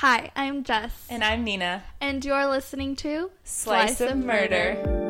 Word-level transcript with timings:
Hi, 0.00 0.30
I'm 0.36 0.62
Jess. 0.62 1.06
And 1.10 1.24
I'm 1.24 1.42
Nina. 1.42 1.82
And 2.00 2.24
you're 2.24 2.46
listening 2.46 2.94
to 3.02 3.32
Slice, 3.42 3.96
Slice 3.96 4.12
of, 4.12 4.18
Murder. 4.18 4.76
Murder. 4.76 5.08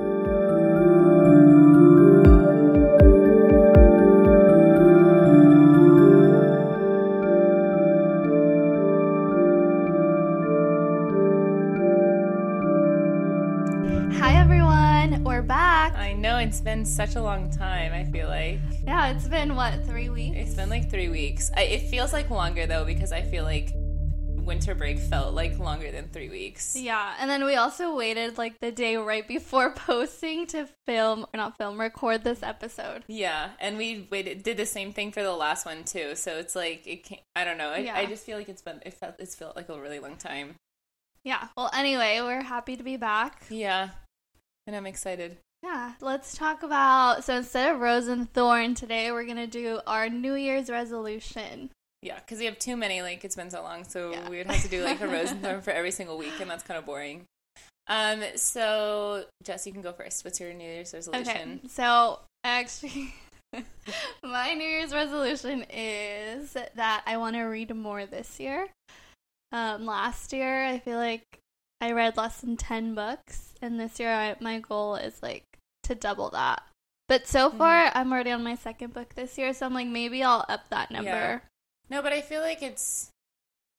it's 16.48 16.62
been 16.62 16.84
such 16.84 17.14
a 17.14 17.20
long 17.20 17.50
time, 17.50 17.92
I 17.92 18.10
feel 18.10 18.26
like. 18.26 18.58
Yeah, 18.84 19.10
it's 19.10 19.28
been 19.28 19.54
what, 19.54 19.84
three 19.84 20.08
weeks? 20.08 20.36
It's 20.38 20.54
been 20.54 20.70
like 20.70 20.90
three 20.90 21.10
weeks. 21.10 21.50
I, 21.54 21.62
it 21.64 21.82
feels 21.90 22.14
like 22.14 22.30
longer 22.30 22.66
though 22.66 22.86
because 22.86 23.12
I 23.12 23.22
feel 23.22 23.44
like 23.44 23.74
winter 24.48 24.74
break 24.74 24.98
felt 24.98 25.34
like 25.34 25.58
longer 25.58 25.92
than 25.92 26.08
three 26.08 26.30
weeks. 26.30 26.74
Yeah, 26.74 27.14
and 27.20 27.30
then 27.30 27.44
we 27.44 27.54
also 27.54 27.94
waited 27.94 28.38
like 28.38 28.58
the 28.60 28.72
day 28.72 28.96
right 28.96 29.28
before 29.28 29.70
posting 29.76 30.46
to 30.48 30.66
film, 30.86 31.26
or 31.32 31.36
not 31.36 31.58
film, 31.58 31.78
record 31.78 32.24
this 32.24 32.42
episode. 32.42 33.04
Yeah, 33.06 33.50
and 33.60 33.76
we 33.76 34.08
waited, 34.10 34.42
did 34.42 34.56
the 34.56 34.66
same 34.66 34.92
thing 34.92 35.12
for 35.12 35.22
the 35.22 35.32
last 35.32 35.66
one 35.66 35.84
too. 35.84 36.16
So 36.16 36.38
it's 36.38 36.56
like 36.56 36.86
it 36.86 37.04
can't, 37.04 37.20
I 37.36 37.44
don't 37.44 37.58
know. 37.58 37.68
I, 37.68 37.78
yeah. 37.78 37.94
I 37.94 38.06
just 38.06 38.24
feel 38.24 38.38
like 38.38 38.48
it's 38.48 38.62
been 38.62 38.80
it 38.84 38.94
felt 38.94 39.16
it's 39.18 39.34
felt 39.34 39.54
like 39.54 39.68
a 39.68 39.78
really 39.78 39.98
long 39.98 40.16
time. 40.16 40.54
Yeah. 41.22 41.48
Well, 41.56 41.70
anyway, 41.74 42.20
we're 42.22 42.42
happy 42.42 42.76
to 42.76 42.82
be 42.82 42.96
back. 42.96 43.44
Yeah, 43.50 43.90
and 44.66 44.74
I'm 44.74 44.86
excited. 44.86 45.36
Yeah, 45.62 45.92
let's 46.00 46.34
talk 46.34 46.62
about. 46.62 47.22
So 47.24 47.36
instead 47.36 47.74
of 47.74 47.80
rose 47.80 48.08
and 48.08 48.32
thorn 48.32 48.74
today, 48.74 49.12
we're 49.12 49.26
gonna 49.26 49.46
do 49.46 49.80
our 49.86 50.08
New 50.08 50.34
Year's 50.34 50.70
resolution. 50.70 51.70
Yeah, 52.02 52.16
because 52.16 52.38
we 52.38 52.44
have 52.44 52.58
too 52.58 52.76
many. 52.76 53.02
Like 53.02 53.24
it's 53.24 53.36
been 53.36 53.50
so 53.50 53.62
long, 53.62 53.84
so 53.84 54.12
yeah. 54.12 54.28
we 54.28 54.38
would 54.38 54.46
have 54.46 54.62
to 54.62 54.68
do 54.68 54.84
like 54.84 55.00
a 55.00 55.08
rose 55.08 55.30
and 55.30 55.42
thorn 55.42 55.60
for 55.60 55.70
every 55.70 55.90
single 55.90 56.16
week, 56.16 56.40
and 56.40 56.50
that's 56.50 56.62
kind 56.62 56.78
of 56.78 56.86
boring. 56.86 57.24
Um. 57.88 58.22
So 58.36 59.24
Jess, 59.42 59.66
you 59.66 59.72
can 59.72 59.82
go 59.82 59.92
first. 59.92 60.24
What's 60.24 60.40
your 60.40 60.52
New 60.52 60.64
Year's 60.64 60.94
resolution? 60.94 61.60
Okay. 61.60 61.68
So 61.68 62.20
actually. 62.44 63.14
my 64.22 64.52
New 64.52 64.68
Year's 64.68 64.92
resolution 64.92 65.64
is 65.72 66.52
that 66.52 67.02
I 67.06 67.16
want 67.16 67.34
to 67.36 67.44
read 67.44 67.74
more 67.74 68.04
this 68.04 68.38
year. 68.38 68.68
Um, 69.52 69.86
last 69.86 70.34
year, 70.34 70.66
I 70.66 70.78
feel 70.78 70.98
like 70.98 71.22
I 71.80 71.92
read 71.92 72.16
less 72.16 72.40
than 72.40 72.56
10 72.56 72.94
books, 72.94 73.54
and 73.62 73.78
this 73.80 73.98
year 73.98 74.12
I, 74.12 74.36
my 74.40 74.58
goal 74.58 74.96
is 74.96 75.22
like 75.22 75.44
to 75.84 75.94
double 75.94 76.30
that. 76.30 76.62
But 77.08 77.26
so 77.26 77.48
mm-hmm. 77.48 77.58
far, 77.58 77.86
mm-hmm. 77.86 77.98
I'm 77.98 78.12
already 78.12 78.32
on 78.32 78.44
my 78.44 78.56
second 78.56 78.92
book 78.92 79.14
this 79.14 79.38
year, 79.38 79.54
so 79.54 79.64
I'm 79.64 79.74
like, 79.74 79.86
maybe 79.86 80.22
I'll 80.22 80.44
up 80.48 80.68
that 80.70 80.90
number. 80.90 81.08
Yeah. 81.08 81.38
No, 81.90 82.02
but 82.02 82.12
I 82.12 82.20
feel 82.20 82.40
like 82.40 82.62
it's 82.62 83.10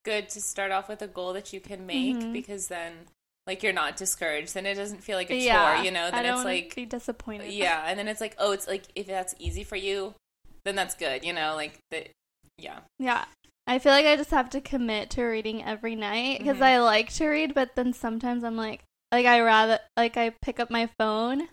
good 0.05 0.29
to 0.29 0.41
start 0.41 0.71
off 0.71 0.89
with 0.89 1.01
a 1.01 1.07
goal 1.07 1.33
that 1.33 1.53
you 1.53 1.59
can 1.59 1.85
make 1.85 2.17
mm-hmm. 2.17 2.33
because 2.33 2.67
then 2.67 2.93
like 3.45 3.63
you're 3.63 3.73
not 3.73 3.97
discouraged. 3.97 4.53
Then 4.53 4.65
it 4.65 4.75
doesn't 4.75 5.03
feel 5.03 5.17
like 5.17 5.29
a 5.29 5.35
yeah, 5.35 5.75
chore 5.75 5.85
you 5.85 5.91
know? 5.91 6.09
Then 6.11 6.25
it's 6.25 6.43
like 6.43 6.75
be 6.75 6.85
disappointed. 6.85 7.51
Yeah 7.51 7.83
and 7.87 7.97
then 7.97 8.07
it's 8.07 8.21
like 8.21 8.35
oh 8.37 8.51
it's 8.51 8.67
like 8.67 8.83
if 8.95 9.07
that's 9.07 9.35
easy 9.39 9.63
for 9.63 9.75
you 9.75 10.13
then 10.65 10.75
that's 10.75 10.95
good 10.95 11.23
you 11.23 11.33
know? 11.33 11.55
Like 11.55 11.79
the, 11.91 12.07
yeah. 12.57 12.79
Yeah. 12.97 13.25
I 13.67 13.77
feel 13.77 13.91
like 13.91 14.07
i 14.07 14.15
just 14.15 14.31
have 14.31 14.49
to 14.51 14.61
commit 14.61 15.11
to 15.11 15.23
reading 15.23 15.63
every 15.63 15.95
night 15.95 16.39
because 16.39 16.55
mm-hmm. 16.55 16.63
i 16.63 16.79
like 16.79 17.13
to 17.13 17.27
read 17.27 17.53
but 17.53 17.75
then 17.75 17.93
sometimes 17.93 18.43
i'm 18.43 18.57
like 18.57 18.81
like 19.11 19.27
i 19.27 19.41
rather 19.41 19.77
like 19.95 20.17
i 20.17 20.31
pick 20.41 20.59
up 20.59 20.71
my 20.71 20.89
phone 20.97 21.47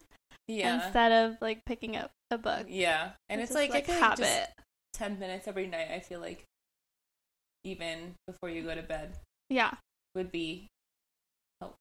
yeah. 0.48 0.82
instead 0.82 1.12
of 1.12 1.36
like 1.42 1.64
picking 1.66 1.94
up 1.94 2.10
a 2.30 2.38
book. 2.38 2.66
Yeah 2.68 3.10
and 3.28 3.40
it's, 3.40 3.50
it's 3.50 3.54
like, 3.54 3.70
like 3.70 3.88
a 3.88 3.92
habit 3.92 4.18
just, 4.18 4.50
10 4.96 5.18
minutes 5.18 5.46
every 5.46 5.66
night, 5.66 5.88
I 5.92 6.00
feel 6.00 6.20
like 6.20 6.44
even 7.64 8.14
before 8.26 8.48
you 8.48 8.62
go 8.62 8.74
to 8.74 8.82
bed. 8.82 9.16
Yeah. 9.50 9.74
Would 10.14 10.32
be 10.32 10.68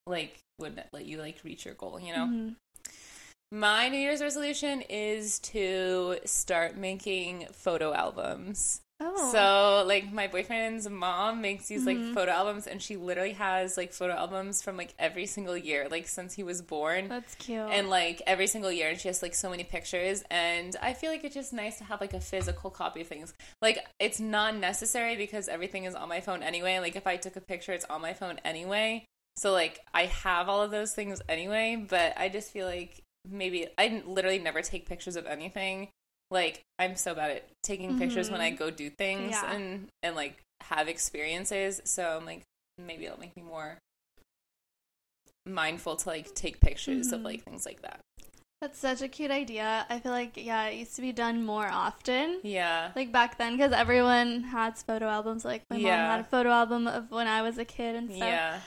like 0.08 0.40
would 0.60 0.82
let 0.94 1.06
you 1.06 1.18
like 1.18 1.38
reach 1.44 1.66
your 1.66 1.74
goal, 1.74 2.00
you 2.00 2.14
know? 2.14 2.26
Mm-hmm. 2.26 2.50
My 3.52 3.90
New 3.90 3.98
Year's 3.98 4.22
resolution 4.22 4.82
is 4.90 5.40
to 5.40 6.18
start 6.26 6.76
making 6.76 7.48
photo 7.52 7.94
albums. 7.94 8.82
Oh. 9.02 9.32
So 9.32 9.88
like 9.88 10.12
my 10.14 10.28
boyfriend's 10.28 10.90
mom 10.90 11.42
makes 11.42 11.68
these 11.68 11.86
like 11.86 11.98
mm-hmm. 11.98 12.14
photo 12.14 12.32
albums 12.32 12.66
and 12.66 12.82
she 12.82 12.96
literally 12.96 13.34
has 13.34 13.76
like 13.76 13.92
photo 13.92 14.14
albums 14.14 14.62
from 14.62 14.78
like 14.78 14.94
every 14.98 15.26
single 15.26 15.58
year 15.58 15.88
like 15.92 16.08
since 16.08 16.34
he 16.34 16.44
was 16.44 16.62
born. 16.62 17.10
That's 17.10 17.36
cute. 17.36 17.60
And 17.60 17.90
like 17.90 18.22
every 18.26 18.48
single 18.48 18.72
year 18.72 18.90
and 18.90 19.00
she 19.00 19.10
has 19.10 19.22
like 19.22 19.36
so 19.36 19.50
many 19.50 19.66
pictures 19.66 20.24
and 20.32 20.76
I 20.82 20.94
feel 20.94 21.12
like 21.12 21.26
it's 21.26 21.36
just 21.36 21.52
nice 21.52 21.78
to 21.80 21.84
have 21.84 22.00
like 22.00 22.14
a 22.14 22.22
physical 22.22 22.70
copy 22.70 23.02
of 23.02 23.08
things. 23.08 23.34
Like 23.62 23.86
it's 24.00 24.22
not 24.22 24.56
necessary 24.56 25.18
because 25.18 25.50
everything 25.50 25.84
is 25.84 25.94
on 25.94 26.08
my 26.08 26.22
phone 26.22 26.42
anyway. 26.42 26.80
Like 26.80 26.96
if 26.96 27.06
I 27.06 27.18
took 27.18 27.36
a 27.36 27.42
picture 27.42 27.74
it's 27.74 27.86
on 27.86 28.02
my 28.02 28.14
phone 28.14 28.40
anyway. 28.46 29.06
So 29.36 29.52
like 29.52 29.82
I 29.94 30.06
have 30.06 30.48
all 30.48 30.62
of 30.62 30.72
those 30.72 30.94
things 30.94 31.22
anyway, 31.28 31.86
but 31.90 32.14
I 32.16 32.30
just 32.30 32.52
feel 32.52 32.66
like 32.66 33.02
maybe 33.30 33.68
I 33.78 34.04
literally 34.06 34.40
never 34.40 34.62
take 34.62 34.88
pictures 34.88 35.18
of 35.18 35.26
anything 35.26 35.90
like 36.32 36.64
I'm 36.80 36.96
so 36.96 37.14
bad 37.16 37.32
at 37.32 37.48
taking 37.64 37.92
mm-hmm. 37.92 38.00
pictures 38.00 38.30
when 38.30 38.42
I 38.42 38.50
mm-hmm. 38.50 38.58
go 38.58 38.70
do 38.72 38.90
things 38.90 39.32
yeah. 39.32 39.52
and 39.52 39.88
and 40.04 40.16
like 40.16 40.42
have 40.62 40.88
experiences. 40.88 41.82
So 41.86 42.18
I'm 42.18 42.26
like 42.26 42.44
maybe 42.78 43.06
it'll 43.06 43.20
make 43.20 43.36
me 43.36 43.44
more 43.44 43.78
mindful 45.46 45.96
to 45.96 46.10
like 46.10 46.34
take 46.34 46.60
pictures 46.60 47.08
mm-hmm. 47.08 47.16
of 47.16 47.22
like 47.22 47.44
things 47.44 47.66
like 47.66 47.82
that. 47.82 48.00
That's 48.62 48.80
such 48.80 49.02
a 49.02 49.08
cute 49.08 49.32
idea. 49.32 49.86
I 49.90 50.00
feel 50.00 50.12
like 50.12 50.38
yeah, 50.38 50.68
it 50.68 50.78
used 50.78 50.96
to 50.96 51.02
be 51.02 51.12
done 51.12 51.46
more 51.46 51.68
often. 51.68 52.40
Yeah. 52.42 52.92
Like 52.96 53.12
back 53.12 53.38
then 53.38 53.58
cuz 53.58 53.72
everyone 53.72 54.44
had 54.44 54.78
photo 54.78 55.08
albums 55.08 55.46
like 55.46 55.64
my 55.70 55.78
yeah. 55.78 55.98
mom 55.98 56.10
had 56.12 56.20
a 56.22 56.24
photo 56.24 56.50
album 56.50 56.88
of 56.88 57.12
when 57.12 57.28
I 57.28 57.42
was 57.42 57.58
a 57.58 57.66
kid 57.66 57.96
and 57.96 58.10
stuff. 58.10 58.28
Yeah. 58.28 58.60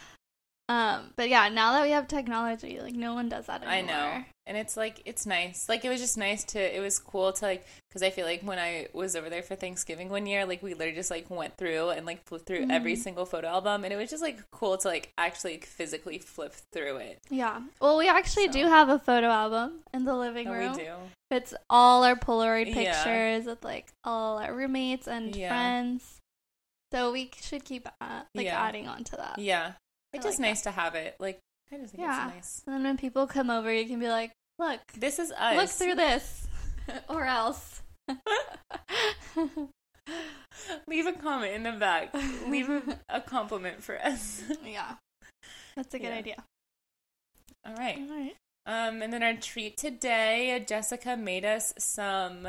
Um, 0.68 1.14
but 1.16 1.30
yeah, 1.30 1.48
now 1.48 1.72
that 1.72 1.82
we 1.82 1.92
have 1.92 2.08
technology, 2.08 2.78
like 2.80 2.94
no 2.94 3.14
one 3.14 3.30
does 3.30 3.46
that 3.46 3.62
anymore. 3.62 3.72
I 3.72 3.80
know. 3.80 4.24
And 4.46 4.56
it's 4.56 4.76
like 4.76 5.00
it's 5.06 5.24
nice. 5.24 5.66
Like 5.68 5.84
it 5.84 5.88
was 5.88 6.00
just 6.00 6.18
nice 6.18 6.44
to 6.44 6.76
it 6.76 6.80
was 6.80 6.98
cool 6.98 7.32
to 7.32 7.44
like 7.44 7.66
cuz 7.90 8.02
I 8.02 8.10
feel 8.10 8.26
like 8.26 8.42
when 8.42 8.58
I 8.58 8.88
was 8.92 9.16
over 9.16 9.30
there 9.30 9.42
for 9.42 9.56
Thanksgiving 9.56 10.10
one 10.10 10.26
year, 10.26 10.44
like 10.44 10.62
we 10.62 10.74
literally 10.74 10.94
just 10.94 11.10
like 11.10 11.30
went 11.30 11.56
through 11.56 11.90
and 11.90 12.04
like 12.04 12.22
flipped 12.24 12.46
through 12.46 12.60
mm-hmm. 12.60 12.70
every 12.70 12.96
single 12.96 13.24
photo 13.24 13.48
album 13.48 13.84
and 13.84 13.92
it 13.92 13.96
was 13.96 14.10
just 14.10 14.22
like 14.22 14.38
cool 14.50 14.76
to 14.78 14.88
like 14.88 15.12
actually 15.16 15.52
like, 15.52 15.66
physically 15.66 16.18
flip 16.18 16.54
through 16.72 16.96
it. 16.96 17.18
Yeah. 17.30 17.60
Well, 17.80 17.96
we 17.96 18.08
actually 18.08 18.46
so. 18.46 18.52
do 18.52 18.66
have 18.66 18.90
a 18.90 18.98
photo 18.98 19.28
album 19.28 19.80
in 19.94 20.04
the 20.04 20.14
living 20.14 20.48
oh, 20.48 20.52
room. 20.52 20.72
We 20.72 20.84
do. 20.84 20.94
It's 21.30 21.54
all 21.68 22.04
our 22.04 22.16
Polaroid 22.16 22.72
pictures 22.72 23.44
yeah. 23.44 23.46
with 23.46 23.64
like 23.64 23.92
all 24.04 24.38
our 24.38 24.54
roommates 24.54 25.08
and 25.08 25.34
yeah. 25.34 25.48
friends. 25.48 26.20
So 26.92 27.12
we 27.12 27.30
should 27.40 27.64
keep 27.64 27.86
uh, 28.00 28.22
like 28.34 28.46
yeah. 28.46 28.60
adding 28.60 28.88
on 28.88 29.04
to 29.04 29.16
that. 29.16 29.38
Yeah. 29.38 29.72
It's 30.18 30.26
just 30.26 30.38
like 30.38 30.48
nice 30.48 30.62
that. 30.62 30.74
to 30.74 30.80
have 30.80 30.94
it. 30.94 31.16
Like, 31.18 31.40
I 31.72 31.76
just 31.76 31.94
think 31.94 32.06
yeah. 32.06 32.26
it's 32.28 32.34
nice. 32.34 32.62
And 32.66 32.74
then 32.76 32.84
when 32.84 32.96
people 32.96 33.26
come 33.26 33.50
over, 33.50 33.72
you 33.72 33.86
can 33.86 34.00
be 34.00 34.08
like, 34.08 34.32
look, 34.58 34.80
this 34.96 35.18
is 35.18 35.32
us. 35.32 35.56
Look 35.56 35.70
through 35.70 35.94
this. 35.96 36.46
or 37.08 37.24
else. 37.24 37.82
Leave 40.86 41.06
a 41.06 41.12
comment 41.12 41.54
in 41.54 41.62
the 41.62 41.72
back. 41.72 42.14
Leave 42.46 42.68
a, 42.68 42.82
a 43.08 43.20
compliment 43.20 43.82
for 43.82 43.98
us. 43.98 44.42
yeah. 44.64 44.94
That's 45.76 45.94
a 45.94 45.98
good 45.98 46.08
yeah. 46.08 46.14
idea. 46.14 46.44
All 47.66 47.74
right. 47.74 47.98
All 47.98 48.08
right. 48.08 48.34
Um, 48.66 49.02
and 49.02 49.12
then 49.12 49.22
our 49.22 49.34
treat 49.34 49.76
today, 49.76 50.64
Jessica 50.66 51.16
made 51.16 51.44
us 51.44 51.72
some 51.78 52.46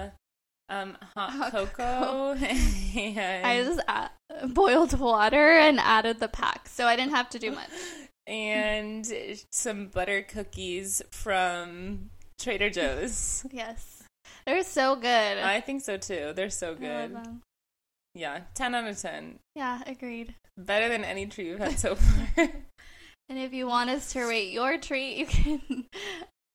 um, 0.69 0.97
hot, 1.16 1.31
hot 1.31 1.52
cocoa. 1.52 2.35
I 2.40 3.63
just 3.66 3.81
add, 3.88 4.12
boiled 4.53 4.97
water 5.00 5.57
and 5.57 5.80
added 5.80 6.19
the 6.19 6.28
pack, 6.28 6.69
so 6.69 6.85
I 6.85 6.96
didn't 6.96 7.13
have 7.13 7.30
to 7.31 7.40
do 7.40 7.52
much. 7.52 7.69
and 8.28 9.12
some 9.52 9.88
butter 9.88 10.22
cookies 10.22 11.02
from 11.12 12.09
Trader 12.40 12.69
Joe's. 12.69 13.46
yes, 13.52 14.03
they're 14.46 14.63
so 14.63 14.96
good. 14.96 15.38
I 15.38 15.62
think 15.62 15.81
so 15.81 15.97
too. 15.97 16.34
They're 16.35 16.50
so 16.50 16.75
good. 16.75 17.18
Yeah, 18.16 18.41
ten 18.53 18.75
out 18.75 18.88
of 18.88 18.97
ten. 18.97 19.40
Yeah, 19.56 19.81
agreed. 19.86 20.36
Better 20.57 20.90
than 20.90 21.03
any 21.03 21.25
treat 21.25 21.51
we've 21.51 21.59
had 21.59 21.80
so 21.80 21.96
far. 21.96 22.50
And 23.30 23.38
if 23.38 23.54
you 23.54 23.68
want 23.68 23.92
us 23.92 24.12
to 24.13 24.24
rate 24.24 24.51
your 24.51 24.80
treat, 24.80 25.18
you 25.18 25.25
can 25.27 25.86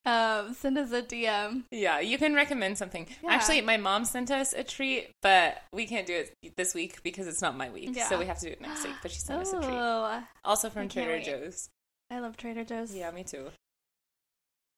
um, 0.06 0.54
send 0.54 0.76
us 0.76 0.92
a 0.92 1.02
DM. 1.02 1.64
Yeah, 1.70 2.00
you 2.00 2.18
can 2.18 2.34
recommend 2.34 2.76
something. 2.76 3.06
Yeah. 3.22 3.30
Actually, 3.30 3.60
my 3.62 3.76
mom 3.76 4.04
sent 4.04 4.30
us 4.30 4.52
a 4.52 4.62
treat, 4.62 5.10
but 5.22 5.62
we 5.72 5.86
can't 5.86 6.06
do 6.06 6.14
it 6.14 6.56
this 6.56 6.74
week 6.74 7.02
because 7.02 7.26
it's 7.26 7.40
not 7.40 7.56
my 7.56 7.70
week. 7.70 7.90
Yeah. 7.92 8.08
So 8.08 8.18
we 8.18 8.26
have 8.26 8.38
to 8.40 8.46
do 8.46 8.52
it 8.52 8.60
next 8.60 8.84
week. 8.84 8.94
But 9.02 9.10
she 9.10 9.20
sent 9.20 9.40
us 9.40 9.52
a 9.52 9.60
treat. 9.60 10.24
Also 10.44 10.70
from 10.70 10.88
Trader 10.88 11.20
Joe's. 11.20 11.68
I 12.10 12.20
love 12.20 12.36
Trader 12.36 12.64
Joe's. 12.64 12.94
Yeah, 12.94 13.10
me 13.10 13.24
too. 13.24 13.46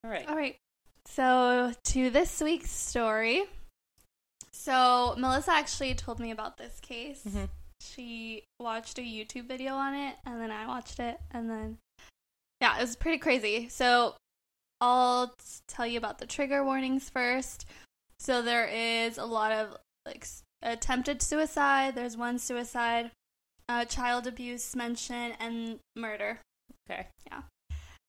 All 0.04 0.10
right. 0.10 0.28
All 0.28 0.36
right. 0.36 0.56
So 1.06 1.72
to 1.84 2.10
this 2.10 2.40
week's 2.40 2.70
story. 2.70 3.44
So 4.52 5.14
Melissa 5.18 5.52
actually 5.52 5.94
told 5.94 6.18
me 6.18 6.30
about 6.30 6.56
this 6.56 6.78
case. 6.80 7.22
Mm-hmm. 7.28 7.44
She 7.80 8.44
watched 8.58 8.98
a 8.98 9.02
YouTube 9.02 9.46
video 9.46 9.74
on 9.74 9.94
it, 9.94 10.16
and 10.24 10.40
then 10.40 10.50
I 10.50 10.66
watched 10.66 10.98
it, 10.98 11.20
and 11.30 11.50
then 11.50 11.78
yeah, 12.60 12.78
it 12.78 12.80
was 12.80 12.96
pretty 12.96 13.18
crazy. 13.18 13.68
So 13.68 14.14
I'll 14.80 15.34
tell 15.68 15.86
you 15.86 15.98
about 15.98 16.18
the 16.18 16.26
trigger 16.26 16.64
warnings 16.64 17.08
first. 17.10 17.66
So 18.18 18.42
there 18.42 18.66
is 18.66 19.18
a 19.18 19.24
lot 19.24 19.52
of 19.52 19.76
like 20.04 20.26
attempted 20.62 21.22
suicide. 21.22 21.94
There's 21.94 22.16
one 22.16 22.38
suicide. 22.38 23.10
uh, 23.68 23.84
child 23.84 24.26
abuse 24.26 24.76
mention, 24.76 25.32
and 25.40 25.78
murder. 25.96 26.40
Okay. 26.88 27.08
Yeah. 27.26 27.42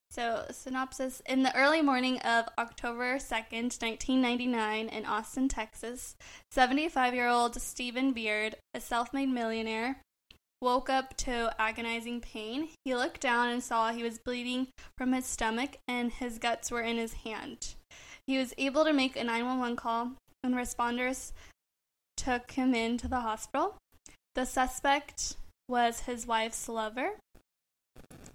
So, 0.10 0.46
synopsis 0.52 1.22
In 1.26 1.44
the 1.44 1.56
early 1.56 1.82
morning 1.82 2.20
of 2.20 2.46
October 2.58 3.18
2nd, 3.18 3.82
1999, 3.82 4.88
in 4.90 5.06
Austin, 5.06 5.50
Texas, 5.50 6.16
75 6.52 7.14
year 7.14 7.28
old 7.28 7.60
Steven 7.62 8.14
Beard, 8.14 8.56
a 8.74 8.80
self 8.80 9.14
made 9.14 9.30
millionaire, 9.30 10.02
woke 10.62 10.90
up 10.90 11.16
to 11.18 11.54
agonizing 11.60 12.22
pain. 12.22 12.70
He 12.84 12.96
looked 12.96 13.22
down 13.22 13.50
and 13.50 13.64
saw 13.64 13.92
he 13.92 14.04
was 14.04 14.18
bleeding 14.18 14.68
from 14.98 15.14
his 15.14 15.26
stomach 15.26 15.78
and 15.88 16.12
his 16.12 16.40
guts 16.40 16.72
were 16.72 16.82
in 16.82 16.98
his 16.98 17.14
hand. 17.14 17.76
He 18.26 18.38
was 18.38 18.54
able 18.58 18.84
to 18.84 18.94
make 18.94 19.16
a 19.16 19.24
911 19.24 19.78
call, 19.78 20.12
and 20.44 20.54
responders 20.54 21.32
took 22.18 22.52
him 22.52 22.74
into 22.74 23.08
the 23.08 23.22
hospital. 23.22 23.76
The 24.36 24.46
suspect 24.46 25.38
was 25.70 26.02
his 26.02 26.28
wife's 26.28 26.68
lover. 26.68 27.12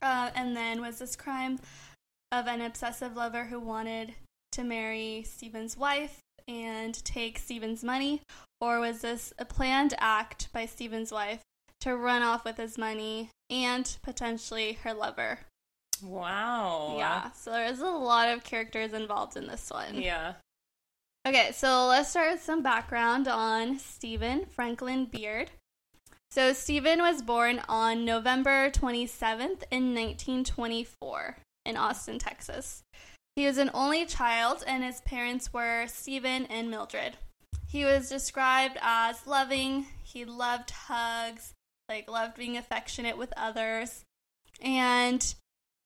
Uh, 0.00 0.30
and 0.34 0.56
then 0.56 0.80
was 0.80 0.98
this 0.98 1.14
crime 1.14 1.60
of 2.32 2.46
an 2.46 2.62
obsessive 2.62 3.14
lover 3.14 3.44
who 3.44 3.60
wanted 3.60 4.14
to 4.52 4.64
marry 4.64 5.24
Steven's 5.26 5.76
wife 5.76 6.18
and 6.48 7.04
take 7.04 7.38
Steven's 7.38 7.84
money, 7.84 8.22
or 8.60 8.80
was 8.80 9.02
this 9.02 9.32
a 9.38 9.44
planned 9.44 9.94
act 9.98 10.48
by 10.52 10.66
Steven's 10.66 11.12
wife 11.12 11.40
to 11.82 11.96
run 11.96 12.22
off 12.22 12.44
with 12.44 12.56
his 12.56 12.76
money 12.78 13.30
and 13.50 13.96
potentially 14.02 14.74
her 14.82 14.92
lover? 14.92 15.40
Wow. 16.02 16.96
Yeah, 16.98 17.30
so 17.32 17.52
there's 17.52 17.80
a 17.80 17.86
lot 17.86 18.28
of 18.28 18.44
characters 18.44 18.92
involved 18.92 19.36
in 19.36 19.46
this 19.46 19.70
one. 19.70 20.00
Yeah. 20.00 20.34
Okay, 21.26 21.52
so 21.52 21.86
let's 21.86 22.10
start 22.10 22.32
with 22.32 22.42
some 22.42 22.62
background 22.62 23.28
on 23.28 23.78
Steven 23.78 24.46
Franklin 24.46 25.06
Beard. 25.06 25.50
So, 26.32 26.52
Steven 26.52 27.00
was 27.00 27.20
born 27.20 27.60
on 27.68 28.04
November 28.04 28.70
27th 28.70 29.64
in 29.70 29.94
1924 29.94 31.36
in 31.66 31.76
Austin, 31.76 32.18
Texas. 32.18 32.82
He 33.36 33.46
was 33.46 33.58
an 33.58 33.70
only 33.74 34.06
child, 34.06 34.64
and 34.66 34.82
his 34.82 35.02
parents 35.02 35.52
were 35.52 35.86
Stephen 35.86 36.46
and 36.46 36.70
Mildred. 36.70 37.18
He 37.68 37.84
was 37.84 38.08
described 38.08 38.78
as 38.80 39.26
loving, 39.26 39.86
he 40.02 40.24
loved 40.24 40.70
hugs, 40.70 41.52
like, 41.92 42.10
loved 42.10 42.36
being 42.36 42.56
affectionate 42.56 43.18
with 43.18 43.32
others, 43.36 44.02
and 44.60 45.34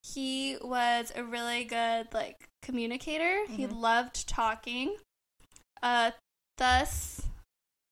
he 0.03 0.57
was 0.63 1.13
a 1.17 1.25
really 1.25 1.65
good, 1.65 2.15
like, 2.15 2.47
communicator. 2.63 3.47
He 3.49 3.67
Mhm. 3.67 3.81
loved 3.81 4.29
talking. 4.29 4.97
Uh, 5.83 6.13
thus, 6.59 7.27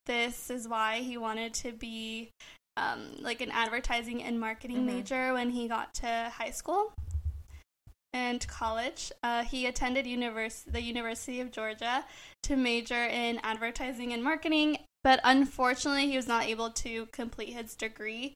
this 0.07 0.51
is 0.51 0.69
why 0.69 1.01
he 1.01 1.17
wanted 1.17 1.55
to 1.55 1.73
be 1.73 2.31
um, 2.77 3.17
like 3.21 3.41
an 3.41 3.53
advertising 3.53 4.21
and 4.21 4.41
marketing 4.41 4.79
Mhm. 4.79 4.87
major 4.87 5.33
when 5.33 5.51
he 5.51 5.69
got 5.69 5.95
to 5.95 6.33
high 6.39 6.51
school 6.51 6.93
and 8.13 8.47
college. 8.49 9.13
Uh, 9.23 9.45
he 9.45 9.65
attended 9.67 10.07
univers- 10.09 10.65
the 10.65 10.83
University 10.83 11.41
of 11.41 11.53
Georgia 11.53 12.05
to 12.43 12.57
major 12.57 13.05
in 13.07 13.39
advertising 13.45 14.13
and 14.13 14.25
marketing, 14.25 14.85
but 15.05 15.21
unfortunately, 15.23 16.09
he 16.09 16.17
was 16.17 16.27
not 16.27 16.47
able 16.47 16.71
to 16.71 17.07
complete 17.13 17.53
his 17.53 17.75
degree 17.77 18.35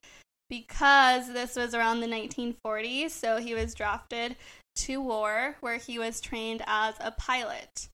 because 0.49 1.33
this 1.33 1.55
was 1.55 1.73
around 1.73 1.99
the 1.99 2.07
1940s. 2.07 3.09
So 3.09 3.37
he 3.37 3.53
was 3.55 3.73
drafted 3.73 4.35
to 4.77 5.01
war, 5.01 5.57
where 5.59 5.77
he 5.77 5.99
was 5.99 6.21
trained 6.21 6.61
as 6.67 6.95
a 6.99 7.11
pilot. 7.11 7.89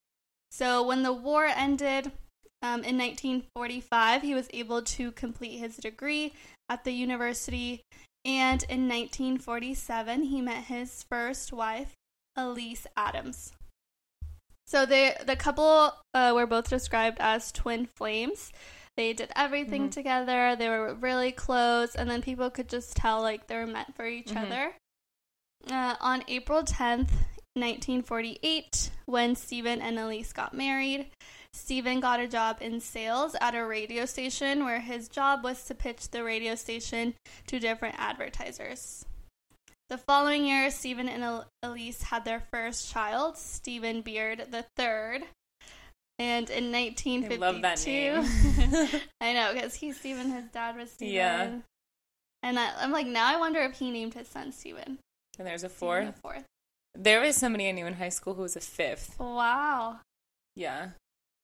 So 0.52 0.86
when 0.86 1.04
the 1.04 1.14
war 1.14 1.46
ended 1.46 2.12
um, 2.62 2.84
in 2.84 2.98
1945, 2.98 4.22
he 4.22 4.36
was 4.36 4.50
able 4.54 4.82
to 4.82 5.12
complete 5.12 5.58
his 5.58 5.78
degree 5.78 6.34
at 6.70 6.84
the 6.84 6.92
university. 6.92 7.82
And 8.26 8.64
in 8.64 8.90
1947, 8.90 10.24
he 10.24 10.42
met 10.42 10.66
his 10.66 11.06
first 11.10 11.54
wife, 11.54 11.94
Elise 12.36 12.88
Adams. 12.98 13.54
So 14.68 14.86
the 14.86 15.16
the 15.26 15.36
couple 15.36 15.94
uh, 16.14 16.32
were 16.36 16.48
both 16.48 16.70
described 16.70 17.18
as 17.20 17.52
twin 17.52 17.88
flames. 17.96 18.52
They 18.98 19.14
did 19.14 19.32
everything 19.36 19.90
Mhm. 19.90 19.92
together. 19.92 20.56
They 20.56 20.70
were 20.70 20.94
really 20.96 21.32
close, 21.32 21.96
and 21.96 22.10
then 22.10 22.22
people 22.22 22.50
could 22.50 22.70
just 22.70 22.96
tell 22.96 23.22
like 23.22 23.48
they 23.48 23.58
were 23.58 23.68
meant 23.68 23.96
for 23.96 24.06
each 24.08 24.28
Mhm. 24.30 24.46
other. 24.46 24.76
Uh, 25.70 25.96
on 26.00 26.24
April 26.28 26.64
10th, 26.64 27.12
1948, 27.56 28.92
when 29.06 29.36
Steven 29.36 29.82
and 29.82 29.98
Elise 30.00 30.34
got 30.34 30.54
married, 30.54 31.12
Steven 31.54 32.00
got 32.00 32.20
a 32.20 32.28
job 32.28 32.58
in 32.62 32.80
sales 32.80 33.36
at 33.42 33.56
a 33.56 33.66
radio 33.66 34.06
station 34.06 34.66
where 34.66 34.80
his 34.82 35.08
job 35.08 35.44
was 35.44 35.64
to 35.66 35.76
pitch 35.76 36.10
the 36.10 36.24
radio 36.24 36.56
station 36.56 37.16
to 37.48 37.60
different 37.60 37.96
advertisers. 37.98 39.06
The 39.90 39.98
following 40.00 40.46
year, 40.46 40.72
Steven 40.72 41.08
and 41.08 41.44
Elise 41.62 42.02
had 42.02 42.26
their 42.26 42.40
first 42.40 42.92
child, 42.92 43.38
Stephen 43.38 44.02
Beard 44.02 44.40
III. 44.40 45.24
And 46.18 46.50
in 46.50 46.72
1952, 46.72 47.34
I 47.34 47.38
love 47.38 47.62
that 47.62 47.86
name. 47.86 49.02
I 49.22 49.34
know 49.34 49.54
because 49.54 49.76
he's 49.76 50.00
Stephen, 50.00 50.32
his 50.32 50.46
dad 50.46 50.76
was 50.76 50.90
Stephen. 50.92 51.14
Yeah. 51.14 51.50
And 52.42 52.58
I, 52.58 52.72
I'm 52.80 52.92
like, 52.92 53.06
now 53.06 53.28
I 53.28 53.38
wonder 53.38 53.60
if 53.62 53.74
he 53.74 53.92
named 53.92 54.14
his 54.14 54.28
son 54.28 54.52
Stephen. 54.52 54.98
and 55.38 55.48
there's 55.48 55.64
a 55.64 55.70
Stephen 55.70 56.14
fourth. 56.14 56.20
fourth. 56.22 56.44
There 56.96 57.22
was 57.22 57.36
somebody 57.36 57.68
I 57.68 57.72
knew 57.72 57.86
in 57.86 57.94
high 57.94 58.10
school 58.10 58.34
who 58.34 58.44
was 58.44 58.56
a 58.56 58.62
fifth. 58.62 59.20
Wow. 59.20 60.00
Yeah. 60.56 60.90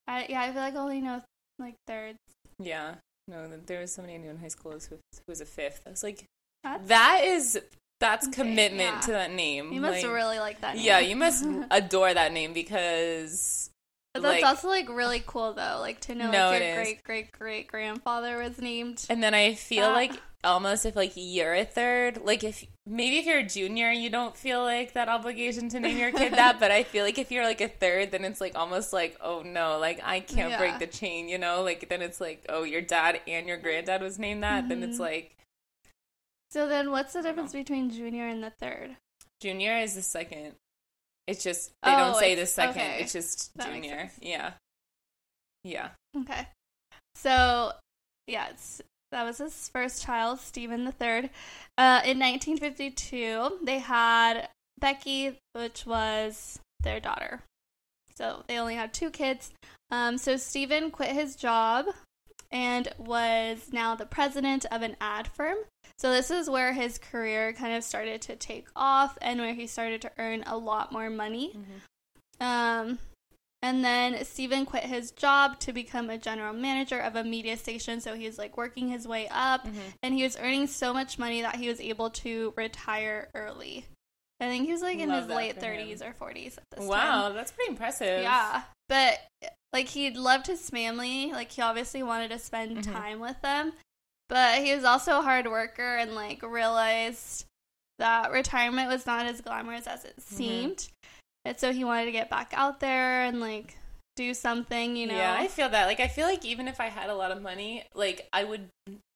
I, 0.08 0.26
yeah, 0.30 0.42
I 0.42 0.52
feel 0.52 0.62
like 0.62 0.76
I 0.76 0.80
only 0.80 1.02
know 1.02 1.22
like 1.60 1.76
thirds. 1.86 2.18
Yeah. 2.60 2.96
No, 3.28 3.48
there 3.66 3.82
was 3.82 3.92
somebody 3.92 4.16
I 4.16 4.18
knew 4.18 4.30
in 4.30 4.38
high 4.38 4.48
school 4.48 4.72
who 4.72 4.78
was, 4.78 4.88
who 4.88 4.98
was 5.28 5.42
a 5.42 5.46
fifth. 5.46 5.82
I 5.86 5.92
was 5.92 6.02
like, 6.02 6.26
That's, 6.64 6.88
that 6.88 7.22
is, 7.24 7.60
that's 8.02 8.28
Okay, 8.28 8.36
commitment 8.42 8.96
yeah. 8.96 9.00
to 9.02 9.12
that 9.14 9.32
name. 9.32 9.72
you 9.72 9.80
must 9.80 10.04
Like, 10.04 10.12
really 10.12 10.40
like 10.40 10.60
that. 10.62 10.76
Name. 10.76 10.86
Yeah, 10.86 11.00
you 11.00 11.16
must 11.16 11.46
adore 11.72 12.14
that 12.14 12.34
name 12.34 12.52
because 12.54 13.70
But 14.14 14.24
that's 14.24 14.42
like- 14.42 14.46
also 14.46 14.68
like 14.68 14.90
really 14.90 15.24
cool 15.26 15.54
though, 15.54 15.78
like 15.80 16.02
to 16.02 16.16
know 16.16 16.30
No, 16.30 16.50
like 16.50 16.62
your 16.64 16.76
great 16.76 17.04
great 17.06 17.32
great 17.32 17.68
grandfather 17.68 18.38
was 18.40 18.58
named. 18.60 19.06
And 19.10 19.24
then 19.24 19.34
I 19.34 19.54
feel 19.54 19.86
Ah. 19.86 19.94
like 19.94 20.12
almost 20.44 20.86
if 20.88 20.96
like 20.96 21.14
you're 21.16 21.54
a 21.54 21.64
third, 21.64 22.18
like 22.26 22.44
if 22.44 22.66
maybe 22.88 23.20
if 23.20 23.26
you're 23.28 23.38
a 23.40 23.44
junior, 23.44 23.92
you 23.92 24.10
don't 24.10 24.36
feel 24.36 24.64
like 24.64 24.94
that 24.94 25.08
obligation 25.08 25.70
to 25.70 25.80
name 25.80 25.98
your 25.98 26.12
kid 26.12 26.34
that. 26.34 26.60
But 26.60 26.72
I 26.72 26.82
feel 26.84 27.06
like 27.06 27.20
if 27.20 27.32
you're 27.32 27.46
like 27.46 27.62
a 27.62 27.68
third, 27.70 28.12
then 28.12 28.26
it's 28.26 28.42
like 28.42 28.56
almost 28.58 28.92
like 28.92 29.16
oh 29.22 29.44
no, 29.44 29.78
like 29.80 30.02
I 30.04 30.20
can't 30.20 30.50
Yeah. 30.52 30.58
break 30.58 30.80
the 30.80 30.88
chain, 30.88 31.30
you 31.30 31.38
know? 31.38 31.62
Like 31.62 31.88
then 31.90 32.02
it's 32.02 32.20
like 32.20 32.46
oh 32.50 32.64
your 32.64 32.82
dad 32.82 33.22
and 33.28 33.48
your 33.48 33.58
granddad 33.58 34.02
was 34.02 34.18
named 34.20 34.42
that. 34.44 34.68
Then 34.68 34.82
it's 34.84 34.98
Mhm. 34.98 35.02
like 35.12 35.38
So 36.52 36.68
then, 36.68 36.92
what's 36.92 37.14
the 37.14 37.22
difference 37.22 37.54
between 37.54 37.90
junior 37.90 38.28
and 38.28 38.44
the 38.44 38.50
third? 38.52 38.98
junior 39.42 39.78
is 39.78 39.96
the 39.96 40.02
second. 40.04 40.54
It's 41.28 41.44
just 41.44 41.72
they 41.84 41.92
Oh, 41.94 41.98
don't 41.98 42.16
say 42.18 42.36
the 42.36 42.46
second. 42.46 42.82
okay. 42.82 42.98
It's 43.02 43.14
just 43.14 43.56
That 43.58 43.68
junior. 43.74 44.12
Yeah. 44.22 44.52
Yeah. 45.64 45.90
Okay, 46.18 46.48
so 47.16 47.72
yeah, 48.28 48.48
that 49.12 49.24
was 49.24 49.38
his 49.38 49.70
first 49.70 50.04
child, 50.04 50.40
Stephen 50.40 50.86
the 50.86 50.92
third. 50.92 51.26
Uh, 51.78 52.02
in 52.04 52.20
1952, 52.20 53.60
they 53.64 53.80
had 53.80 54.50
Becky, 54.80 55.38
which 55.54 55.86
was 55.86 56.60
their 56.82 57.00
daughter. 57.00 57.42
So 58.16 58.44
they 58.48 58.58
only 58.58 58.76
had 58.76 58.94
two 58.94 59.10
kids. 59.12 59.52
Um, 59.92 60.18
so 60.18 60.36
Steven 60.38 60.92
quit 60.92 61.12
his 61.12 61.36
job 61.36 61.86
and 62.52 62.90
was 62.98 63.70
now 63.72 63.96
the 63.96 64.06
president 64.06 64.66
of 64.72 64.82
an 64.82 64.96
ad 65.02 65.28
firm. 65.28 65.58
So 65.98 66.12
this 66.12 66.32
is 66.32 66.50
where 66.50 66.74
his 66.74 66.98
career 66.98 67.54
kind 67.54 67.76
of 67.76 67.84
started 67.84 68.22
to 68.24 68.36
take 68.36 68.68
off 68.76 69.18
and 69.22 69.40
where 69.40 69.54
he 69.54 69.68
started 69.68 70.02
to 70.02 70.12
earn 70.18 70.44
a 70.48 70.58
lot 70.58 70.92
more 70.92 71.10
money. 71.10 71.56
Um, 72.40 73.00
and 73.62 73.86
then 73.86 74.26
Steven 74.26 74.66
quit 74.66 74.84
his 74.84 75.12
job 75.12 75.60
to 75.60 75.72
become 75.74 76.10
a 76.10 76.18
general 76.18 76.54
manager 76.54 77.00
of 77.00 77.16
a 77.16 77.24
media 77.24 77.56
station. 77.58 78.02
So 78.02 78.16
he's 78.16 78.40
like 78.40 78.58
working 78.58 78.90
his 78.90 79.08
way 79.08 79.28
up 79.30 79.66
Mhm. 79.68 79.94
and 80.02 80.16
he 80.16 80.24
was 80.24 80.36
earning 80.38 80.66
so 80.68 80.92
much 80.94 81.20
money 81.20 81.44
that 81.44 81.56
he 81.58 81.68
was 81.70 81.80
able 81.80 82.10
to 82.10 82.54
retire 82.58 83.30
early. 83.36 83.86
I 84.40 84.46
think 84.46 84.66
he 84.66 84.72
was 84.72 84.82
like 84.82 84.98
in 84.98 85.10
Love 85.10 85.28
his 85.28 85.36
late 85.36 85.60
for 85.60 85.66
him. 85.72 85.88
30s 85.88 86.02
or 86.02 86.14
40s 86.14 86.58
at 86.58 86.64
this 86.72 86.80
time. 86.80 86.88
Wow, 86.88 87.30
that's 87.30 87.52
pretty 87.52 87.70
impressive. 87.70 88.24
Yeah. 88.24 88.64
But 88.90 89.20
like 89.74 89.90
he 89.90 90.10
loved 90.12 90.48
his 90.48 90.70
family. 90.70 91.32
Like 91.32 91.52
he 91.52 91.62
obviously 91.62 92.04
wanted 92.04 92.30
to 92.32 92.40
spend 92.40 92.78
Mhm. 92.78 92.92
time 92.94 93.20
with 93.20 93.42
them. 93.42 93.74
But 94.30 94.64
he 94.64 94.74
was 94.74 94.84
also 94.84 95.20
a 95.20 95.22
hard 95.22 95.48
worker 95.48 95.98
and 95.98 96.16
like 96.16 96.42
realized 96.42 97.46
that 98.00 98.32
retirement 98.32 98.90
was 98.90 99.06
not 99.06 99.26
as 99.26 99.42
glamorous 99.42 99.88
as 99.88 100.06
it 100.06 100.16
Mm-hmm. 100.18 100.36
seemed. 100.36 100.88
And 101.46 101.58
so 101.60 101.72
he 101.74 101.84
wanted 101.84 102.06
to 102.06 102.12
get 102.12 102.30
back 102.30 102.54
out 102.56 102.80
there 102.80 103.24
and 103.24 103.40
like 103.40 103.78
do 104.16 104.34
something, 104.34 104.96
you 104.96 105.08
know. 105.08 105.16
Yeah, 105.16 105.36
I 105.38 105.48
feel 105.48 105.70
that. 105.70 105.86
Like, 105.86 106.00
I 106.00 106.08
feel 106.08 106.28
like 106.28 106.44
even 106.46 106.68
if 106.68 106.80
I 106.80 106.88
had 106.88 107.10
a 107.10 107.16
lot 107.16 107.32
of 107.32 107.42
money, 107.42 107.86
like, 107.96 108.28
I 108.34 108.44
would 108.44 108.68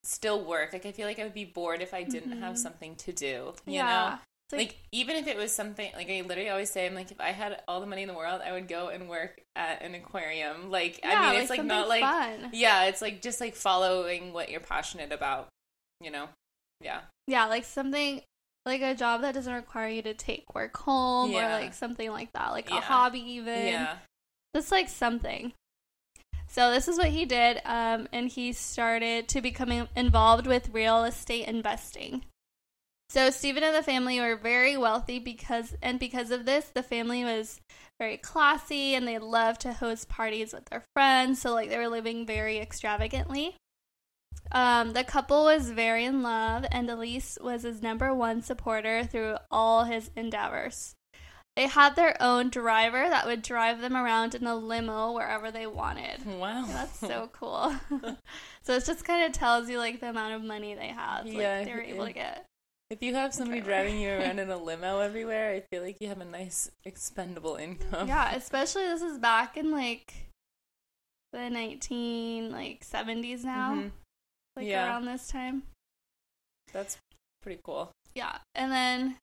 still 0.03 0.41
work. 0.43 0.71
Like, 0.71 0.85
I 0.85 0.91
feel 0.93 1.05
like 1.05 1.19
I 1.19 1.24
would 1.24 1.33
be 1.33 1.43
bored 1.45 1.81
if 1.81 1.93
I 1.93 2.03
didn't 2.03 2.39
have 2.41 2.55
Mhm. 2.55 2.59
something 2.59 2.95
to 2.95 3.12
do. 3.12 3.53
You 3.65 3.74
yeah. 3.74 3.85
know? 3.85 4.19
It's 4.51 4.57
Like, 4.59 4.77
even 4.91 5.15
if 5.15 5.27
it 5.27 5.37
was 5.37 5.51
something, 5.51 5.91
like, 5.95 6.09
I 6.09 6.21
literally 6.21 6.49
always 6.49 6.69
say, 6.69 6.85
I'm 6.85 6.93
like, 6.93 7.11
if 7.11 7.19
I 7.19 7.31
had 7.31 7.63
all 7.67 7.81
the 7.81 7.87
money 7.87 8.03
in 8.03 8.07
the 8.07 8.13
world, 8.13 8.41
I 8.45 8.51
would 8.51 8.67
go 8.67 8.89
and 8.89 9.09
work 9.09 9.41
at 9.55 9.81
an 9.81 9.95
aquarium. 9.95 10.69
Like, 10.69 10.99
yeah, 11.03 11.19
I 11.19 11.31
mean, 11.31 11.41
it's 11.41 11.49
like 11.49 11.63
not 11.63 11.87
like, 11.89 12.01
fun. 12.01 12.51
yeah, 12.53 12.83
it's 12.85 13.01
like 13.01 13.21
just 13.23 13.41
like 13.41 13.55
following 13.55 14.33
what 14.33 14.49
you're 14.51 14.59
passionate 14.59 15.11
about, 15.11 15.47
you 15.99 16.11
know? 16.11 16.29
Yeah. 16.79 17.01
Yeah, 17.27 17.47
like 17.47 17.65
something 17.65 18.21
like 18.67 18.81
a 18.81 18.93
job 18.93 19.21
that 19.21 19.33
doesn't 19.33 19.53
require 19.53 19.87
you 19.89 20.01
to 20.03 20.13
take 20.13 20.53
work 20.53 20.77
home 20.77 21.31
Yeah. 21.31 21.47
or 21.57 21.61
like 21.61 21.73
something 21.73 22.11
like 22.11 22.31
that, 22.33 22.51
like 22.51 22.69
Yeah. 22.69 22.77
a 22.77 22.81
hobby 22.81 23.19
even. 23.19 23.65
Yeah. 23.67 23.97
Just 24.55 24.71
like 24.71 24.89
something. 24.89 25.53
So 26.47 26.71
this 26.71 26.87
is 26.87 26.97
what 26.99 27.07
he 27.09 27.25
did, 27.25 27.61
um, 27.65 28.07
and 28.13 28.29
he 28.29 28.53
started 28.53 29.27
to 29.29 29.41
become 29.41 29.87
involved 29.95 30.45
with 30.47 30.69
real 30.69 31.03
estate 31.03 31.47
investing. 31.47 32.23
So 33.15 33.29
Steven 33.29 33.63
and 33.63 33.74
the 33.74 33.81
family 33.81 34.19
were 34.19 34.36
very 34.36 34.75
wealthy 34.75 35.19
because, 35.19 35.74
and 35.81 35.98
because 35.98 36.31
of 36.31 36.43
this, 36.43 36.65
the 36.65 36.84
family 36.84 37.24
was 37.24 37.62
very 37.98 38.17
classy, 38.17 38.93
and 38.93 39.07
they 39.07 39.19
loved 39.19 39.62
to 39.62 39.72
host 39.72 40.10
parties 40.10 40.51
with 40.51 40.65
their 40.65 40.84
friends. 40.93 41.39
So 41.39 41.53
like 41.53 41.69
they 41.69 41.77
were 41.77 41.88
living 41.88 42.25
very 42.25 42.57
extravagantly. 42.57 43.55
Um, 44.51 44.91
the 44.91 45.05
couple 45.05 45.45
was 45.45 45.69
very 45.69 46.03
in 46.03 46.24
love, 46.24 46.65
and 46.69 46.89
Elise 46.89 47.38
was 47.41 47.63
his 47.63 47.81
number 47.81 48.13
one 48.13 48.41
supporter 48.41 49.05
through 49.05 49.38
all 49.50 49.86
his 49.86 50.12
endeavors. 50.17 50.93
They 51.55 51.67
had 51.67 51.95
their 51.95 52.22
own 52.22 52.50
driver 52.50 53.07
that 53.07 53.25
would 53.25 53.43
drive 53.43 53.79
them 53.79 53.95
around 53.95 54.36
in 54.36 54.45
a 54.45 54.57
limo 54.57 55.13
wherever 55.13 55.51
they 55.51 55.67
wanted. 55.67 56.25
Wow. 56.36 56.65
That's 56.67 57.00
so 57.00 57.29
cool. 57.34 57.74
so 58.63 58.74
it 58.74 58.86
just 58.86 59.05
kind 59.05 59.25
of 59.25 59.31
tells 59.31 59.69
you 59.69 59.77
like 59.77 60.01
the 60.01 60.10
amount 60.10 60.34
of 60.34 60.43
money 60.43 60.75
they 60.75 60.89
had. 60.89 61.22
Like, 61.22 61.65
they 61.65 61.74
were 61.74 61.81
able 61.81 62.07
yeah. 62.07 62.07
to 62.07 62.13
get. 62.13 62.45
If 62.91 63.01
you 63.01 63.15
have 63.15 63.33
somebody 63.33 63.61
driving 63.61 63.99
you 63.99 64.11
around 64.11 64.37
in 64.39 64.49
a 64.51 64.57
limo 64.57 64.99
everywhere, 64.99 65.51
I 65.51 65.61
feel 65.61 65.81
like 65.81 65.97
you 65.99 66.07
have 66.07 66.21
a 66.21 66.25
nice 66.25 66.69
expendable 66.83 67.55
income. 67.55 68.07
Yeah, 68.07 68.35
especially 68.35 68.83
this 68.83 69.01
is 69.01 69.17
back 69.17 69.57
in 69.57 69.71
like 69.71 70.13
the 71.33 71.49
nineteen 71.49 72.51
like 72.51 72.83
seventies 72.83 73.43
now, 73.43 73.73
Mhm. 73.75 73.91
like 74.55 74.67
Yeah. 74.67 74.85
around 74.87 75.05
this 75.05 75.27
time. 75.27 75.63
That's 76.71 76.97
pretty 77.41 77.59
cool. 77.63 77.91
Yeah, 78.13 78.37
and 78.53 78.71
then 78.71 79.17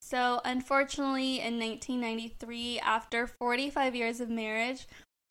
so 0.00 0.40
unfortunately 0.44 1.40
in 1.40 1.58
1993, 1.58 2.80
after 2.80 3.26
45 3.26 3.94
years 3.94 4.20
of 4.20 4.28
marriage, 4.28 4.86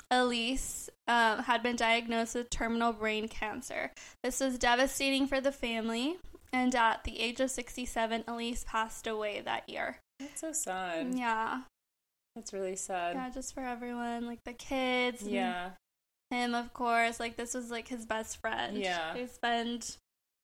Elise 0.09 0.89
um, 1.07 1.39
had 1.43 1.61
been 1.63 1.75
diagnosed 1.75 2.35
with 2.35 2.49
terminal 2.49 2.93
brain 2.93 3.27
cancer. 3.27 3.91
This 4.23 4.39
was 4.39 4.57
devastating 4.57 5.27
for 5.27 5.41
the 5.41 5.51
family, 5.51 6.17
and 6.53 6.73
at 6.75 7.03
the 7.03 7.19
age 7.19 7.39
of 7.39 7.51
67, 7.51 8.23
Elise 8.27 8.63
passed 8.67 9.07
away 9.07 9.41
that 9.41 9.67
year. 9.69 9.97
That's 10.19 10.41
so 10.41 10.51
sad. 10.51 11.13
Yeah, 11.13 11.61
That's 12.35 12.53
really 12.53 12.75
sad. 12.75 13.15
yeah, 13.15 13.29
just 13.29 13.53
for 13.53 13.61
everyone, 13.61 14.25
like 14.25 14.43
the 14.45 14.53
kids, 14.53 15.21
and 15.23 15.31
Yeah. 15.31 15.69
him, 16.31 16.53
of 16.55 16.73
course. 16.73 17.19
Like 17.19 17.35
this 17.37 17.53
was 17.53 17.69
like 17.71 17.87
his 17.87 18.05
best 18.05 18.37
friend. 18.41 18.77
Yeah. 18.77 19.13
they 19.13 19.27
spend 19.27 19.97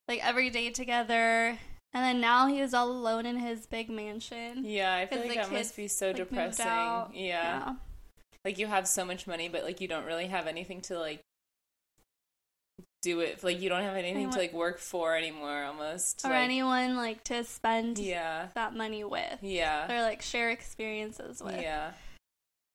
like 0.08 0.24
every 0.26 0.50
day 0.50 0.70
together. 0.70 1.58
And 1.96 2.04
then 2.04 2.20
now 2.22 2.48
he 2.48 2.60
is 2.60 2.74
all 2.74 2.90
alone 2.92 3.28
in 3.28 3.38
his 3.38 3.68
big 3.68 3.88
mansion. 3.90 4.66
Yeah, 4.66 4.96
I 4.96 5.06
feel 5.06 5.20
like 5.20 5.36
that 5.36 5.52
must 5.52 5.76
be 5.76 5.88
so 5.88 6.08
like, 6.08 6.16
depressing. 6.16 6.66
out. 6.66 7.12
Yeah. 7.14 7.76
Like 8.44 8.58
you 8.58 8.66
have 8.66 8.88
so 8.88 9.06
much 9.06 9.28
money, 9.28 9.48
but 9.48 9.64
like 9.64 9.80
you 9.80 9.88
don't 9.88 10.06
really 10.06 10.26
have 10.26 10.48
anything 10.48 10.82
to 10.82 10.98
like 11.00 11.22
do 13.04 13.20
it. 13.20 13.44
Like 13.44 13.62
you 13.62 13.70
don't 13.70 13.84
have 13.84 13.96
anything 13.96 14.32
to 14.32 14.38
like 14.40 14.54
work 14.54 14.80
for 14.80 15.16
anymore 15.16 15.64
almost. 15.66 16.26
Or 16.26 16.30
like, 16.30 16.40
anyone 16.40 16.96
like 16.96 17.24
to 17.26 17.44
spend 17.44 18.00
Yeah. 18.00 18.48
that 18.56 18.76
money 18.76 19.04
with. 19.04 19.38
Yeah. 19.42 19.92
Or 19.92 20.02
like 20.02 20.22
share 20.24 20.50
experiences 20.50 21.42
with. 21.44 21.62
Yeah. 21.62 21.92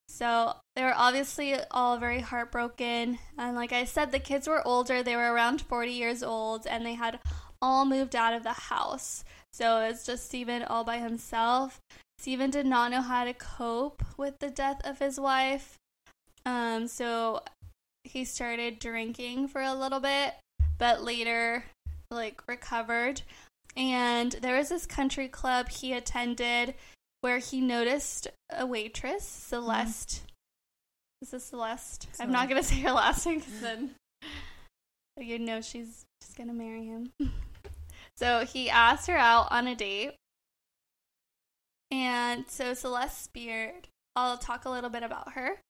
So 0.08 0.54
they 0.76 0.84
were 0.84 0.94
obviously 0.94 1.56
all 1.70 1.98
very 1.98 2.20
heartbroken. 2.20 3.18
And 3.36 3.56
like 3.56 3.72
I 3.72 3.84
said, 3.84 4.12
the 4.12 4.18
kids 4.18 4.46
were 4.46 4.66
older. 4.66 5.02
They 5.02 5.16
were 5.16 5.32
around 5.32 5.62
40 5.62 5.90
years 5.92 6.22
old 6.22 6.66
and 6.66 6.86
they 6.86 6.94
had 6.94 7.18
all 7.60 7.84
moved 7.84 8.14
out 8.14 8.34
of 8.34 8.42
the 8.44 8.52
house. 8.52 9.24
So 9.52 9.80
it's 9.80 10.06
just 10.06 10.26
Steven 10.26 10.62
all 10.62 10.84
by 10.84 10.98
himself. 10.98 11.80
Steven 12.18 12.50
did 12.50 12.66
not 12.66 12.90
know 12.90 13.02
how 13.02 13.24
to 13.24 13.34
cope 13.34 14.02
with 14.16 14.38
the 14.38 14.50
death 14.50 14.80
of 14.84 14.98
his 14.98 15.18
wife. 15.20 15.76
Um, 16.46 16.88
so 16.88 17.42
he 18.08 18.24
started 18.24 18.78
drinking 18.78 19.48
for 19.48 19.60
a 19.60 19.74
little 19.74 20.00
bit, 20.00 20.34
but 20.78 21.02
later, 21.02 21.64
like, 22.10 22.46
recovered. 22.48 23.22
And 23.76 24.32
there 24.32 24.56
was 24.56 24.70
this 24.70 24.86
country 24.86 25.28
club 25.28 25.68
he 25.68 25.92
attended 25.92 26.74
where 27.20 27.38
he 27.38 27.60
noticed 27.60 28.28
a 28.50 28.66
waitress, 28.66 29.24
Celeste. 29.24 30.22
Is 31.20 31.30
this 31.30 31.44
Celeste? 31.44 32.08
I'm 32.20 32.30
not 32.32 32.48
gonna 32.48 32.62
say 32.64 32.80
her 32.80 32.92
last 32.92 33.26
name 33.26 33.38
because 33.38 33.60
then 33.60 33.90
you 35.18 35.38
know 35.38 35.60
she's 35.60 36.04
she's 36.22 36.34
gonna 36.34 36.54
marry 36.54 36.86
him. 36.86 37.10
so 38.16 38.44
he 38.44 38.70
asked 38.70 39.08
her 39.08 39.16
out 39.16 39.48
on 39.50 39.66
a 39.66 39.74
date, 39.74 40.12
and 41.90 42.44
so 42.48 42.74
Celeste 42.74 43.32
Beard, 43.32 43.88
I'll 44.14 44.38
talk 44.38 44.64
a 44.64 44.70
little 44.70 44.90
bit 44.90 45.02
about 45.02 45.32
her. 45.32 45.60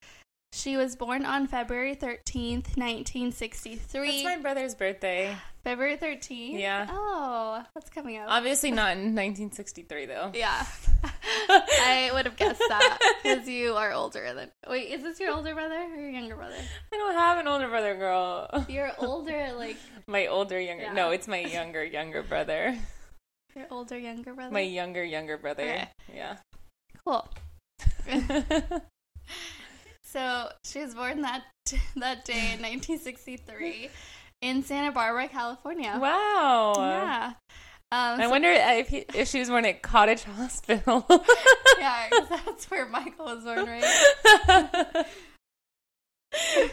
She 0.53 0.77
was 0.77 0.97
born 0.97 1.25
on 1.25 1.47
February 1.47 1.95
13th, 1.95 2.77
1963. 2.77 4.07
That's 4.23 4.25
my 4.25 4.37
brother's 4.43 4.75
birthday. 4.75 5.37
February 5.63 5.97
13th? 5.99 6.59
Yeah. 6.59 6.87
Oh, 6.91 7.63
what's 7.75 7.91
coming 7.91 8.17
up? 8.17 8.27
Obviously 8.29 8.71
not 8.71 8.93
in 8.93 8.99
1963 9.15 10.07
though. 10.07 10.33
Yeah. 10.35 10.65
I 11.51 12.11
would 12.15 12.25
have 12.25 12.37
guessed 12.37 12.63
that 12.67 12.99
because 13.23 13.47
you 13.49 13.75
are 13.75 13.93
older 13.93 14.33
than. 14.35 14.51
Wait, 14.69 14.91
is 14.91 15.03
this 15.03 15.21
your 15.21 15.33
older 15.33 15.55
brother 15.55 15.75
or 15.75 15.97
your 16.01 16.11
younger 16.11 16.35
brother? 16.37 16.57
I 16.93 16.97
don't 16.97 17.15
have 17.15 17.39
an 17.39 17.47
older 17.47 17.69
brother, 17.69 17.95
girl. 17.95 18.65
You're 18.69 18.93
older, 18.99 19.53
like 19.57 19.77
My 20.07 20.27
older 20.27 20.59
younger. 20.59 20.85
Yeah. 20.85 20.93
No, 20.95 21.11
it's 21.11 21.29
my 21.29 21.41
younger 21.41 21.85
younger 21.85 22.23
brother. 22.23 22.77
your 23.55 23.67
older 23.71 23.99
younger 23.99 24.35
brother. 24.35 24.53
My 24.53 24.61
younger 24.61 25.05
younger 25.05 25.37
brother. 25.37 25.63
Okay. 25.63 25.89
Yeah. 26.15 26.37
cool. 27.05 27.29
She 30.65 30.81
was 30.81 30.95
born 30.95 31.23
that 31.23 31.43
that 31.97 32.25
day 32.25 32.53
in 32.55 32.63
1963 32.63 33.89
in 34.43 34.63
Santa 34.63 34.93
Barbara, 34.93 35.29
California. 35.29 35.99
wow. 36.01 36.75
Yeah. 36.77 37.33
Um, 37.91 38.21
I 38.21 38.25
so- 38.25 38.31
wonder 38.31 38.51
if 38.51 38.89
he, 38.89 39.05
if 39.15 39.29
she 39.29 39.39
was 39.41 39.49
born 39.49 39.65
at 39.65 39.83
Cottage 39.83 40.23
Hospital. 40.37 41.07
Yeah, 41.79 42.09
'cause 42.11 42.29
that's 42.29 42.71
where 42.73 42.87
Michael 42.87 43.27
was 43.27 43.45
born, 43.45 43.65
right? 43.67 43.85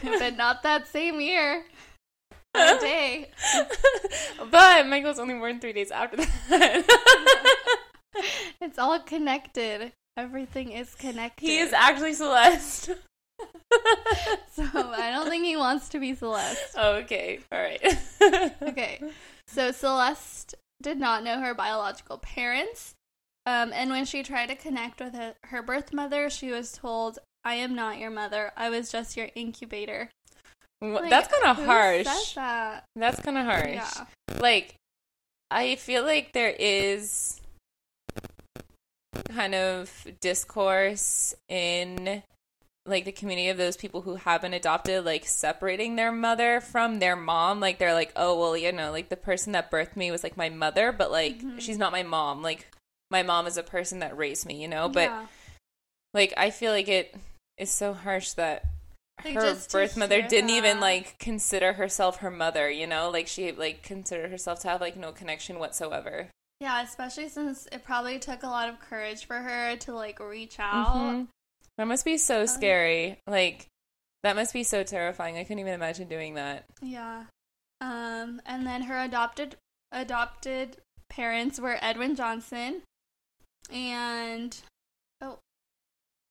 but 0.04 0.36
not 0.36 0.64
that 0.64 0.88
same 0.88 1.22
year. 1.22 1.64
That 2.56 2.80
day. 2.82 3.30
but 4.50 4.88
Michael's 4.88 5.20
only 5.20 5.36
born 5.36 5.60
three 5.60 5.74
days 5.74 5.92
after 5.92 6.18
that. 6.18 6.86
It's 8.62 8.80
all 8.80 9.00
connected. 9.00 9.92
Everything 10.18 10.72
is 10.72 10.96
connected. 10.96 11.46
he 11.46 11.58
is 11.60 11.72
actually 11.74 12.14
Celeste. 12.14 12.92
So 14.54 14.64
I 14.74 15.12
don't 15.12 15.28
think 15.30 15.44
he 15.44 15.58
wants 15.58 15.90
to 15.90 16.00
be 16.00 16.16
Celeste. 16.16 16.76
Oh, 16.78 16.96
okay. 16.98 17.40
All 17.52 17.60
right. 17.60 17.82
Okay. 18.62 19.02
So 19.48 19.72
Celeste 19.72 20.56
did 20.82 20.98
not 20.98 21.24
know 21.24 21.40
her 21.40 21.54
biological 21.54 22.18
parents. 22.18 22.94
Um, 23.46 23.72
and 23.74 23.90
when 23.92 24.06
she 24.06 24.24
tried 24.24 24.48
to 24.48 24.56
connect 24.56 25.00
with 25.00 25.14
her, 25.14 25.36
her 25.46 25.62
birth 25.62 25.94
mother, 25.94 26.30
she 26.30 26.52
was 26.52 26.72
told, 26.72 27.20
I 27.44 27.56
am 27.56 27.76
not 27.76 28.00
your 28.00 28.10
mother. 28.10 28.52
I 28.58 28.70
was 28.70 28.92
just 28.92 29.16
your 29.18 29.30
incubator. 29.36 30.10
Like, 30.82 31.10
That's 31.10 31.28
kind 31.28 31.58
of 31.58 31.66
harsh. 31.66 32.34
that? 32.36 32.86
That's 32.96 33.20
kind 33.22 33.38
of 33.38 33.46
harsh. 33.46 33.68
Yeah. 33.74 34.06
Like, 34.40 34.76
I 35.52 35.76
feel 35.76 36.04
like 36.04 36.34
there 36.34 36.56
is 36.58 37.40
kind 39.30 39.54
of 39.54 40.08
discourse 40.22 41.36
in 41.50 42.24
like 42.86 43.06
the 43.06 43.12
community 43.12 43.50
of 43.50 43.58
those 43.58 43.78
people 43.78 44.02
who 44.02 44.16
have 44.16 44.42
been 44.42 44.54
adopted, 44.54 45.04
like 45.06 45.26
separating 45.26 45.96
their 45.96 46.12
mother 46.12 46.62
from 46.62 47.00
their 47.00 47.16
mom. 47.16 47.60
Like 47.60 47.80
they're 47.80 47.94
like, 47.94 48.12
oh 48.16 48.40
well, 48.40 48.56
you 48.56 48.72
know, 48.72 48.92
like 48.92 49.10
the 49.10 49.16
person 49.18 49.54
that 49.54 49.72
birthed 49.72 49.96
me 49.96 50.12
was 50.12 50.24
like 50.24 50.38
my 50.38 50.50
mother, 50.50 50.92
but 50.92 51.12
like 51.12 51.40
Mhm. 51.42 51.60
she's 51.60 51.78
not 51.78 51.92
my 51.92 52.04
mom. 52.04 52.42
Like 52.44 52.68
my 53.10 53.24
mom 53.24 53.48
is 53.48 53.58
a 53.58 53.64
person 53.64 54.00
that 54.00 54.18
raised 54.18 54.46
me, 54.46 54.62
you 54.62 54.68
know. 54.68 54.88
But 54.88 55.10
Yeah. 55.10 55.26
like 56.14 56.34
I 56.38 56.52
feel 56.52 56.72
like 56.72 56.88
it 56.88 57.16
is 57.58 57.72
so 57.72 57.94
harsh 57.94 58.34
that 58.34 58.66
Like, 59.24 59.34
her 59.36 59.56
birth 59.72 59.98
mother 59.98 60.22
didn't 60.22 60.52
even 60.52 60.80
like 60.80 61.18
consider 61.18 61.74
herself 61.74 62.18
her 62.18 62.32
mother, 62.32 62.70
you 62.70 62.86
know? 62.86 63.10
Like 63.10 63.28
she 63.28 63.52
like 63.52 63.82
considered 63.82 64.30
herself 64.30 64.60
to 64.62 64.68
have 64.70 64.82
like 64.82 64.96
no 64.96 65.12
connection 65.12 65.58
whatsoever. 65.58 66.30
Yeah, 66.60 66.84
especially 66.84 67.30
since 67.30 67.68
it 67.72 67.84
probably 67.84 68.20
took 68.20 68.44
a 68.44 68.48
lot 68.48 68.70
of 68.70 68.80
courage 68.80 69.26
for 69.26 69.38
her 69.38 69.76
to 69.78 69.94
like 69.94 70.20
reach 70.20 70.60
out. 70.60 70.96
Mhm. 70.96 71.28
That 71.78 71.88
must 71.88 72.06
be 72.06 72.18
so 72.18 72.46
scary. 72.46 73.18
Like 73.28 73.68
that 74.24 74.36
must 74.36 74.54
be 74.54 74.64
so 74.64 74.84
terrifying. 74.84 75.38
I 75.38 75.44
couldn't 75.44 75.60
even 75.60 75.74
imagine 75.74 76.08
doing 76.08 76.36
that. 76.36 76.66
Yeah. 76.82 77.26
Um, 77.82 78.42
and 78.46 78.66
then 78.66 78.84
her 78.84 79.02
adopted 79.02 79.58
adopted 79.92 80.78
parents 81.10 81.60
were 81.60 81.78
Edwin 81.82 82.16
Johnson 82.16 82.82
and 83.72 84.58
oh 85.22 85.40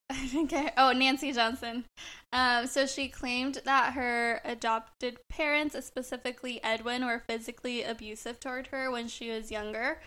I 0.11 0.27
didn't 0.27 0.51
get. 0.51 0.75
Oh, 0.77 0.93
Nancy 0.93 1.33
Johnson. 1.33 1.85
Um, 2.33 2.67
so 2.67 2.87
she 2.87 3.09
claimed 3.09 3.61
that 3.65 3.95
her 3.95 4.41
adopted 4.45 5.19
parents, 5.31 5.77
specifically 5.87 6.63
Edwin, 6.63 7.07
were 7.07 7.23
physically 7.27 7.83
abusive 7.83 8.39
toward 8.39 8.67
her 8.69 8.91
when 8.91 9.09
she 9.09 9.31
was 9.31 9.51
younger. 9.51 10.01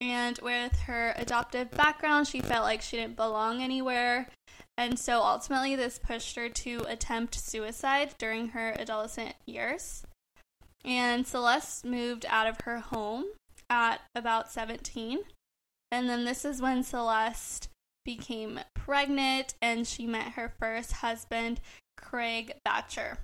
And 0.00 0.38
with 0.42 0.80
her 0.80 1.14
adoptive 1.16 1.70
background, 1.70 2.26
she 2.26 2.40
felt 2.40 2.64
like 2.64 2.82
she 2.82 2.98
didn't 2.98 3.16
belong 3.16 3.62
anywhere. 3.62 4.28
And 4.78 4.98
so 4.98 5.22
ultimately, 5.22 5.74
this 5.74 5.98
pushed 5.98 6.36
her 6.36 6.48
to 6.48 6.84
attempt 6.86 7.34
suicide 7.34 8.14
during 8.18 8.48
her 8.48 8.74
adolescent 8.78 9.34
years. 9.46 10.04
And 10.84 11.26
Celeste 11.26 11.84
moved 11.84 12.26
out 12.28 12.46
of 12.46 12.60
her 12.62 12.78
home 12.78 13.24
at 13.70 14.00
about 14.14 14.52
17. 14.52 15.20
And 15.90 16.08
then 16.08 16.24
this 16.24 16.44
is 16.44 16.60
when 16.60 16.82
Celeste 16.82 17.68
became 18.04 18.60
pregnant 18.74 19.54
and 19.60 19.86
she 19.86 20.06
met 20.06 20.32
her 20.32 20.52
first 20.60 20.92
husband, 20.92 21.60
Craig 21.96 22.52
Batcher. 22.66 23.16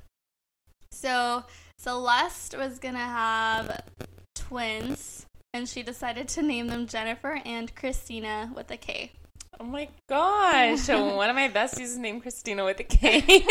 So 0.90 1.44
Celeste 1.78 2.56
was 2.56 2.78
going 2.78 2.94
to 2.94 3.00
have 3.00 3.82
twins 4.34 5.26
and 5.54 5.68
she 5.68 5.82
decided 5.82 6.28
to 6.28 6.42
name 6.42 6.66
them 6.68 6.86
Jennifer 6.86 7.40
and 7.44 7.74
Christina 7.74 8.50
with 8.54 8.70
a 8.70 8.76
K. 8.76 9.12
Oh 9.60 9.64
my 9.64 9.88
gosh. 10.08 10.88
One 10.88 11.30
of 11.30 11.36
my 11.36 11.48
besties 11.48 11.82
is 11.82 11.98
named 11.98 12.22
Christina 12.22 12.64
with 12.64 12.80
a 12.80 12.84
K. 12.84 13.20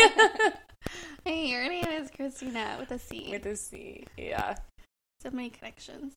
hey, 1.24 1.46
your 1.46 1.68
name 1.68 1.86
is 1.86 2.10
Christina 2.10 2.76
with 2.78 2.90
a 2.90 2.98
C. 2.98 3.28
with 3.30 3.46
a 3.46 3.56
C. 3.56 4.04
Yeah. 4.16 4.56
So 5.20 5.30
many 5.30 5.50
connections. 5.50 6.14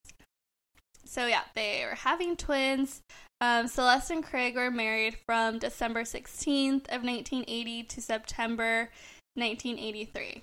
So 1.06 1.28
yeah, 1.28 1.44
they 1.54 1.86
were 1.88 1.96
having 1.96 2.36
twins. 2.36 3.02
Um, 3.40 3.68
Celeste 3.68 4.12
and 4.12 4.24
Craig 4.24 4.56
were 4.56 4.72
married 4.72 5.18
from 5.26 5.60
December 5.60 6.02
16th 6.02 6.88
of 6.88 7.04
1980 7.04 7.84
to 7.84 8.02
September 8.02 8.90
1983. 9.36 10.42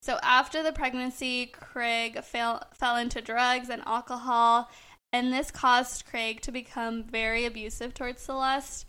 So 0.00 0.18
after 0.22 0.62
the 0.62 0.72
pregnancy, 0.72 1.46
Craig 1.46 2.22
fell 2.22 2.62
fell 2.72 2.96
into 2.96 3.20
drugs 3.20 3.68
and 3.68 3.82
alcohol, 3.84 4.70
and 5.12 5.32
this 5.32 5.50
caused 5.50 6.04
Craig 6.06 6.40
to 6.42 6.52
become 6.52 7.02
very 7.04 7.44
abusive 7.44 7.94
towards 7.94 8.22
Celeste, 8.22 8.86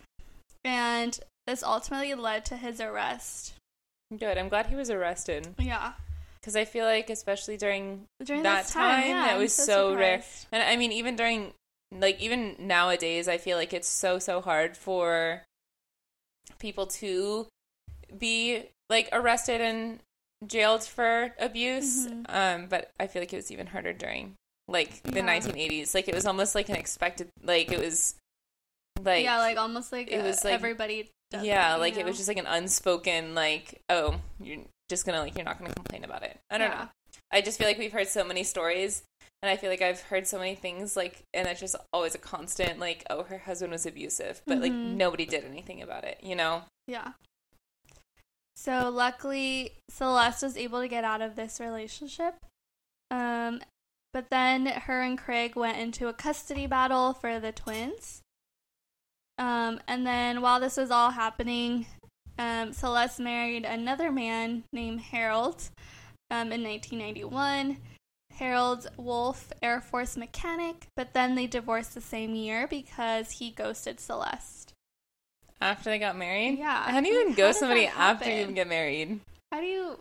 and 0.64 1.20
this 1.48 1.64
ultimately 1.64 2.14
led 2.14 2.46
to 2.46 2.58
his 2.58 2.80
arrest. 2.82 3.54
Good. 4.18 4.38
I'm 4.38 4.50
glad 4.50 4.68
he 4.68 4.76
was 4.76 4.90
arrested 4.90 5.54
Yeah, 5.60 5.94
because 6.42 6.56
I 6.56 6.66
feel 6.66 6.86
like, 6.86 7.10
especially 7.10 7.58
during 7.58 8.06
during 8.24 8.44
that 8.44 8.68
time, 8.68 9.02
time, 9.02 9.10
yeah, 9.10 9.26
that 9.26 9.34
I'm 9.36 9.40
was 9.40 9.54
so 9.54 9.96
rare. 9.96 10.24
And 10.52 10.64
I 10.64 10.76
mean, 10.78 10.92
even 10.92 11.16
during, 11.16 11.54
like, 11.92 12.20
even 12.20 12.56
nowadays, 12.60 13.28
I 13.28 13.38
feel 13.38 13.58
like 13.58 13.74
it's 13.74 13.88
so, 13.88 14.18
so 14.20 14.42
hard 14.42 14.76
for 14.76 15.44
people 16.58 16.88
to 16.88 17.48
be, 18.18 18.64
like, 18.90 19.10
arrested 19.12 19.62
and 19.62 20.00
jailed 20.46 20.84
for 20.84 21.36
abuse. 21.40 22.08
Mhm. 22.08 22.26
Um, 22.30 22.68
but 22.68 22.92
I 23.00 23.06
feel 23.08 23.22
like 23.22 23.32
it 23.32 23.38
was 23.38 23.52
even 23.52 23.68
harder 23.68 23.94
during, 23.94 24.36
like, 24.70 25.02
the 25.04 25.18
Yeah. 25.20 25.26
1980s. 25.26 25.94
Like, 25.94 26.08
it 26.08 26.16
was 26.16 26.26
almost 26.26 26.56
like 26.56 26.70
an 26.70 26.76
expected, 26.76 27.30
like, 27.44 27.72
it 27.72 27.80
was, 27.80 28.16
like, 29.02 29.24
yeah, 29.24 29.38
like 29.38 29.58
almost 29.58 29.92
like 29.92 30.12
it 30.12 30.20
uh, 30.20 30.24
was, 30.24 30.44
like- 30.44 30.54
everybody. 30.54 31.10
Does 31.32 31.44
yeah, 31.44 31.76
like, 31.76 31.96
it 31.96 32.06
was 32.06 32.18
just 32.18 32.28
like 32.28 32.38
an 32.38 32.48
unspoken, 32.48 33.36
like, 33.36 33.82
oh, 33.90 34.20
you're 34.40 34.64
just 34.90 35.06
gonna, 35.06 35.20
like, 35.20 35.36
you're 35.36 35.46
not 35.46 35.60
gonna 35.60 35.74
complain 35.74 36.04
about 36.04 36.24
it. 36.24 36.40
I 36.50 36.58
don't 36.58 36.72
Yeah. 36.72 36.84
know. 36.86 36.90
I 37.32 37.42
just 37.42 37.60
feel 37.60 37.68
like 37.68 37.78
we've 37.78 37.92
heard 37.92 38.08
so 38.08 38.24
many 38.24 38.44
stories 38.44 39.04
and 39.44 39.50
I 39.52 39.56
feel 39.56 39.70
like 39.70 39.82
I've 39.84 40.02
heard 40.02 40.26
so 40.28 40.40
many 40.40 40.56
things 40.56 40.98
like 40.98 41.22
and 41.34 41.48
it's 41.48 41.60
just 41.60 41.76
always 41.94 42.16
a 42.16 42.18
constant 42.18 42.80
like 42.80 43.06
oh 43.10 43.22
her 43.24 43.38
husband 43.38 43.72
was 43.72 43.86
abusive 43.86 44.42
but 44.48 44.58
like 44.60 44.72
Mhm. 44.72 44.96
nobody 44.96 45.26
did 45.28 45.46
anything 45.46 45.82
about 45.84 46.04
it, 46.04 46.18
you 46.24 46.36
know? 46.36 46.64
Yeah. 46.88 47.14
So 48.56 48.90
luckily, 48.90 49.74
Celeste 49.90 50.44
was 50.44 50.58
able 50.58 50.82
to 50.82 50.88
get 50.88 51.04
out 51.04 51.22
of 51.22 51.36
this 51.36 51.60
relationship. 51.60 52.36
Um, 53.12 53.62
but 54.14 54.30
then 54.30 54.66
her 54.66 55.02
and 55.02 55.18
Craig 55.18 55.56
went 55.56 55.78
into 55.78 56.08
a 56.08 56.14
custody 56.14 56.68
battle 56.68 57.14
for 57.14 57.40
the 57.40 57.52
twins. 57.52 58.22
Um, 59.38 59.80
and 59.88 60.06
then 60.06 60.42
while 60.42 60.60
this 60.60 60.78
was 60.78 60.92
all 60.92 61.12
happening, 61.12 61.86
um, 62.38 62.74
Celeste 62.74 63.20
married 63.20 63.66
another 63.66 64.12
man 64.12 64.64
named 64.74 65.02
Harold 65.02 65.70
um, 66.32 66.52
in 66.52 66.64
1991. 66.64 67.78
Harold 68.34 68.88
Wolf, 68.96 69.52
Air 69.62 69.82
Force 69.82 70.16
mechanic, 70.16 70.88
but 70.96 71.14
then 71.14 71.36
they 71.36 71.46
divorced 71.46 71.94
the 71.94 72.02
same 72.02 72.36
year 72.36 72.68
because 72.68 73.32
he 73.32 73.52
ghosted 73.52 74.00
Celeste. 74.00 74.74
After 75.62 75.90
they 75.90 76.00
got 76.00 76.18
married? 76.18 76.58
Yeah. 76.58 76.90
How 76.90 77.02
do 77.02 77.10
you 77.10 77.22
even 77.22 77.34
ghost 77.34 77.60
somebody 77.60 77.88
after 77.88 78.30
you 78.30 78.38
happen? 78.38 78.56
get 78.56 78.68
married? 78.70 79.20
How 79.52 79.60
do 79.60 79.68
you? 79.68 80.00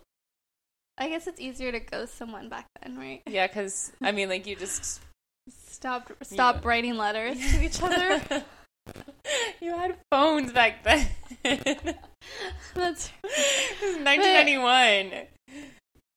I 0.98 1.08
guess 1.08 1.26
it's 1.26 1.40
easier 1.40 1.70
to 1.72 1.80
ghost 1.80 2.16
someone 2.16 2.48
back 2.48 2.66
then, 2.82 2.96
right? 2.98 3.22
Yeah, 3.26 3.46
because 3.46 3.92
I 4.02 4.12
mean, 4.12 4.28
like 4.28 4.46
you 4.46 4.56
just 4.56 5.00
Stop, 5.50 6.12
stop 6.22 6.56
Yeah. 6.56 6.68
writing 6.68 6.96
letters 6.96 7.38
to 7.52 7.64
each 7.64 7.80
other. 7.82 8.20
you 9.60 9.76
had 9.76 9.96
phones 10.10 10.52
back 10.52 10.82
then. 10.84 11.06
That's 12.74 13.10
This 13.22 13.82
is 13.82 13.96
1991. 14.04 15.26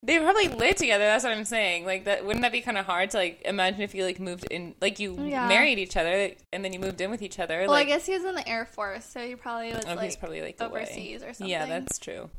They 0.04 0.18
probably 0.18 0.48
lived 0.48 0.80
together. 0.80 1.06
That's 1.06 1.24
what 1.24 1.32
I'm 1.32 1.46
saying. 1.46 1.86
Like 1.86 2.06
that, 2.06 2.26
wouldn't 2.26 2.42
that 2.42 2.52
be 2.52 2.62
kind 2.62 2.78
of 2.78 2.88
hard 2.88 3.12
to 3.12 3.18
like 3.18 3.44
imagine 3.46 3.82
if 3.82 3.94
you 3.94 4.04
like 4.04 4.20
moved 4.20 4.46
in, 4.50 4.74
like 4.82 5.00
you 5.00 5.16
Yeah. 5.28 5.48
married 5.48 5.78
each 5.78 5.96
other 5.96 6.32
and 6.52 6.66
then 6.66 6.74
you 6.74 6.80
moved 6.80 7.00
in 7.02 7.12
with 7.12 7.22
each 7.22 7.38
other? 7.40 7.60
well. 7.60 7.70
like, 7.70 7.86
I 7.86 7.92
guess 7.92 8.08
he 8.08 8.14
was 8.14 8.26
in 8.26 8.34
the 8.34 8.48
Air 8.50 8.66
Force, 8.66 9.06
so 9.06 9.20
he 9.26 9.36
probably 9.36 9.74
was 9.74 9.86
oh, 9.86 9.94
like 9.94 10.06
he's 10.06 10.16
probably 10.16 10.42
like 10.42 10.60
away. 10.60 10.82
overseas 10.82 11.22
or 11.22 11.34
something. 11.34 11.48
Yeah, 11.48 11.68
that's 11.68 12.00
true. 12.00 12.32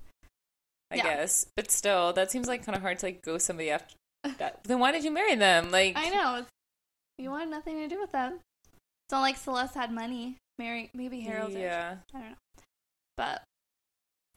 I 0.92 0.96
Yeah. 0.96 1.02
guess, 1.04 1.46
but 1.56 1.70
still, 1.70 2.12
that 2.12 2.30
seems 2.30 2.46
like 2.48 2.64
kind 2.64 2.76
of 2.76 2.82
hard 2.82 2.98
to 3.00 3.06
like 3.06 3.22
go 3.22 3.38
somebody 3.38 3.70
after 3.70 3.94
that. 4.38 4.64
Then 4.64 4.78
why 4.78 4.92
did 4.92 5.04
you 5.04 5.10
marry 5.10 5.34
them? 5.34 5.70
Like, 5.70 5.94
I 5.96 6.08
know. 6.10 6.44
You 7.18 7.30
wanted 7.30 7.50
nothing 7.50 7.78
to 7.78 7.88
do 7.88 8.00
with 8.00 8.12
them. 8.12 8.40
It's 8.64 9.12
not 9.12 9.20
like 9.20 9.36
Celeste 9.36 9.74
had 9.74 9.92
money. 9.92 10.38
Mary, 10.58 10.90
maybe 10.94 11.20
Harold 11.20 11.52
did. 11.52 11.60
Yeah, 11.62 11.96
I 12.14 12.18
don't 12.18 12.28
know. 12.30 12.36
But 13.16 13.42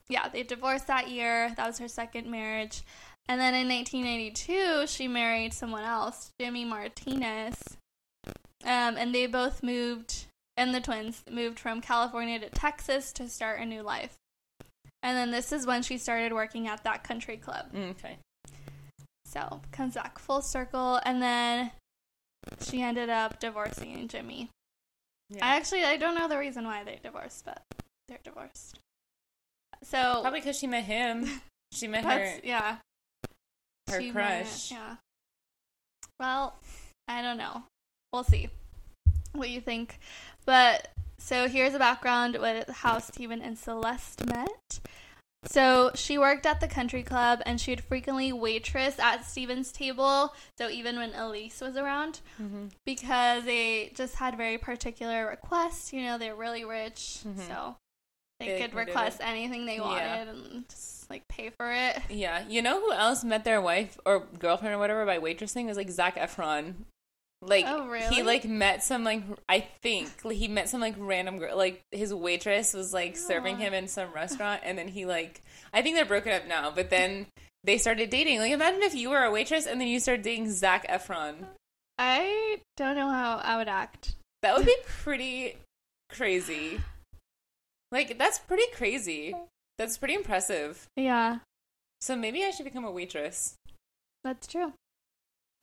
yeah, 0.10 0.28
they 0.30 0.44
divorced 0.44 0.88
that 0.88 1.10
year. 1.10 1.54
That 1.58 1.68
was 1.68 1.80
her 1.80 1.88
second 1.88 2.30
marriage. 2.30 2.84
And 3.28 3.40
then 3.42 3.56
in 3.56 3.68
1992, 3.68 4.86
she 4.88 5.08
married 5.08 5.54
someone 5.54 5.84
else, 5.84 6.32
Jimmy 6.40 6.64
Martinez. 6.64 7.56
Um, 8.64 8.98
and 8.98 9.14
they 9.16 9.26
both 9.28 9.64
moved, 9.64 10.26
and 10.58 10.74
the 10.76 10.82
twins 10.82 11.24
moved 11.30 11.60
from 11.60 11.82
California 11.82 12.40
to 12.40 12.50
Texas 12.50 13.12
to 13.14 13.28
start 13.28 13.60
a 13.60 13.66
new 13.66 13.82
life. 13.82 14.14
And 15.06 15.16
then 15.16 15.30
this 15.30 15.52
is 15.52 15.68
when 15.68 15.84
she 15.84 16.00
started 16.00 16.34
working 16.34 16.68
at 16.68 16.84
that 16.84 17.04
country 17.04 17.38
club. 17.38 17.72
Mm, 17.72 17.92
okay. 17.92 18.18
So 19.24 19.62
comes 19.72 19.94
back 19.94 20.18
full 20.18 20.42
circle, 20.42 21.00
and 21.06 21.22
then 21.22 21.72
she 22.60 22.82
ended 22.82 23.12
up 23.12 23.40
divorcing 23.40 24.08
Jimmy. 24.08 24.50
Yeah. 25.30 25.46
I 25.46 25.58
actually 25.58 25.84
I 25.84 25.98
don't 25.98 26.16
know 26.16 26.28
the 26.28 26.40
reason 26.40 26.66
why 26.66 26.84
they 26.84 27.00
divorced, 27.04 27.46
but 27.46 27.62
they're 28.08 28.18
divorced. 28.24 28.80
So 29.84 30.22
Probably 30.22 30.40
because 30.40 30.58
she 30.58 30.68
met 30.68 30.84
him. 30.86 31.30
She 31.72 31.88
met 31.90 32.06
her 32.06 32.40
yeah. 32.42 32.78
her 33.90 34.00
she 34.00 34.12
crush. 34.12 34.72
met- 34.72 34.80
yeah. 34.80 34.96
Well, 36.22 36.56
I 37.10 37.22
don't 37.22 37.38
know. 37.38 37.64
We'll 38.14 38.24
see 38.24 38.50
what 39.34 39.50
you 39.50 39.60
think. 39.60 40.00
But 40.46 40.88
so 41.18 41.48
here's 41.48 41.74
a 41.74 41.80
background 41.80 42.38
with 42.40 42.70
how 42.70 43.00
Steven 43.00 43.42
and 43.42 43.58
Celeste 43.58 44.26
met. 44.26 44.80
So 45.48 45.92
she 45.94 46.18
worked 46.18 46.48
at 46.48 46.60
the 46.60 46.68
country 46.68 47.04
club 47.04 47.42
and 47.46 47.62
she 47.62 47.72
would 47.72 47.84
frequently 47.84 48.34
waitress 48.34 48.98
at 48.98 49.26
Steven's 49.26 49.72
table. 49.72 50.34
So 50.58 50.70
even 50.70 50.96
when 50.98 51.14
Elise 51.14 51.62
was 51.62 51.78
around, 51.78 52.22
Mhm. 52.42 52.72
because 52.84 53.44
they 53.46 53.92
just 53.94 54.16
had 54.16 54.38
very 54.38 54.58
particular 54.58 55.28
requests. 55.28 55.94
You 55.94 56.02
know, 56.04 56.18
they're 56.18 56.36
really 56.36 56.66
rich, 56.66 57.20
Mhm. 57.24 57.48
so 57.48 57.76
they, 58.40 58.48
They 58.48 58.60
could 58.62 58.74
request 58.74 59.20
it. 59.22 59.28
anything 59.28 59.66
they 59.68 59.76
Yeah. 59.76 59.82
wanted 59.82 60.28
and 60.30 60.68
just 60.68 61.08
like 61.12 61.28
pay 61.28 61.52
for 61.52 61.72
it. 61.72 62.02
Yeah, 62.10 62.44
you 62.48 62.64
know 62.64 62.80
who 62.82 62.92
else 62.92 63.24
met 63.24 63.44
their 63.44 63.62
wife 63.62 64.00
or 64.04 64.22
girlfriend 64.22 64.74
or 64.74 64.80
whatever 64.80 65.06
by 65.06 65.20
waitressing 65.20 65.66
it 65.66 65.68
was 65.68 65.78
like 65.78 65.92
Zac 65.92 66.16
Efron. 66.16 66.86
Like 67.48 67.66
Oh, 67.68 67.88
really? 67.88 68.14
he 68.16 68.24
like 68.24 68.46
met 68.46 68.84
some 68.84 69.04
like 69.04 69.24
I 69.48 69.62
think 69.82 70.10
like, 70.24 70.38
he 70.38 70.48
met 70.48 70.70
some 70.70 70.82
like 70.82 70.96
random 70.98 71.38
girl 71.38 71.56
like 71.58 71.82
his 71.92 72.14
waitress 72.14 72.74
was 72.74 72.94
like 72.94 73.16
serving 73.18 73.58
him 73.58 73.74
in 73.74 73.88
some 73.88 74.12
restaurant 74.14 74.62
and 74.64 74.78
then 74.78 74.88
he 74.88 75.06
like 75.06 75.42
I 75.74 75.82
think 75.82 75.96
they're 75.96 76.06
broken 76.06 76.32
up 76.32 76.48
now 76.48 76.72
but 76.72 76.90
then 76.90 77.28
they 77.64 77.78
started 77.78 78.10
dating. 78.10 78.40
Like 78.40 78.52
imagine 78.52 78.82
if 78.84 78.96
you 78.96 79.10
were 79.10 79.24
a 79.24 79.32
waitress 79.32 79.66
and 79.66 79.80
then 79.80 79.88
you 79.88 80.00
started 80.00 80.24
dating 80.24 80.52
Zac 80.52 80.88
Efron. 80.88 81.36
I 81.98 82.62
don't 82.78 82.96
know 82.96 83.10
how 83.10 83.38
I 83.38 83.58
would 83.58 83.68
act. 83.68 84.16
That 84.42 84.56
would 84.58 84.66
be 84.68 84.76
pretty 84.88 85.58
crazy. 86.10 86.82
Like 87.92 88.18
that's 88.18 88.40
pretty 88.40 88.66
crazy. 88.74 89.36
That's 89.78 89.98
pretty 89.98 90.14
impressive. 90.14 90.88
Yeah, 90.96 91.40
So 92.00 92.16
maybe 92.16 92.46
I 92.46 92.52
should 92.52 92.64
become 92.64 92.86
a 92.86 92.92
waitress 92.92 93.56
that's 94.26 94.48
true. 94.48 94.74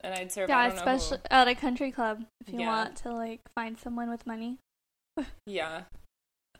And 0.03 0.13
I'd 0.13 0.31
serve. 0.31 0.49
yeah, 0.49 0.57
I 0.57 0.67
don't 0.67 0.75
know 0.75 0.91
especially 0.93 1.19
at 1.31 1.47
a 1.47 1.55
country 1.55 1.91
club 1.91 2.23
if 2.45 2.53
you 2.53 2.59
Yeah. 2.59 2.67
want 2.67 2.95
to 2.97 3.11
like 3.13 3.41
find 3.55 3.77
someone 3.77 4.09
with 4.09 4.25
money. 4.27 4.57
Yeah. 5.45 5.83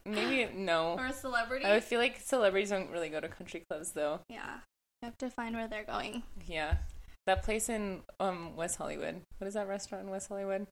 maybe 0.05 0.51
no. 0.53 0.93
or 0.97 1.07
a 1.07 1.13
celebrity. 1.13 1.65
I 1.65 1.79
feel 1.79 1.99
like 1.99 2.19
celebrities 2.19 2.69
don't 2.69 2.89
really 2.91 3.09
go 3.09 3.19
to 3.19 3.27
country 3.27 3.63
clubs 3.69 3.91
though. 3.91 4.19
yeah, 4.29 4.55
you 5.01 5.05
have 5.07 5.17
to 5.19 5.29
find 5.29 5.55
where 5.55 5.67
they're 5.67 5.85
going. 5.85 6.23
Yeah, 6.45 6.77
that 7.25 7.43
place 7.43 7.69
in 7.69 8.01
um 8.19 8.55
West 8.55 8.77
Hollywood. 8.77 9.21
What 9.37 9.47
is 9.47 9.53
that 9.55 9.67
restaurant 9.67 10.05
in 10.05 10.11
West 10.11 10.29
Hollywood? 10.29 10.67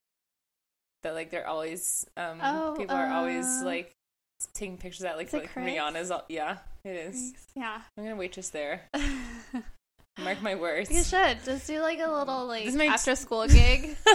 That 1.04 1.16
like 1.16 1.32
they're 1.32 1.48
always 1.48 2.06
um 2.18 2.40
Oh, 2.44 2.76
people 2.78 2.96
are 2.96 3.08
always 3.12 3.46
uh, 3.46 3.66
like 3.66 3.92
taking 4.54 4.78
pictures 4.78 5.04
at 5.04 5.18
like 5.18 5.32
like 5.34 5.54
Rihanna's. 5.56 6.12
All, 6.12 6.26
yeah, 6.30 6.58
it 6.84 6.96
is. 6.96 7.34
Yeah. 7.56 7.82
I'm 7.98 8.04
gonna 8.04 8.16
waitress 8.16 8.50
there. 8.50 8.84
Mark 10.20 10.42
my 10.42 10.56
words. 10.56 10.92
You 10.92 11.04
should 11.04 11.44
just 11.44 11.68
do 11.68 11.82
like 11.82 12.00
a 12.00 12.12
little 12.12 12.46
like 12.46 12.66
This 12.66 12.76
after 12.76 13.16
school 13.16 13.48
gig. 13.48 13.96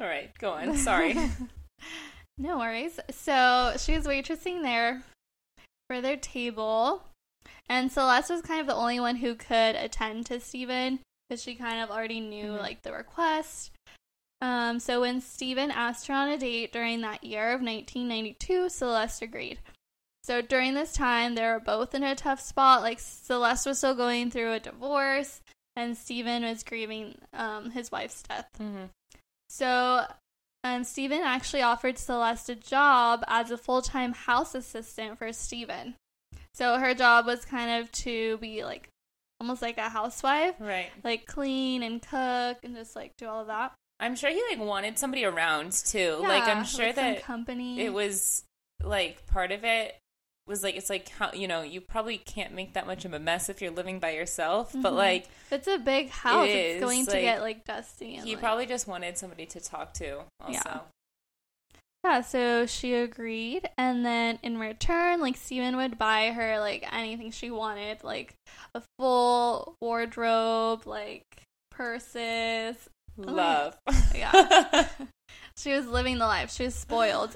All 0.00 0.06
right, 0.06 0.30
go 0.38 0.52
on. 0.52 0.76
Sorry. 0.76 1.16
no 2.38 2.58
worries. 2.58 3.00
So 3.10 3.74
she 3.78 3.96
was 3.96 4.06
waitressing 4.06 4.62
there 4.62 5.02
for 5.88 6.00
their 6.00 6.16
table, 6.16 7.02
and 7.68 7.90
Celeste 7.90 8.30
was 8.30 8.42
kind 8.42 8.60
of 8.60 8.66
the 8.68 8.74
only 8.74 9.00
one 9.00 9.16
who 9.16 9.34
could 9.34 9.74
attend 9.76 10.26
to 10.26 10.38
Steven 10.40 11.00
because 11.28 11.42
she 11.42 11.54
kind 11.56 11.82
of 11.82 11.90
already 11.90 12.20
knew 12.20 12.52
Mhm. 12.52 12.60
like 12.60 12.82
the 12.82 12.92
request. 12.92 13.72
Um, 14.40 14.78
so 14.78 15.00
when 15.00 15.20
Steven 15.20 15.70
asked 15.72 16.06
her 16.06 16.14
on 16.14 16.28
a 16.28 16.38
date 16.38 16.72
during 16.72 17.00
that 17.00 17.24
year 17.24 17.52
of 17.52 17.60
1992, 17.60 18.68
Celeste 18.68 19.22
agreed. 19.22 19.58
So 20.28 20.42
during 20.42 20.74
this 20.74 20.92
time, 20.92 21.34
they 21.36 21.42
were 21.42 21.58
both 21.58 21.94
in 21.94 22.02
a 22.02 22.14
tough 22.14 22.38
spot. 22.42 22.82
Like 22.82 23.00
Celeste 23.00 23.64
was 23.66 23.78
still 23.78 23.94
going 23.94 24.30
through 24.30 24.52
a 24.52 24.60
divorce, 24.60 25.40
and 25.74 25.96
Steven 25.96 26.42
was 26.42 26.62
grieving 26.62 27.14
um, 27.32 27.70
his 27.70 27.90
wife's 27.90 28.22
death. 28.24 28.46
hmm 28.58 28.84
So, 29.48 30.04
um, 30.64 30.84
Steven 30.84 31.22
actually 31.22 31.62
offered 31.62 31.96
Celeste 31.96 32.50
a 32.50 32.54
job 32.56 33.24
as 33.26 33.50
a 33.50 33.56
full 33.56 33.80
time 33.80 34.12
house 34.12 34.54
assistant 34.54 35.16
for 35.16 35.32
Steven. 35.32 35.94
So, 36.52 36.78
her 36.78 36.92
job 36.92 37.24
was 37.24 37.46
kind 37.46 37.80
of 37.82 37.90
to 38.04 38.36
be 38.36 38.64
like 38.64 38.90
almost 39.40 39.62
like 39.62 39.78
a 39.78 39.88
housewife, 39.88 40.56
Right. 40.58 40.90
like 41.04 41.24
clean 41.24 41.82
and 41.82 42.02
cook 42.02 42.58
and 42.62 42.76
just 42.76 42.94
like 42.94 43.12
do 43.16 43.26
all 43.26 43.40
of 43.40 43.46
that. 43.46 43.72
I'm 43.98 44.14
sure 44.14 44.28
he 44.28 44.42
like 44.50 44.60
wanted 44.60 44.98
somebody 44.98 45.24
around 45.24 45.72
too. 45.72 46.18
like 46.20 46.42
I'm 46.46 46.64
sure 46.66 46.84
like, 46.84 46.96
that 46.96 47.22
company. 47.22 47.80
it 47.80 47.94
was 47.94 48.44
like 48.84 49.26
part 49.26 49.52
of 49.52 49.64
it 49.64 49.96
was 50.48 50.62
like 50.62 50.74
it's 50.76 50.88
like 50.90 51.08
how 51.10 51.32
you 51.32 51.46
know 51.46 51.62
you 51.62 51.80
probably 51.80 52.18
can't 52.18 52.52
make 52.54 52.72
that 52.74 52.86
much 52.86 53.04
of 53.04 53.12
a 53.12 53.18
mess 53.18 53.48
if 53.48 53.60
you're 53.62 53.70
living 53.70 53.98
by 54.00 54.10
yourself 54.10 54.72
but 54.74 54.92
Mhm. 54.92 54.96
like 54.96 55.28
It's 55.50 55.68
a 55.68 55.78
big 55.78 56.08
house. 56.10 56.48
is, 56.48 56.76
it's 56.76 56.84
going 56.84 57.06
to 57.06 57.20
get 57.20 57.40
like 57.42 57.64
dusty. 57.64 58.16
And, 58.16 58.26
he 58.26 58.34
like- 58.34 58.42
probably 58.42 58.66
just 58.66 58.88
wanted 58.88 59.16
somebody 59.18 59.46
to 59.46 59.60
talk 59.60 59.92
to 59.94 60.20
also 60.40 60.52
Yeah. 60.64 60.80
Yeah, 62.04 62.20
so 62.20 62.64
she 62.64 62.94
agreed, 62.94 63.68
and 63.76 64.06
then 64.06 64.38
in 64.44 64.56
return, 64.58 65.20
like 65.20 65.36
Steven 65.36 65.76
would 65.76 65.98
buy 65.98 66.30
her 66.30 66.60
like 66.60 66.86
anything 66.92 67.32
she 67.32 67.50
wanted, 67.50 68.04
like 68.04 68.34
a 68.74 68.82
full 68.98 69.74
wardrobe, 69.80 70.86
like 70.86 71.24
purses. 71.72 72.76
love 73.16 73.76
Yeah. 74.14 74.86
she 75.58 75.72
was 75.72 75.88
living 75.88 76.18
the 76.18 76.26
life. 76.26 76.52
She 76.52 76.62
was 76.64 76.74
spoiled. 76.76 77.34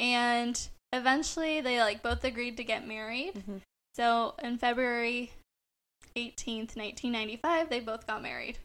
And 0.00 0.60
eventually 0.92 1.60
they 1.60 1.78
like 1.80 2.02
both 2.02 2.24
agreed 2.24 2.56
to 2.58 2.64
get 2.64 2.86
married. 2.86 3.34
Mhm. 3.34 3.60
So 3.94 4.34
in 4.42 4.58
February 4.58 5.32
18th, 6.16 6.76
1995, 6.76 7.68
they 7.68 7.80
both 7.80 8.06
got 8.06 8.22
married. 8.22 8.58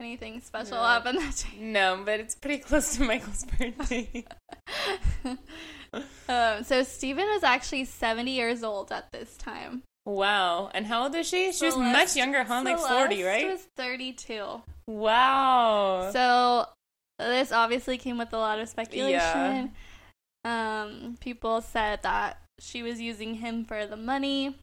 Anything 0.00 0.40
special 0.40 0.78
Yeah. 0.78 0.94
happened 0.94 1.18
that 1.18 1.36
day? 1.50 1.56
no 1.60 2.00
but 2.04 2.20
it's 2.20 2.34
pretty 2.34 2.56
close 2.62 2.96
to 2.96 3.04
michael's 3.04 3.44
birthday 3.44 4.24
um, 6.28 6.64
so 6.64 6.82
Steven 6.82 7.26
was 7.26 7.42
actually 7.42 7.84
70 7.84 8.30
years 8.30 8.62
old 8.62 8.92
at 8.92 9.10
this 9.12 9.36
time. 9.36 9.82
wow 10.06 10.70
and 10.72 10.86
how 10.86 11.02
old 11.04 11.14
is 11.14 11.26
she 11.28 11.52
she 11.52 11.66
was 11.66 11.76
much 11.76 12.16
younger 12.16 12.44
huh 12.44 12.62
like 12.64 12.78
40 12.78 13.22
right? 13.24 13.40
She 13.40 13.46
was 13.50 13.66
32. 13.76 14.62
wow 14.86 16.10
So 16.12 16.66
this 17.18 17.52
obviously 17.52 17.98
came 17.98 18.16
with 18.16 18.32
a 18.32 18.38
lot 18.38 18.58
of 18.58 18.68
speculation. 18.70 19.72
Um, 20.44 21.16
people 21.20 21.60
said 21.60 22.02
that 22.02 22.38
she 22.58 22.82
was 22.82 23.00
using 23.00 23.34
him 23.36 23.64
for 23.64 23.86
the 23.86 23.96
money. 23.96 24.56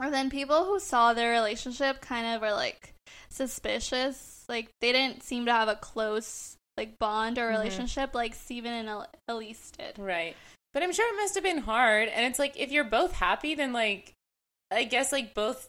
Or 0.00 0.10
then 0.10 0.28
people 0.30 0.64
who 0.64 0.80
saw 0.80 1.12
their 1.14 1.30
relationship 1.30 2.00
kind 2.00 2.26
of 2.34 2.40
were 2.42 2.52
like 2.52 2.94
suspicious. 3.30 4.44
Like 4.48 4.68
they 4.80 4.92
didn't 4.92 5.22
seem 5.22 5.46
to 5.46 5.52
have 5.52 5.68
a 5.68 5.76
close 5.76 6.56
like 6.76 6.98
bond 6.98 7.38
or 7.38 7.48
Mhm. 7.48 7.58
relationship 7.58 8.14
like 8.14 8.34
Steven 8.34 8.72
and 8.72 8.88
El- 8.88 9.10
Elise 9.28 9.70
did. 9.78 9.98
Right. 9.98 10.36
But 10.72 10.82
I'm 10.82 10.92
sure 10.92 11.08
it 11.08 11.16
must 11.16 11.34
have 11.36 11.44
been 11.44 11.58
hard. 11.58 12.08
And 12.08 12.26
it's 12.26 12.38
like, 12.40 12.56
if 12.58 12.72
you're 12.72 12.82
both 12.82 13.12
happy, 13.12 13.54
then, 13.54 13.72
like, 13.72 14.12
I 14.72 14.82
guess, 14.82 15.12
like, 15.12 15.32
both 15.32 15.68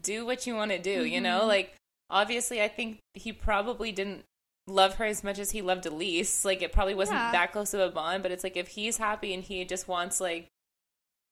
do 0.00 0.24
what 0.24 0.46
you 0.46 0.54
want 0.54 0.70
to 0.70 0.78
do, 0.78 1.04
you 1.04 1.20
know? 1.20 1.40
Mhm. 1.40 1.48
Like, 1.48 1.74
obviously, 2.08 2.62
I 2.62 2.68
think 2.68 3.00
he 3.14 3.32
probably 3.32 3.90
didn't 3.90 4.24
love 4.66 4.94
her 4.94 5.04
as 5.04 5.22
much 5.22 5.38
as 5.38 5.50
he 5.50 5.60
loved 5.62 5.86
Elise. 5.86 6.44
Like, 6.44 6.62
it 6.62 6.72
probably 6.72 6.94
wasn't 6.94 7.18
Yeah. 7.18 7.32
that 7.32 7.52
close 7.52 7.74
of 7.74 7.80
a 7.80 7.90
bond, 7.90 8.22
but 8.22 8.32
it's 8.32 8.44
like, 8.44 8.56
if 8.56 8.68
he's 8.68 8.96
happy 8.96 9.34
and 9.34 9.42
he 9.42 9.64
just 9.64 9.88
wants, 9.88 10.20
like, 10.20 10.46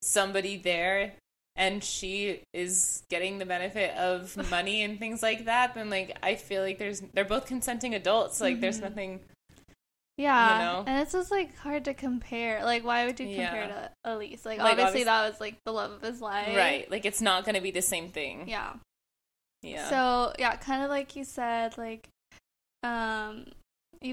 somebody 0.02 0.56
there 0.56 1.14
and 1.56 1.82
she 1.84 2.42
is 2.52 3.02
getting 3.10 3.38
the 3.38 3.46
benefit 3.46 3.94
of 3.96 4.50
money 4.50 4.82
and 4.82 4.98
things 4.98 5.22
like 5.22 5.44
that, 5.46 5.74
then, 5.74 5.90
like, 5.90 6.16
I 6.22 6.34
feel 6.34 6.62
like 6.62 6.78
there's, 6.78 7.00
they're 7.14 7.24
both 7.24 7.46
consenting 7.46 7.94
adults. 7.94 8.40
Like, 8.40 8.60
there's 8.60 8.78
Mhm. 8.78 8.82
nothing. 8.82 9.20
Yeah, 10.18 10.58
know? 10.58 10.84
and 10.86 11.00
it's 11.00 11.12
just 11.12 11.30
like 11.30 11.56
hard 11.56 11.86
to 11.86 11.94
compare. 11.94 12.62
Like, 12.64 12.84
why 12.84 13.06
would 13.06 13.18
you 13.18 13.26
compare 13.34 13.64
Yeah. 13.64 13.66
to 13.68 13.92
Elise? 14.04 14.44
Like, 14.44 14.58
Like, 14.58 14.72
obviously 14.72 14.88
obvious- 15.00 15.06
that 15.06 15.30
was 15.30 15.40
like 15.40 15.56
the 15.64 15.72
love 15.72 15.90
of 15.90 16.02
his 16.02 16.20
life, 16.20 16.54
Right. 16.54 16.88
Like, 16.90 17.06
it's 17.06 17.22
not 17.22 17.44
going 17.44 17.54
to 17.54 17.62
be 17.62 17.70
the 17.70 17.80
same 17.82 18.10
thing. 18.10 18.46
Yeah. 18.46 18.74
Yeah. 19.62 19.88
So 19.88 20.34
yeah, 20.38 20.56
kind 20.56 20.82
of 20.82 20.90
like 20.90 21.16
you 21.16 21.24
said, 21.24 21.78
like, 21.78 22.08
um, 22.82 23.46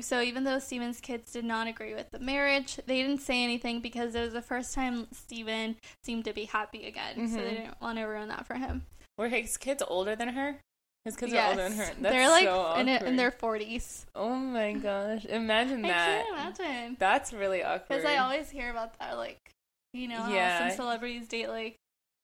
so 0.01 0.21
even 0.21 0.43
though 0.43 0.59
Steven's 0.59 0.99
kids 1.01 1.31
did 1.31 1.45
not 1.45 1.67
agree 1.67 1.93
with 1.95 2.11
the 2.11 2.19
marriage, 2.19 2.79
they 2.85 3.01
didn't 3.01 3.21
say 3.21 3.43
anything 3.43 3.79
because 3.81 4.13
it 4.15 4.21
was 4.21 4.33
the 4.33 4.41
first 4.41 4.73
time 4.75 5.07
Steven 5.11 5.77
seemed 6.03 6.25
to 6.25 6.33
be 6.33 6.45
happy 6.45 6.85
again. 6.85 7.27
So 7.27 7.37
they 7.37 7.41
Mhm. 7.53 7.57
didn't 7.63 7.81
want 7.81 7.97
to 7.97 8.03
ruin 8.05 8.27
that 8.29 8.45
for 8.45 8.55
him. 8.55 8.85
Were 9.17 9.29
his 9.29 9.57
kids 9.57 9.81
older 9.87 10.15
than 10.15 10.29
her? 10.29 10.59
His 11.05 11.15
kids 11.15 11.31
yes, 11.33 11.47
are 11.47 11.49
older 11.51 11.63
than 11.63 11.77
her. 11.77 11.85
That's 11.85 12.01
they're 12.01 12.29
like 12.29 12.45
so 12.45 12.73
in, 12.75 12.87
in 12.87 13.15
their 13.15 13.31
forties. 13.31 14.05
Oh 14.15 14.35
my 14.35 14.73
gosh! 14.73 15.25
Imagine 15.25 15.81
that. 15.83 16.19
I 16.19 16.23
can't 16.23 16.59
imagine 16.59 16.95
That's 16.99 17.33
really 17.33 17.63
awkward. 17.63 17.87
because 17.87 18.05
I 18.05 18.17
always 18.17 18.49
hear 18.49 18.69
about 18.69 18.99
that, 18.99 19.17
like, 19.17 19.39
you 19.93 20.07
know, 20.07 20.27
Yeah. 20.29 20.67
some 20.69 20.75
celebrities 20.75 21.27
date 21.27 21.47
like 21.47 21.75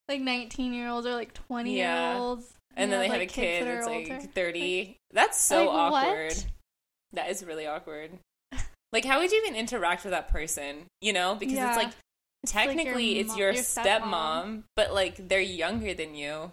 like 0.07 0.21
nineteen 0.21 0.73
year 0.73 0.87
olds 0.89 1.07
or 1.07 1.13
like 1.15 1.33
twenty 1.33 1.73
year 1.75 2.13
olds, 2.17 2.53
and 2.75 2.91
then 2.91 2.99
they 2.99 3.07
have 3.09 3.21
a 3.21 3.25
kid 3.25 3.65
that 3.65 3.75
that's 3.75 3.87
like 3.87 4.09
older. 4.11 4.27
thirty. 4.33 4.97
that's 5.11 5.39
so 5.41 5.65
Like, 5.69 5.91
what? 5.91 6.05
awkward. 6.07 6.43
That 7.13 7.29
is 7.29 7.43
really 7.43 7.67
awkward. 7.67 8.11
Like, 8.93 9.03
how 9.03 9.19
would 9.19 9.29
you 9.31 9.43
even 9.45 9.55
interact 9.59 10.05
with 10.05 10.11
that 10.11 10.29
person? 10.29 10.85
You 11.01 11.11
know, 11.11 11.35
because 11.35 11.55
Yeah. 11.55 11.67
it's 11.69 11.77
like 11.77 11.93
It's 12.43 12.55
like 12.55 12.65
your 12.65 12.73
technically 12.75 13.19
it's 13.19 13.35
your, 13.35 13.51
your 13.51 13.61
stepmom, 13.63 13.83
stepmom. 14.03 14.63
but 14.77 14.93
like 14.93 15.27
they're 15.27 15.41
younger 15.41 15.93
than 15.93 16.15
you. 16.15 16.51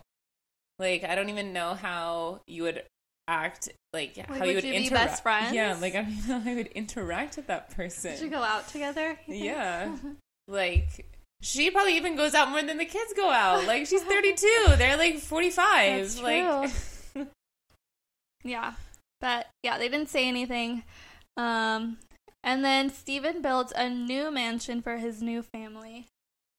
Like, 0.81 1.05
I 1.05 1.15
don't 1.15 1.29
even 1.29 1.53
know 1.53 1.75
how 1.75 2.41
you 2.49 2.65
would 2.65 2.83
act. 3.29 3.69
Like, 3.93 4.17
how 4.17 4.39
would 4.41 4.49
you 4.49 4.55
would 4.57 4.65
you 4.65 4.71
be 4.73 4.77
interact. 4.87 5.11
best 5.11 5.23
friends? 5.23 5.55
Yeah, 5.55 5.77
like 5.81 5.95
I 5.95 6.03
don't 6.03 6.27
know 6.29 6.41
how 6.41 6.51
I 6.51 6.55
would 6.57 6.67
interact 6.69 7.37
with 7.37 7.47
that 7.47 7.71
person. 7.71 8.13
Did 8.13 8.23
you 8.23 8.31
go 8.31 8.43
out 8.43 8.67
together? 8.69 9.17
Yeah. 9.29 9.95
like 10.49 11.07
she 11.43 11.71
probably 11.71 11.97
even 11.97 12.17
goes 12.17 12.35
out 12.35 12.49
more 12.51 12.63
than 12.63 12.79
the 12.79 12.85
kids 12.87 13.13
go 13.15 13.31
out. 13.31 13.67
Like 13.67 13.87
she's 13.87 14.03
32, 14.03 14.65
they're 14.79 14.97
like 14.97 15.19
45. 15.19 16.01
That's 16.01 16.21
like 16.23 16.71
Yeah. 18.45 18.75
But 19.21 19.47
yeah, 19.63 19.79
they 19.79 19.89
didn't 19.89 20.09
say 20.09 20.27
anything. 20.29 20.85
Um 21.37 21.99
and 22.45 22.65
then 22.65 22.91
Steven 22.91 23.41
builds 23.43 23.73
a 23.77 23.89
new 23.89 24.31
mansion 24.31 24.83
for 24.83 24.97
his 24.97 25.23
new 25.23 25.43
family. 25.43 26.07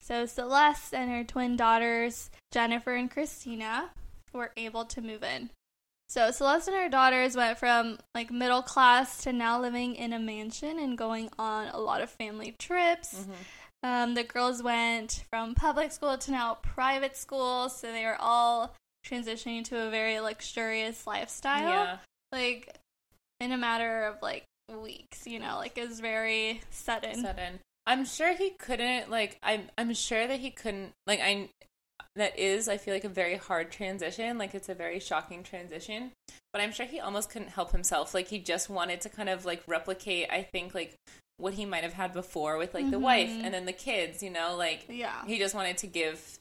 So 0.02 0.26
Celeste 0.26 0.94
and 0.94 1.10
her 1.12 1.24
twin 1.24 1.56
daughters, 1.56 2.30
Jennifer 2.52 2.94
and 2.94 3.10
Christina, 3.12 3.92
were 4.34 4.52
able 4.58 4.86
to 4.86 5.02
move 5.02 5.24
in. 5.24 5.50
So 6.10 6.32
Celeste 6.32 6.68
and 6.70 6.78
her 6.78 6.90
daughters 6.90 7.36
went 7.36 7.58
from 7.58 7.98
like 8.14 8.32
middle 8.32 8.62
class 8.62 9.24
to 9.24 9.34
now 9.34 9.60
living 9.60 9.96
in 9.96 10.14
a 10.14 10.20
mansion 10.20 10.78
and 10.80 10.98
going 10.98 11.30
on 11.40 11.68
a 11.70 11.80
lot 11.80 12.02
of 12.02 12.10
family 12.10 12.54
trips. 12.60 13.14
Mhm. 13.14 13.34
Um, 13.84 14.16
the 14.16 14.24
girls 14.24 14.64
went 14.64 15.26
from 15.30 15.56
public 15.56 15.92
school 15.92 16.18
to 16.18 16.32
now 16.32 16.56
private 16.62 17.18
school, 17.18 17.70
so 17.70 17.92
they 17.92 18.06
were 18.06 18.18
all 18.20 18.74
transitioning 19.06 19.64
to 19.66 19.88
a 19.88 19.90
very 19.90 20.20
luxurious 20.20 21.06
lifestyle. 21.06 21.70
yeah. 21.70 21.98
Like 22.32 22.78
in 23.40 23.52
a 23.52 23.58
matter 23.58 24.06
of 24.06 24.22
like 24.22 24.46
weeks, 24.82 25.28
you 25.28 25.40
know, 25.40 25.58
like 25.58 25.78
it's 25.78 26.00
very 26.00 26.62
sudden. 26.70 27.22
Sudden. 27.22 27.60
I'm 27.86 28.06
sure 28.06 28.34
he 28.34 28.52
couldn't 28.52 29.12
like 29.12 29.38
I'm 29.44 29.64
I'm 29.78 29.94
sure 29.94 30.26
that 30.26 30.40
he 30.40 30.50
couldn't 30.50 30.94
like 31.06 31.20
I 31.20 31.50
that 32.16 32.38
is, 32.38 32.68
I 32.68 32.78
feel 32.78 32.94
like, 32.94 33.04
a 33.04 33.10
very 33.10 33.38
hard 33.38 33.72
transition. 33.72 34.38
Like, 34.38 34.54
it's 34.54 34.70
a 34.70 34.76
very 34.76 35.00
shocking 35.00 35.42
transition. 35.42 36.12
But 36.52 36.62
I'm 36.62 36.72
sure 36.72 36.86
he 36.86 37.00
almost 37.00 37.32
couldn't 37.32 37.50
help 37.50 37.72
himself. 37.72 38.14
Like, 38.14 38.28
he 38.28 38.38
just 38.38 38.70
wanted 38.70 39.02
to 39.02 39.10
kind 39.10 39.30
of 39.30 39.46
like 39.46 39.64
replicate, 39.68 40.30
I 40.32 40.44
think, 40.44 40.76
like 40.76 40.96
what 41.38 41.54
he 41.56 41.66
might 41.66 41.84
have 41.84 41.94
had 41.94 42.14
before 42.14 42.58
with 42.58 42.74
like 42.74 42.90
the 42.92 43.00
wife 43.00 43.30
Mhm. 43.30 43.44
and 43.44 43.54
then 43.54 43.66
the 43.66 43.74
kids, 43.74 44.22
you 44.24 44.30
know? 44.30 44.56
Like, 44.56 44.86
Yeah. 44.88 45.26
he 45.26 45.38
just 45.38 45.56
wanted 45.56 45.78
to 45.80 45.88
give, 45.88 46.38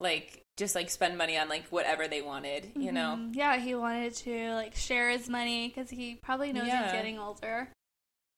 like, 0.00 0.42
just 0.56 0.74
like 0.74 0.90
spend 0.90 1.16
money 1.18 1.36
on 1.38 1.48
like 1.48 1.66
whatever 1.68 2.06
they 2.08 2.22
wanted, 2.22 2.72
you 2.76 2.92
know? 2.92 3.16
Mhm. 3.18 3.34
Yeah, 3.34 3.56
he 3.58 3.74
wanted 3.74 4.14
to 4.16 4.52
like 4.54 4.74
share 4.76 5.10
his 5.10 5.28
money 5.28 5.68
because 5.68 5.90
he 5.90 6.14
probably 6.16 6.52
knows 6.52 6.66
Yeah. 6.66 6.84
he's 6.84 6.92
getting 6.92 7.18
older. 7.18 7.68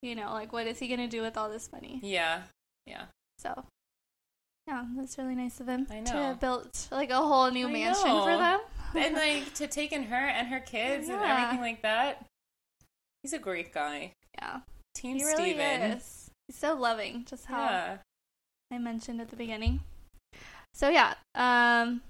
You 0.02 0.14
know, 0.14 0.32
like 0.32 0.52
what 0.52 0.66
is 0.66 0.78
he 0.78 0.88
gonna 0.88 1.08
do 1.08 1.22
with 1.22 1.36
all 1.36 1.48
this 1.50 1.70
money? 1.72 2.00
Yeah. 2.02 2.42
Yeah. 2.86 3.06
So, 3.38 3.66
yeah, 4.66 4.84
that's 4.96 5.18
really 5.18 5.34
nice 5.34 5.60
of 5.60 5.68
him 5.68 5.86
I 5.90 6.00
to 6.00 6.12
know. 6.14 6.22
have 6.22 6.40
built 6.40 6.88
like 6.90 7.10
a 7.10 7.16
whole 7.16 7.50
new 7.50 7.68
I 7.68 7.72
mansion 7.72 8.08
know. 8.08 8.24
for 8.24 8.36
them. 8.36 8.60
and 8.96 9.14
like 9.16 9.52
to 9.54 9.66
take 9.66 9.92
in 9.92 10.04
her 10.04 10.16
and 10.28 10.48
her 10.48 10.60
kids 10.60 11.08
and 11.08 11.20
everything 11.20 11.60
like 11.60 11.82
that. 11.82 12.24
He's 13.22 13.32
a 13.32 13.38
great 13.38 13.72
guy. 13.72 14.12
yeah, 14.38 14.60
Team 14.94 15.16
he 15.16 15.24
really 15.24 15.50
Steven. 15.52 15.82
is. 15.92 16.30
He's 16.48 16.56
so 16.56 16.74
loving, 16.74 17.24
just 17.28 17.46
how 17.46 17.64
Yeah. 17.64 17.98
I 18.70 18.78
mentioned 18.78 19.20
at 19.20 19.28
the 19.30 19.36
beginning. 19.36 19.80
So 20.74 20.88
yeah, 20.88 21.14
um, 21.34 22.02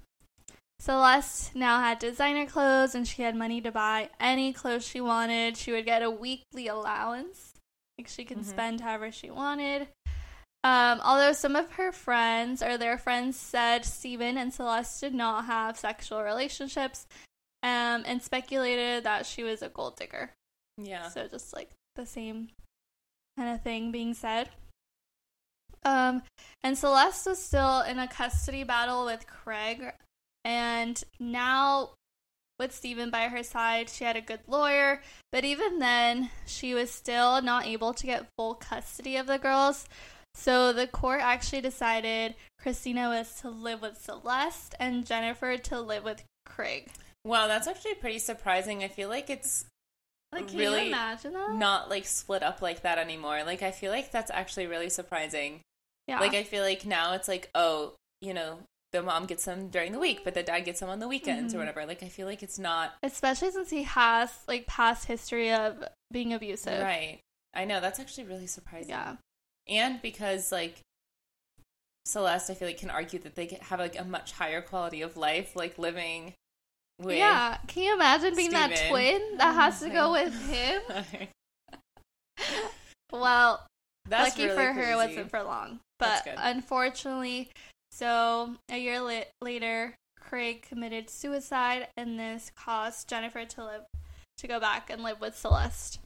Celeste 0.79 1.55
now 1.55 1.79
had 1.79 1.99
designer 1.99 2.45
clothes 2.45 2.95
and 2.95 3.07
she 3.07 3.21
had 3.21 3.35
money 3.35 3.61
to 3.61 3.71
buy 3.71 4.09
any 4.19 4.51
clothes 4.53 4.85
she 4.87 4.99
wanted. 5.01 5.57
She 5.57 5.71
would 5.71 5.85
get 5.85 6.03
a 6.03 6.09
weekly 6.09 6.67
allowance, 6.67 7.53
like 7.97 8.07
she 8.07 8.25
could 8.25 8.39
Mhm. 8.39 8.45
spend 8.45 8.81
however 8.81 9.11
she 9.11 9.29
wanted. 9.29 9.87
Um, 10.63 10.99
although 11.01 11.31
some 11.33 11.55
of 11.55 11.73
her 11.73 11.91
friends 11.91 12.63
or 12.63 12.77
their 12.77 12.97
friends 12.97 13.39
said 13.39 13.85
Steven 13.85 14.35
and 14.37 14.51
Celeste 14.51 14.99
did 14.99 15.13
not 15.13 15.45
have 15.45 15.77
sexual 15.77 16.23
relationships, 16.23 17.05
um, 17.61 18.03
and 18.05 18.21
speculated 18.23 19.03
that 19.03 19.25
she 19.27 19.43
was 19.43 19.61
a 19.61 19.69
gold 19.69 19.95
digger. 19.95 20.31
Yeah. 20.77 21.09
So 21.09 21.27
just 21.27 21.53
like 21.53 21.69
the 21.95 22.05
same 22.07 22.49
kind 23.37 23.53
of 23.53 23.61
thing 23.61 23.91
being 23.91 24.13
said. 24.13 24.49
Um, 25.83 26.23
and 26.63 26.77
Celeste 26.77 27.27
was 27.27 27.43
still 27.43 27.81
in 27.81 27.99
a 27.99 28.07
custody 28.07 28.63
battle 28.63 29.05
with 29.05 29.27
Craig, 29.27 29.93
and 30.43 31.03
now 31.19 31.91
with 32.57 32.73
Steven 32.73 33.09
by 33.09 33.27
her 33.27 33.43
side, 33.43 33.89
she 33.89 34.03
had 34.03 34.15
a 34.15 34.21
good 34.21 34.39
lawyer, 34.47 35.01
but 35.31 35.43
even 35.43 35.79
then, 35.79 36.31
she 36.45 36.73
was 36.73 36.89
still 36.89 37.41
not 37.41 37.65
able 37.65 37.93
to 37.93 38.05
get 38.05 38.27
full 38.37 38.55
custody 38.55 39.17
of 39.17 39.27
the 39.27 39.37
girls. 39.37 39.87
So 40.33 40.73
the 40.73 40.87
court 40.87 41.21
actually 41.21 41.61
decided 41.61 42.35
Christina 42.59 43.09
was 43.09 43.35
to 43.41 43.49
live 43.49 43.81
with 43.81 44.01
Celeste 44.01 44.75
and 44.79 45.05
Jennifer 45.05 45.57
to 45.57 45.79
live 45.79 46.03
with 46.03 46.23
Craig. 46.45 46.89
Wow, 47.23 47.47
that's 47.47 47.67
actually 47.67 47.95
pretty 47.95 48.19
surprising. 48.19 48.83
I 48.83 48.87
feel 48.87 49.09
like 49.09 49.29
it's 49.29 49.65
Like, 50.35 50.47
can 50.49 50.57
Really 50.59 50.81
you 50.83 50.87
imagine 50.87 51.33
that? 51.33 51.53
not 51.55 51.89
like 51.89 52.05
split 52.05 52.43
up 52.43 52.61
like 52.61 52.81
that 52.83 52.97
anymore. 52.97 53.43
Like 53.43 53.63
I 53.63 53.71
feel 53.71 53.91
like 53.91 54.11
that's 54.11 54.31
actually 54.31 54.67
really 54.67 54.89
surprising. 54.89 55.61
yeah. 56.07 56.19
Like 56.19 56.33
I 56.35 56.43
feel 56.43 56.63
like 56.63 56.85
now 56.85 57.13
it's 57.13 57.27
like, 57.27 57.49
oh, 57.55 57.93
you 58.21 58.33
know, 58.33 58.59
the 58.91 59.01
mom 59.01 59.25
gets 59.25 59.43
them 59.45 59.69
during 59.69 59.91
the 59.91 59.99
week, 59.99 60.23
but 60.23 60.33
the 60.35 60.43
dad 60.43 60.61
gets 60.61 60.79
them 60.79 60.89
on 60.89 60.99
the 60.99 61.07
weekends 61.07 61.53
Mhm. 61.53 61.57
or 61.57 61.59
whatever. 61.59 61.85
Like 61.85 62.03
I 62.03 62.07
feel 62.09 62.27
like 62.27 62.43
it's 62.43 62.59
not 62.59 62.93
especially 63.03 63.51
since 63.51 63.69
he 63.69 63.83
has 63.83 64.31
like 64.47 64.67
past 64.67 65.05
history 65.05 65.51
of 65.51 65.83
being 66.11 66.33
abusive. 66.33 66.81
right. 66.81 67.19
I 67.53 67.65
know 67.65 67.79
that's 67.81 67.99
actually 67.99 68.25
really 68.25 68.47
surprising. 68.47 68.89
Yeah. 68.89 69.15
and 69.67 70.01
because 70.01 70.51
like 70.51 70.81
Celeste, 72.05 72.51
I 72.51 72.53
feel 72.53 72.67
like 72.67 72.77
can 72.77 72.91
argue 72.91 73.17
that 73.19 73.35
they 73.35 73.57
have 73.61 73.79
like 73.79 73.99
a 73.99 74.03
much 74.03 74.33
higher 74.33 74.61
quality 74.61 75.01
of 75.01 75.17
life, 75.17 75.55
like 75.55 75.77
living 75.79 76.33
with. 76.99 77.17
yeah. 77.17 77.57
Can 77.67 77.83
you 77.83 77.93
imagine 77.93 78.35
being 78.35 78.51
that 78.51 78.75
twin 78.89 79.37
that 79.37 79.53
has 79.55 79.79
to 79.81 79.89
go 79.89 80.11
with 80.13 80.33
him? 80.49 80.81
Well, 83.11 83.65
That's 84.09 84.31
lucky 84.37 84.45
really 84.49 84.55
for 84.57 84.73
her, 84.73 84.91
it 84.91 84.95
wasn't 84.95 85.29
for 85.29 85.43
long. 85.43 85.79
But 85.99 86.27
unfortunately, 86.37 87.49
so 87.91 88.55
a 88.69 88.77
year 88.77 88.99
la- 88.99 89.21
later, 89.41 89.95
Craig 90.19 90.63
committed 90.67 91.09
suicide, 91.09 91.87
and 91.95 92.19
this 92.19 92.51
caused 92.55 93.07
Jennifer 93.07 93.45
to 93.45 93.63
live 93.63 93.81
to 94.37 94.47
go 94.47 94.59
back 94.59 94.89
and 94.89 95.01
live 95.01 95.21
with 95.21 95.37
Celeste. 95.37 95.99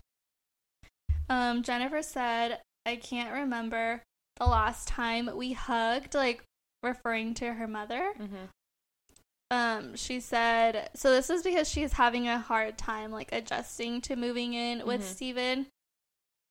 Um, 1.29 1.63
Jennifer 1.63 2.03
said, 2.03 2.59
"I 2.85 2.95
can't 2.97 3.33
remember 3.33 4.03
the 4.35 4.45
last 4.45 4.87
time 4.87 5.29
we 5.35 5.53
hugged," 5.53 6.13
like 6.13 6.43
referring 6.83 7.33
to 7.35 7.53
her 7.53 7.67
mother. 7.67 8.13
Mhm. 8.19 8.49
Um, 9.51 9.95
she 9.95 10.19
said, 10.19 10.89
so 10.95 11.11
this 11.11 11.29
is 11.29 11.41
because 11.41 11.67
she's 11.69 11.93
having 11.93 12.27
a 12.27 12.39
hard 12.39 12.77
time 12.77 13.11
like 13.11 13.31
adjusting 13.31 13.99
to 14.01 14.15
moving 14.15 14.53
in 14.53 14.85
with 14.85 15.01
Mhm. 15.01 15.05
Steven. 15.05 15.67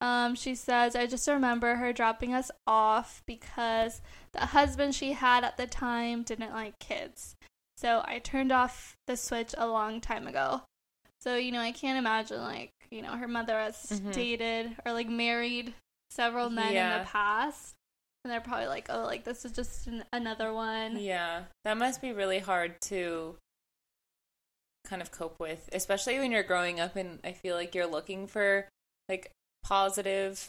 Um, 0.00 0.34
she 0.34 0.54
says, 0.54 0.94
I 0.94 1.06
just 1.06 1.26
remember 1.28 1.76
her 1.76 1.92
dropping 1.92 2.32
us 2.34 2.50
off 2.66 3.22
because 3.26 4.00
the 4.32 4.46
husband 4.46 4.94
she 4.94 5.12
had 5.12 5.44
at 5.44 5.56
the 5.56 5.66
time 5.66 6.22
didn't 6.22 6.52
like 6.52 6.78
kids. 6.78 7.34
So 7.76 8.02
I 8.04 8.18
turned 8.18 8.50
off 8.52 8.96
the 9.06 9.16
switch 9.16 9.54
a 9.56 9.66
long 9.68 10.00
time 10.00 10.26
ago. 10.26 10.62
So, 11.20 11.36
you 11.36 11.50
know, 11.52 11.60
I 11.60 11.72
can't 11.72 11.98
imagine 11.98 12.40
like, 12.40 12.72
you 12.90 13.02
know, 13.02 13.16
her 13.16 13.28
mother 13.28 13.58
has 13.58 13.86
Mhm. 13.90 14.12
dated 14.12 14.76
or 14.84 14.92
like 14.92 15.08
married 15.08 15.74
several 16.10 16.48
men 16.50 16.74
in 16.76 16.98
the 17.02 17.04
past. 17.08 17.74
And 18.24 18.32
they're 18.32 18.40
probably 18.40 18.66
like, 18.66 18.86
oh, 18.90 19.02
like 19.04 19.24
this 19.24 19.44
is 19.44 19.52
just 19.52 19.86
an- 19.86 20.04
another 20.12 20.52
one. 20.52 20.98
Yeah, 20.98 21.44
that 21.64 21.76
must 21.78 22.02
be 22.02 22.12
really 22.12 22.40
hard 22.40 22.80
to 22.82 23.36
kind 24.84 25.02
of 25.02 25.10
cope 25.10 25.38
with, 25.38 25.68
especially 25.72 26.18
when 26.18 26.32
you're 26.32 26.42
growing 26.42 26.80
up 26.80 26.96
and 26.96 27.18
I 27.22 27.32
feel 27.32 27.56
like 27.56 27.74
you're 27.74 27.86
looking 27.86 28.26
for 28.26 28.66
like 29.08 29.30
positive 29.62 30.48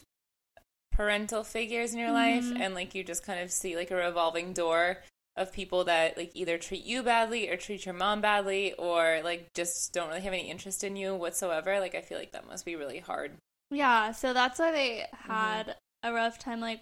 parental 0.92 1.44
figures 1.44 1.92
in 1.92 1.98
your 1.98 2.10
life 2.12 2.44
Mhm. 2.44 2.60
and 2.60 2.74
like 2.74 2.94
you 2.94 3.04
just 3.04 3.22
kind 3.22 3.40
of 3.40 3.50
see 3.52 3.76
like 3.76 3.90
a 3.90 3.96
revolving 3.96 4.52
door 4.52 4.98
of 5.36 5.52
people 5.52 5.84
that 5.84 6.16
like 6.16 6.32
either 6.34 6.58
treat 6.58 6.84
you 6.84 7.02
badly 7.02 7.48
or 7.48 7.56
treat 7.56 7.84
your 7.86 7.94
mom 7.94 8.20
badly 8.20 8.72
or 8.74 9.20
like 9.22 9.46
just 9.54 9.92
don't 9.92 10.08
really 10.08 10.20
have 10.20 10.32
any 10.32 10.50
interest 10.50 10.82
in 10.84 10.96
you 10.96 11.14
whatsoever. 11.14 11.78
Like 11.80 11.94
I 11.94 12.00
feel 12.00 12.18
like 12.18 12.32
that 12.32 12.46
must 12.46 12.64
be 12.64 12.76
really 12.76 12.98
hard. 12.98 13.36
Yeah, 13.70 14.12
so 14.12 14.32
that's 14.32 14.58
why 14.58 14.70
they 14.72 15.06
Mm-hmm. 15.14 15.32
had 15.32 15.76
a 16.02 16.12
rough 16.12 16.38
time 16.38 16.60
like 16.60 16.80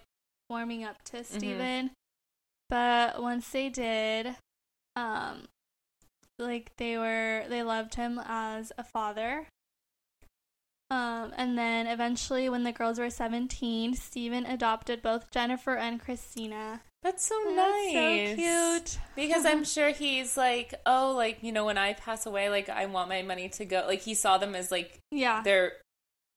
warming 0.49 0.85
up 0.85 1.03
to 1.05 1.25
Steven. 1.25 1.91
But 2.71 3.23
once 3.23 3.49
they 3.51 3.69
did, 3.69 4.37
um 4.97 5.49
like 6.39 6.71
they 6.77 6.97
were 6.99 7.45
they 7.49 7.63
loved 7.63 7.95
him 7.97 8.21
as 8.25 8.73
a 8.79 8.85
father. 8.85 9.47
Um 10.91 11.33
and 11.37 11.59
then 11.59 11.87
eventually 11.87 12.49
when 12.49 12.63
the 12.65 12.73
girls 12.73 12.99
were 12.99 13.11
17, 13.11 13.95
Steven 13.95 14.47
adopted 14.47 15.03
both 15.03 15.31
Jennifer 15.31 15.75
and 15.77 16.01
Christina. 16.01 16.81
That's 17.03 17.27
so 17.27 17.35
That's 17.45 17.57
nice. 17.57 18.31
so 18.31 18.35
cute. 18.37 18.99
Because 19.15 19.45
I'm 19.47 19.65
sure 19.77 19.91
he's 19.91 20.37
like, 20.37 20.75
oh, 20.85 21.15
like, 21.17 21.39
you 21.43 21.53
know, 21.53 21.65
when 21.65 21.79
I 21.79 21.93
pass 21.93 22.27
away, 22.27 22.51
like, 22.51 22.69
I 22.69 22.87
want 22.87 23.09
my 23.09 23.23
money 23.23 23.49
to 23.51 23.65
go. 23.65 23.85
Like, 23.87 24.01
he 24.01 24.15
saw 24.15 24.37
them 24.39 24.57
as, 24.57 24.73
like, 24.73 24.99
Yeah. 25.13 25.43
their 25.43 25.75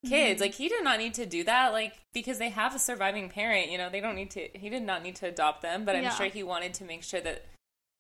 kids. 0.06 0.40
Mhm. 0.40 0.42
Like, 0.46 0.54
he 0.56 0.68
did 0.70 0.84
not 0.84 0.98
need 1.00 1.14
to 1.16 1.26
do 1.26 1.44
that, 1.44 1.72
like, 1.74 1.94
because 2.14 2.38
they 2.40 2.50
have 2.50 2.76
a 2.76 2.80
surviving 2.80 3.30
parent, 3.30 3.70
you 3.72 3.78
know, 3.78 3.90
they 3.90 4.00
don't 4.02 4.16
need 4.16 4.32
to, 4.32 4.48
he 4.56 4.70
did 4.70 4.84
not 4.84 5.04
need 5.04 5.16
to 5.18 5.28
adopt 5.28 5.62
them, 5.62 5.86
but 5.86 5.96
I'm 5.96 6.04
Yeah. 6.04 6.16
sure 6.16 6.28
he 6.28 6.44
wanted 6.44 6.74
to 6.76 6.84
make 6.84 7.04
sure 7.04 7.22
that, 7.22 7.46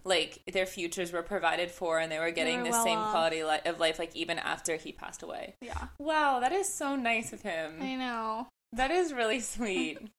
like, 0.03 0.43
their 0.51 0.65
futures 0.65 1.11
were 1.11 1.21
provided 1.23 1.69
for 1.71 1.99
and 1.99 2.11
they 2.11 2.19
were 2.19 2.31
getting 2.31 2.59
were 2.59 2.63
the 2.65 2.69
well 2.71 2.83
same 2.83 2.97
off. 2.99 3.11
quality 3.11 3.43
li- 3.43 3.59
of 3.65 3.79
life, 3.79 3.99
like, 3.99 4.15
even 4.15 4.39
after 4.39 4.75
he 4.77 4.91
passed 4.91 5.21
away. 5.21 5.55
Yeah. 5.61 5.87
Wow, 5.99 6.39
that 6.39 6.51
is 6.51 6.73
so 6.73 6.95
nice 6.95 7.33
of 7.33 7.41
him. 7.43 7.81
I 7.81 7.95
know. 7.95 8.47
That 8.73 8.89
is 8.91 9.13
really 9.13 9.39
sweet. 9.39 9.99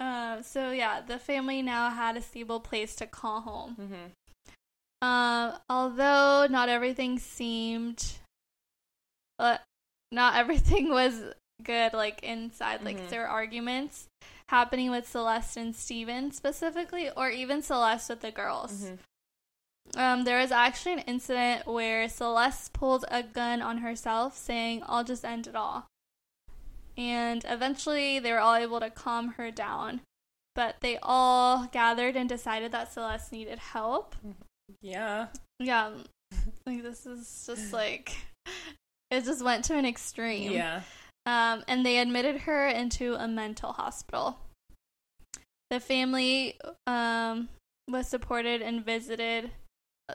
Uh, 0.00 0.42
so 0.42 0.72
yeah, 0.72 1.00
the 1.00 1.20
family 1.20 1.62
now 1.62 1.88
had 1.88 2.16
a 2.16 2.20
stable 2.20 2.58
place 2.58 2.96
to 2.96 3.06
call 3.06 3.40
home. 3.42 3.74
hmm 3.76 5.06
Um, 5.06 5.56
although 5.70 6.48
not 6.50 6.68
everything 6.68 7.18
seemed, 7.20 8.04
uh, 9.38 9.58
not 10.14 10.36
everything 10.36 10.88
was 11.00 11.20
good. 11.62 11.92
Like 11.92 12.22
inside, 12.22 12.82
like 12.82 12.98
Mhm. 12.98 13.08
there 13.10 13.20
were 13.22 13.28
arguments 13.28 14.08
happening 14.48 14.90
with 14.90 15.08
Celeste 15.08 15.56
and 15.56 15.74
Steven 15.76 16.30
specifically, 16.32 17.10
or 17.10 17.28
even 17.30 17.62
Celeste 17.62 18.08
with 18.10 18.20
the 18.20 18.30
girls. 18.30 18.84
Mhm. 18.84 18.98
Um, 19.96 20.24
there 20.24 20.38
was 20.38 20.50
actually 20.50 20.94
an 20.94 20.98
incident 21.00 21.66
where 21.66 22.08
Celeste 22.08 22.72
pulled 22.72 23.04
a 23.08 23.22
gun 23.22 23.60
on 23.60 23.78
herself, 23.78 24.36
saying, 24.36 24.82
"I'll 24.86 25.04
just 25.04 25.24
end 25.24 25.46
it 25.46 25.54
all." 25.54 25.86
And 26.96 27.44
eventually, 27.48 28.18
they 28.18 28.32
were 28.32 28.38
all 28.40 28.54
able 28.54 28.80
to 28.80 28.90
calm 28.90 29.32
her 29.32 29.50
down. 29.50 30.00
But 30.54 30.80
they 30.80 30.98
all 31.02 31.66
gathered 31.66 32.14
and 32.16 32.28
decided 32.28 32.70
that 32.72 32.92
Celeste 32.92 33.32
needed 33.32 33.58
help. 33.58 34.14
Yeah. 34.80 35.28
Yeah, 35.58 35.92
like 36.66 36.82
this 36.82 37.04
is 37.06 37.44
just 37.46 37.72
like 37.72 38.16
it 39.16 39.24
just 39.24 39.44
went 39.44 39.64
to 39.66 39.74
an 39.76 39.86
extreme. 39.86 40.52
Yeah. 40.52 40.82
Um, 41.26 41.64
and 41.68 41.84
they 41.86 41.98
admitted 41.98 42.42
her 42.42 42.66
into 42.68 43.14
a 43.14 43.26
mental 43.26 43.72
hospital. 43.72 44.38
The 45.70 45.80
family 45.80 46.58
um 46.86 47.48
was 47.88 48.08
supported 48.08 48.62
and 48.62 48.84
visited. 48.84 49.50
uh, 50.08 50.14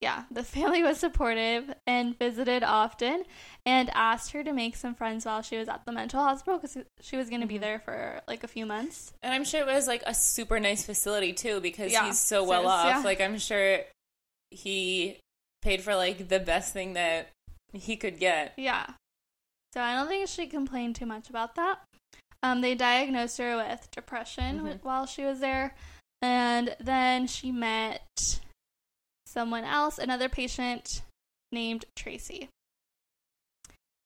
Yeah, 0.00 0.24
the 0.30 0.42
family 0.56 0.82
was 0.82 0.98
supportive 0.98 1.72
and 1.86 2.18
visited 2.18 2.62
often 2.62 3.24
and 3.64 3.90
asked 3.94 4.32
her 4.32 4.42
to 4.44 4.52
make 4.52 4.76
some 4.76 4.94
friends 4.94 5.24
while 5.26 5.42
she 5.42 5.56
was 5.58 5.68
at 5.68 5.84
the 5.86 5.92
mental 5.92 6.22
hospital 6.22 6.58
because 6.58 6.76
she 7.00 7.16
was 7.16 7.28
going 7.28 7.40
to 7.42 7.46
be 7.46 7.56
Mhm. 7.56 7.60
there 7.60 7.78
for 7.80 8.20
like 8.28 8.44
a 8.44 8.48
few 8.48 8.66
months. 8.66 9.12
And 9.22 9.32
I'm 9.34 9.44
sure 9.44 9.60
it 9.60 9.66
was 9.66 9.86
like 9.86 10.02
a 10.06 10.14
super 10.14 10.58
nice 10.60 10.84
facility 10.84 11.32
too 11.32 11.60
because 11.60 11.92
Yeah, 11.92 12.06
he's 12.06 12.18
so 12.18 12.44
so 12.44 12.48
well 12.48 12.60
it's- 12.62 12.74
off. 12.74 12.86
yeah. 12.86 13.02
Like 13.02 13.20
I'm 13.20 13.38
sure 13.38 13.80
he 14.50 15.18
paid 15.62 15.82
for 15.82 15.94
like 15.96 16.28
the 16.28 16.40
best 16.40 16.72
thing 16.72 16.92
that 16.94 17.28
he 17.72 17.96
could 17.96 18.18
get. 18.18 18.54
Yeah. 18.56 18.86
So 19.72 19.80
I 19.80 19.94
don't 19.94 20.08
think 20.08 20.28
she 20.28 20.46
complained 20.46 20.96
too 20.96 21.06
much 21.06 21.28
about 21.28 21.54
that. 21.56 21.80
Um, 22.42 22.60
they 22.60 22.74
diagnosed 22.74 23.38
her 23.38 23.56
with 23.56 23.90
depression 23.90 24.60
Mhm. 24.60 24.82
while 24.82 25.06
she 25.06 25.24
was 25.24 25.40
there. 25.40 25.74
And 26.22 26.76
then 26.80 27.26
she 27.26 27.52
met 27.52 28.40
someone 29.26 29.64
else, 29.64 29.98
another 29.98 30.28
patient 30.28 31.02
named 31.52 31.84
Tracy. 31.94 32.48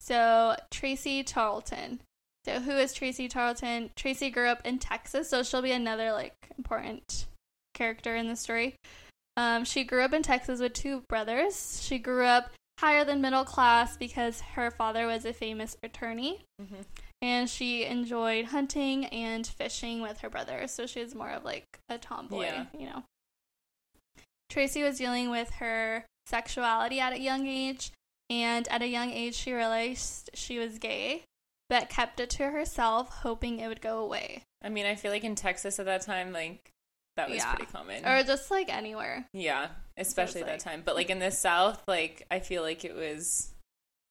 So, 0.01 0.57
Tracy 0.71 1.23
Tarleton. 1.23 2.01
So, 2.45 2.61
who 2.61 2.73
is 2.73 2.95
Tracy 2.95 3.29
Tarleton? 3.29 3.91
Tracy 3.97 4.31
grew 4.31 4.49
up 4.49 4.67
in 4.67 4.79
Texas, 4.79 5.29
so 5.29 5.43
she'll 5.43 5.63
be 5.63 5.73
another 5.73 6.13
like 6.13 6.35
important 6.57 7.27
character 7.75 8.17
in 8.17 8.29
the 8.29 8.37
story. 8.37 8.77
Um, 9.37 9.65
she 9.65 9.85
grew 9.85 10.03
up 10.03 10.13
in 10.13 10.23
Texas 10.23 10.61
with 10.61 10.73
two 10.73 11.03
brothers. 11.09 11.83
She 11.83 11.99
grew 11.99 12.25
up 12.25 12.51
higher 12.81 13.05
than 13.05 13.21
middle 13.21 13.45
class 13.45 13.97
because 13.97 14.41
her 14.55 14.71
father 14.71 15.07
was 15.07 15.25
a 15.25 15.33
famous 15.33 15.77
attorney 15.83 16.45
Mm-hmm. 16.61 16.83
and 17.23 17.49
she 17.49 17.85
enjoyed 17.85 18.47
hunting 18.47 19.07
and 19.07 19.47
fishing 19.47 20.03
with 20.03 20.21
her 20.21 20.29
brother. 20.31 20.67
So 20.69 20.87
she 20.87 21.01
was 21.03 21.15
more 21.15 21.31
of 21.31 21.45
like 21.45 21.65
a 21.89 21.99
tomboy, 21.99 22.43
Yeah. 22.45 22.67
you 22.79 22.87
know. 22.87 23.05
Tracy 24.49 24.83
was 24.83 24.99
dealing 24.99 25.31
with 25.31 25.51
her 25.55 26.05
sexuality 26.27 27.01
at 27.01 27.13
a 27.13 27.21
young 27.21 27.47
age, 27.47 27.93
and 28.29 28.67
at 28.69 28.83
a 28.83 28.87
young 28.89 29.11
age, 29.11 29.35
she 29.35 29.53
realized 29.53 30.31
she 30.35 30.59
was 30.59 30.79
gay, 30.79 31.23
but 31.69 31.89
kept 31.89 32.19
it 32.21 32.31
to 32.31 32.51
herself, 32.51 33.09
hoping 33.23 33.59
it 33.61 33.69
would 33.69 33.81
go 33.81 33.99
away. 33.99 34.43
I 34.63 34.69
mean, 34.69 34.87
I 34.87 34.95
feel 34.97 35.13
like 35.13 35.25
in 35.25 35.35
Texas 35.37 35.79
at 35.79 35.87
that 35.87 36.03
time, 36.03 36.33
like 36.33 36.71
that 37.21 37.29
was 37.31 37.39
Yeah. 37.39 37.55
pretty 37.55 37.71
common. 37.71 38.05
Or 38.07 38.23
just 38.23 38.51
like 38.51 38.69
anywhere. 38.73 39.27
yeah, 39.33 39.69
especially 39.97 40.43
like- 40.43 40.51
that 40.53 40.61
time. 40.61 40.83
But 40.85 40.95
like 40.97 41.11
in 41.11 41.19
the 41.19 41.31
South, 41.31 41.83
like 41.87 42.27
I 42.31 42.41
feel 42.41 42.63
like 42.63 42.85
it 42.85 42.95
was 42.95 43.53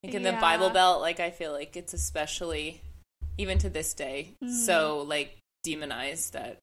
like 0.04 0.14
in 0.14 0.24
the 0.24 0.34
Bible 0.34 0.70
Belt, 0.70 1.02
like 1.02 1.20
I 1.20 1.32
feel 1.32 1.52
like 1.52 1.76
it's 1.76 1.94
especially 1.94 2.82
even 3.38 3.58
to 3.60 3.70
this 3.70 3.94
day 3.94 4.36
Mhm. 4.44 4.66
so 4.66 5.02
like 5.02 5.38
demonized 5.64 6.34
that 6.34 6.58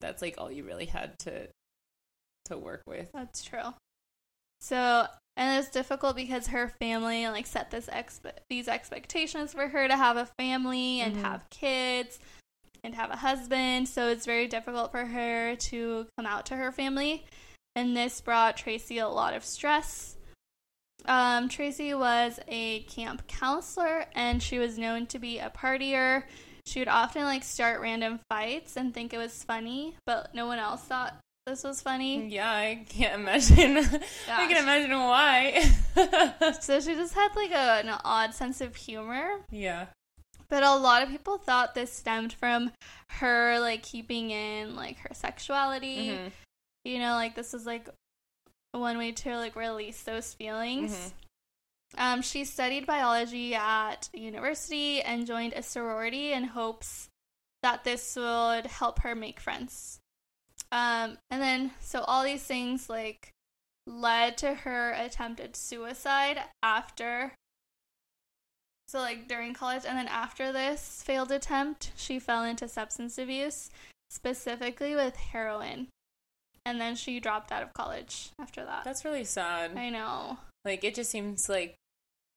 that's 0.00 0.22
like 0.22 0.36
all 0.38 0.50
you 0.50 0.64
really 0.64 0.86
had 0.86 1.18
to 1.20 1.48
to 2.46 2.56
work 2.58 2.82
with. 2.86 3.10
That's 3.12 3.42
true. 3.44 3.74
So, 4.60 5.06
and 5.36 5.58
it's 5.60 5.70
difficult 5.70 6.16
because 6.16 6.48
her 6.48 6.68
family 6.80 7.26
like 7.28 7.46
set 7.46 7.70
this 7.70 7.86
expe- 7.86 8.38
these 8.48 8.68
expectations 8.68 9.52
for 9.52 9.68
her 9.68 9.86
to 9.86 9.96
have 9.96 10.16
a 10.16 10.26
family 10.38 11.00
and 11.00 11.16
Mhm. 11.16 11.20
have 11.22 11.48
kids 11.50 12.18
and 12.84 12.94
have 12.94 13.10
a 13.10 13.16
husband. 13.16 13.88
So 13.88 14.08
it's 14.08 14.26
very 14.26 14.46
difficult 14.46 14.90
for 14.90 15.04
her 15.04 15.56
to 15.56 16.06
come 16.16 16.26
out 16.26 16.46
to 16.46 16.56
her 16.56 16.72
family, 16.72 17.24
and 17.74 17.96
this 17.96 18.20
brought 18.20 18.56
Tracy 18.56 18.98
a 18.98 19.08
lot 19.08 19.34
of 19.34 19.44
stress. 19.44 20.16
Um, 21.04 21.48
Tracy 21.48 21.94
was 21.94 22.40
a 22.48 22.80
camp 22.82 23.26
counselor, 23.28 24.06
and 24.14 24.42
she 24.42 24.58
was 24.58 24.78
known 24.78 25.06
to 25.06 25.18
be 25.18 25.38
a 25.38 25.50
partier. 25.50 26.24
She 26.66 26.80
would 26.80 26.88
often 26.88 27.22
like 27.22 27.44
start 27.44 27.80
random 27.80 28.20
fights 28.28 28.76
and 28.76 28.92
think 28.92 29.14
it 29.14 29.18
was 29.18 29.42
funny, 29.44 29.96
but 30.04 30.34
no 30.34 30.46
one 30.46 30.58
else 30.58 30.82
thought 30.82 31.14
this 31.46 31.64
was 31.64 31.80
funny. 31.80 32.28
Yeah, 32.28 32.50
I 32.50 32.84
can't 32.90 33.22
imagine. 33.22 33.78
I 34.30 34.46
can 34.46 34.62
imagine 34.62 34.90
why. 34.98 35.64
So 36.60 36.78
she 36.80 36.94
just 36.94 37.14
had 37.14 37.34
like 37.34 37.50
a, 37.50 37.80
an 37.86 37.88
odd 38.04 38.34
sense 38.34 38.60
of 38.60 38.76
humor. 38.76 39.28
yeah. 39.50 39.86
But 40.50 40.62
a 40.62 40.76
lot 40.76 41.02
of 41.02 41.10
people 41.10 41.38
thought 41.38 41.74
this 41.74 41.92
stemmed 41.92 42.32
from 42.32 42.72
her 43.10 43.58
like 43.60 43.82
keeping 43.82 44.30
in 44.30 44.74
like 44.76 44.98
her 44.98 45.14
sexuality. 45.14 46.08
Mhm. 46.08 46.32
You 46.84 46.98
know, 46.98 47.14
like 47.14 47.34
this 47.34 47.52
is 47.52 47.66
like 47.66 47.88
one 48.72 48.98
way 48.98 49.12
to 49.12 49.36
like 49.36 49.56
release 49.56 50.02
those 50.02 50.34
feelings. 50.34 50.92
Mhm. 50.92 51.12
Um, 51.96 52.22
she 52.22 52.44
studied 52.44 52.86
biology 52.86 53.54
at 53.54 54.10
university 54.12 55.00
and 55.00 55.26
joined 55.26 55.54
a 55.54 55.62
sorority 55.62 56.32
in 56.32 56.44
hopes 56.44 57.08
that 57.62 57.84
this 57.84 58.14
would 58.16 58.66
help 58.66 59.00
her 59.00 59.14
make 59.14 59.40
friends. 59.40 60.00
Um, 60.70 61.18
and 61.30 61.40
then 61.42 61.72
so 61.80 62.02
all 62.02 62.24
these 62.24 62.44
things 62.44 62.90
like 62.90 63.32
led 63.86 64.36
to 64.38 64.52
her 64.54 64.92
attempted 64.92 65.56
suicide 65.56 66.42
after 66.62 67.32
so 68.88 68.98
like 69.00 69.28
during 69.28 69.52
college 69.54 69.84
and 69.86 69.96
then 69.98 70.08
after 70.08 70.50
this 70.52 71.02
failed 71.04 71.30
attempt 71.30 71.92
she 71.96 72.18
fell 72.18 72.42
into 72.44 72.66
substance 72.68 73.18
abuse 73.18 73.70
specifically 74.10 74.94
with 74.94 75.14
heroin 75.16 75.86
and 76.64 76.80
then 76.80 76.96
she 76.96 77.20
dropped 77.20 77.52
out 77.52 77.62
of 77.62 77.72
college 77.74 78.30
after 78.40 78.64
that 78.64 78.84
That's 78.84 79.04
really 79.04 79.24
sad. 79.24 79.76
i 79.76 79.90
know 79.90 80.38
Like 80.64 80.82
it 80.84 80.94
just 80.94 81.10
seems 81.10 81.48
like 81.48 81.74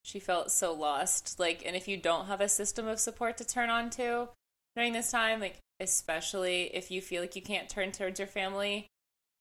she 0.03 0.19
felt 0.19 0.51
so 0.51 0.73
lost. 0.73 1.39
Like 1.39 1.61
and 1.65 1.75
if 1.75 1.87
you 1.87 1.95
don't 1.95 2.25
have 2.25 2.41
a 2.41 2.49
system 2.49 2.87
of 2.87 2.99
support 2.99 3.37
to 3.37 3.45
turn 3.45 3.69
on 3.69 3.91
to 3.91 4.29
during 4.75 4.93
this 4.93 5.11
time, 5.11 5.39
like 5.39 5.59
especially 5.79 6.63
if 6.75 6.89
you 6.89 7.01
feel 7.01 7.21
like 7.21 7.35
you 7.35 7.41
can't 7.43 7.69
turn 7.69 7.91
towards 7.91 8.19
your 8.19 8.27
family 8.27 8.87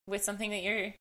with 0.07 0.23
something 0.23 0.51
that 0.51 0.63
you're 0.63 0.93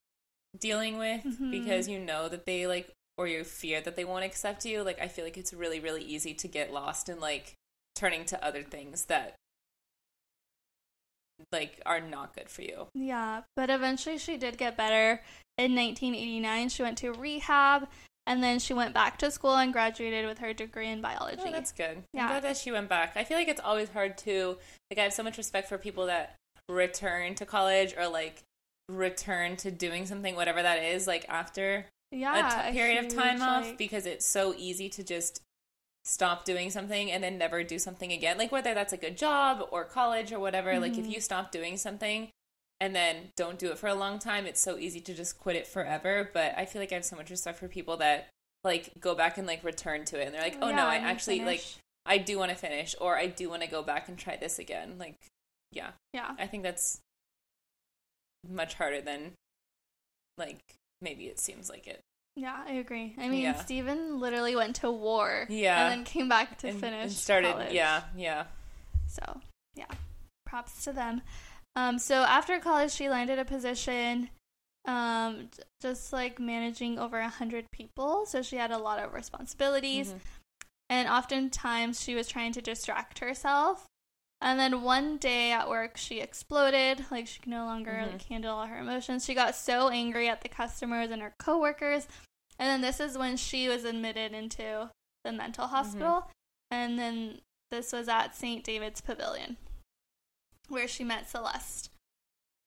dealing 0.57 0.97
with 0.97 1.23
Mhm. 1.25 1.51
because 1.51 1.89
you 1.89 1.99
know 1.99 2.29
that 2.29 2.45
they 2.45 2.67
like 2.67 2.89
or 3.19 3.27
you 3.27 3.43
fear 3.43 3.81
that 3.81 3.97
they 3.97 4.05
won't 4.05 4.23
accept 4.23 4.63
you, 4.63 4.81
like 4.81 5.01
I 5.01 5.09
feel 5.09 5.25
like 5.25 5.37
it's 5.37 5.53
really 5.53 5.81
really 5.81 6.01
easy 6.01 6.33
to 6.35 6.47
get 6.47 6.71
lost 6.71 7.09
in 7.09 7.19
like 7.19 7.55
turning 7.93 8.23
to 8.23 8.43
other 8.43 8.63
things 8.63 9.05
that 9.05 9.35
like 11.51 11.81
are 11.85 11.99
not 11.99 12.33
good 12.33 12.49
for 12.49 12.61
you. 12.61 12.87
Yeah, 12.95 13.41
but 13.57 13.69
eventually 13.69 14.17
she 14.17 14.37
did 14.37 14.57
get 14.57 14.77
better. 14.77 15.21
In 15.57 15.75
1989, 15.75 16.69
she 16.69 16.81
went 16.81 16.97
to 16.99 17.11
rehab 17.11 17.89
and 18.25 18.41
then 18.41 18.57
she 18.57 18.73
went 18.73 18.93
back 18.93 19.17
to 19.17 19.29
school 19.29 19.57
and 19.57 19.73
graduated 19.73 20.25
with 20.25 20.37
her 20.37 20.53
degree 20.53 20.87
in 20.87 21.01
biology. 21.01 21.41
Oh, 21.45 21.51
that's 21.51 21.73
good. 21.73 22.03
Yeah. 22.13 22.23
I'm 22.23 22.29
glad 22.29 22.43
that 22.43 22.55
she 22.57 22.71
went 22.71 22.87
back. 22.87 23.17
I 23.17 23.25
feel 23.25 23.37
like 23.37 23.49
it's 23.49 23.59
always 23.59 23.89
hard 23.89 24.17
to 24.19 24.57
like 24.89 24.97
I 24.97 25.03
have 25.03 25.13
so 25.13 25.23
much 25.23 25.37
respect 25.37 25.67
for 25.67 25.77
people 25.77 26.05
that 26.05 26.37
return 26.69 27.35
to 27.35 27.45
college 27.45 27.93
or 27.97 28.07
like 28.07 28.43
return 28.87 29.57
to 29.57 29.71
doing 29.71 30.05
something 30.05 30.37
whatever 30.37 30.61
that 30.61 30.81
is 30.81 31.05
like 31.05 31.25
after 31.27 31.85
yeah, 32.11 32.67
a 32.67 32.71
t- 32.71 32.77
period 32.77 33.05
of 33.05 33.13
time 33.15 33.41
off 33.41 33.65
like- 33.65 33.77
because 33.77 34.05
it's 34.05 34.25
so 34.25 34.53
easy 34.57 34.89
to 34.89 35.03
just 35.03 35.41
stop 36.05 36.43
doing 36.45 36.69
something 36.71 37.11
and 37.11 37.23
then 37.23 37.37
never 37.37 37.63
do 37.63 37.77
something 37.77 38.11
again. 38.11 38.37
Like 38.37 38.51
whether 38.51 38.73
that's 38.73 38.91
like 38.91 39.03
a 39.03 39.11
job 39.11 39.67
or 39.71 39.83
college 39.85 40.31
or 40.31 40.39
whatever, 40.39 40.79
like 40.79 40.97
if 40.97 41.05
Mhm. 41.05 41.11
you 41.13 41.21
stop 41.21 41.51
doing 41.51 41.77
something 41.77 42.29
and 42.79 42.95
then 42.95 43.31
don't 43.35 43.59
do 43.59 43.71
it 43.71 43.77
for 43.77 43.87
a 43.87 43.93
long 43.93 44.17
time, 44.17 44.45
it's 44.47 44.61
so 44.61 44.77
easy 44.77 45.01
to 45.01 45.13
just 45.13 45.37
quit 45.37 45.55
it 45.55 45.67
forever. 45.67 46.29
But 46.33 46.57
I 46.57 46.65
feel 46.65 46.81
like 46.81 46.91
I 46.91 46.95
have 46.95 47.05
so 47.05 47.15
much 47.15 47.29
respect 47.29 47.59
for 47.59 47.67
people 47.67 47.97
that 47.97 48.29
like 48.63 48.99
go 48.99 49.13
back 49.13 49.37
and 49.37 49.45
like 49.45 49.63
return 49.63 50.03
to 50.05 50.19
it 50.19 50.25
and 50.25 50.33
they're 50.33 50.41
like, 50.41 50.57
"Oh 50.61 50.71
no, 50.71 50.85
I 50.87 50.95
and 50.95 51.03
you 51.05 51.09
actually 51.09 51.41
like. 51.45 51.63
I 52.05 52.17
do 52.17 52.39
want 52.39 52.49
to 52.49 52.55
finish 52.57 52.95
or 52.99 53.15
I 53.17 53.27
do 53.27 53.49
want 53.49 53.61
to 53.61 53.67
go 53.69 53.83
back 53.83 54.07
and 54.09 54.17
try 54.17 54.35
this 54.35 54.57
again." 54.57 54.97
Like 54.97 55.15
yeah, 55.71 55.91
Yeah. 56.13 56.33
I 56.39 56.47
think 56.47 56.63
that's 56.63 56.99
much 58.47 58.73
harder 58.75 59.01
than 59.01 59.33
like 60.37 60.59
maybe 61.01 61.25
it 61.27 61.39
seems 61.39 61.69
like 61.69 61.87
it. 61.87 62.01
Yeah, 62.35 62.63
I 62.65 62.73
agree. 62.73 63.15
I 63.17 63.27
mean, 63.27 63.41
Yeah. 63.41 63.55
Steven 63.55 64.19
literally 64.19 64.55
went 64.55 64.77
to 64.77 64.91
war 64.91 65.45
Yeah. 65.49 65.89
and 65.89 65.91
then 65.99 66.05
came 66.05 66.29
back 66.29 66.57
to 66.59 66.69
and, 66.69 66.79
finish 66.79 67.03
and 67.03 67.11
started 67.11 67.51
college. 67.51 67.73
yeah, 67.73 68.03
yeah. 68.15 68.45
So, 69.07 69.41
yeah, 69.75 69.87
props 70.45 70.83
to 70.85 70.93
them. 70.93 71.21
Um, 71.75 71.99
so 71.99 72.15
after 72.23 72.59
college, 72.59 72.91
she 72.91 73.09
landed 73.09 73.39
a 73.39 73.45
position, 73.45 74.29
um, 74.85 75.49
just 75.81 76.13
like 76.13 76.39
managing 76.39 76.97
over 76.99 77.19
a 77.19 77.29
hundred 77.29 77.65
people. 77.71 78.25
So 78.25 78.41
she 78.41 78.55
had 78.55 78.71
a 78.71 78.77
lot 78.77 78.99
of 78.99 79.13
responsibilities, 79.13 80.13
Mhm. 80.13 80.19
and 80.89 81.09
oftentimes 81.09 82.01
she 82.01 82.15
was 82.15 82.27
trying 82.27 82.53
to 82.53 82.61
distract 82.61 83.19
herself. 83.19 83.85
And 84.41 84.59
then 84.59 84.81
one 84.83 85.17
day 85.17 85.51
at 85.51 85.67
work, 85.67 85.97
she 85.97 86.21
exploded. 86.21 87.05
Like 87.11 87.27
she 87.27 87.39
could 87.39 87.49
no 87.49 87.65
longer 87.65 87.91
Mhm. 87.91 88.11
like 88.13 88.23
handle 88.23 88.57
all 88.57 88.65
her 88.67 88.77
emotions. 88.79 89.25
She 89.25 89.33
got 89.33 89.55
so 89.55 89.89
angry 89.89 90.29
at 90.29 90.41
the 90.41 90.49
customers 90.49 91.11
and 91.11 91.21
her 91.21 91.33
coworkers. 91.39 92.07
And 92.57 92.67
then 92.69 92.81
this 92.81 92.99
is 92.99 93.17
when 93.17 93.37
she 93.37 93.67
was 93.67 93.83
admitted 93.83 94.33
into 94.33 94.91
the 95.23 95.31
mental 95.31 95.67
hospital. 95.67 96.31
And 96.71 96.97
then 96.97 97.41
this 97.71 97.91
was 97.91 98.07
at 98.07 98.35
St. 98.35 98.63
David's 98.63 99.01
Pavilion, 99.01 99.57
where 100.69 100.87
she 100.87 101.03
met 101.03 101.29
Celeste. 101.29 101.89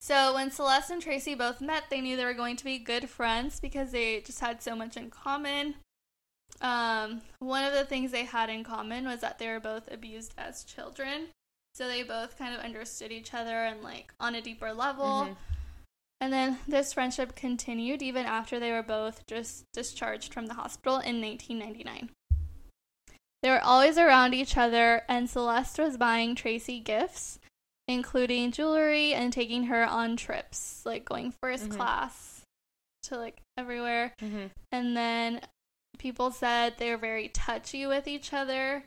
So 0.00 0.34
when 0.34 0.50
Celeste 0.50 0.90
and 0.90 1.02
Tracy 1.02 1.34
both 1.34 1.60
met, 1.60 1.84
they 1.88 2.00
knew 2.00 2.16
they 2.16 2.24
were 2.24 2.34
going 2.34 2.56
to 2.56 2.64
be 2.64 2.78
good 2.78 3.08
friends 3.08 3.60
because 3.60 3.92
they 3.92 4.20
just 4.20 4.40
had 4.40 4.60
so 4.62 4.74
much 4.74 4.96
in 4.96 5.10
common. 5.10 5.76
Um, 6.60 7.22
one 7.38 7.64
of 7.64 7.72
the 7.72 7.84
things 7.84 8.10
they 8.10 8.24
had 8.24 8.50
in 8.50 8.64
common 8.64 9.06
was 9.06 9.20
that 9.20 9.38
they 9.38 9.48
were 9.48 9.60
both 9.60 9.90
abused 9.90 10.34
as 10.36 10.64
children. 10.64 11.28
So 11.74 11.88
they 11.88 12.02
both 12.02 12.36
kind 12.36 12.54
of 12.54 12.60
understood 12.60 13.12
each 13.12 13.32
other 13.32 13.64
and 13.64 13.82
like 13.82 14.12
on 14.20 14.34
a 14.34 14.42
deeper 14.42 14.72
level. 14.72 15.26
Mhm. 15.26 15.36
And 16.20 16.32
then 16.32 16.58
this 16.68 16.92
friendship 16.92 17.34
continued 17.34 18.02
even 18.02 18.26
after 18.26 18.60
they 18.60 18.70
were 18.70 18.82
both 18.82 19.26
just 19.26 19.64
discharged 19.72 20.32
from 20.32 20.46
the 20.46 20.54
hospital 20.54 20.98
in 20.98 21.20
1999. 21.20 22.10
They 23.42 23.50
were 23.50 23.60
always 23.60 23.98
around 23.98 24.34
each 24.34 24.56
other, 24.56 25.02
and 25.08 25.28
Celeste 25.28 25.80
was 25.80 25.96
buying 25.96 26.36
Tracy 26.36 26.78
gifts, 26.78 27.40
including 27.88 28.52
jewelry 28.52 29.12
and 29.14 29.32
taking 29.32 29.64
her 29.64 29.84
on 29.84 30.16
trips, 30.16 30.86
like 30.86 31.04
going 31.04 31.32
1st 31.32 31.70
Mhm. 31.70 31.76
class 31.76 32.42
to 33.04 33.18
like 33.18 33.40
everywhere. 33.56 34.14
Mm-hmm. 34.20 34.46
And 34.70 34.96
then 34.96 35.40
people 35.98 36.30
said 36.30 36.78
they 36.78 36.90
were 36.90 36.96
very 36.96 37.28
touchy 37.30 37.84
with 37.84 38.06
each 38.06 38.32
other, 38.32 38.84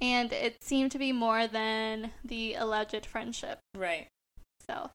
and 0.00 0.32
it 0.32 0.62
seemed 0.62 0.92
to 0.92 0.98
be 0.98 1.12
more 1.12 1.46
than 1.46 2.10
the 2.24 2.54
alleged 2.54 3.06
friendship. 3.06 3.58
Right. 3.76 4.08
So, 4.68 4.90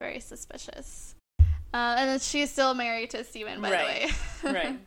very 0.00 0.20
suspicious. 0.20 1.14
Uh, 1.74 1.96
and 1.98 2.08
then 2.10 2.18
she's 2.20 2.50
still 2.50 2.74
married 2.74 3.10
to 3.10 3.24
Steven, 3.24 3.60
by 3.60 3.70
Right. 3.72 4.10
the 4.42 4.48
way. 4.48 4.54
Right. 4.54 4.78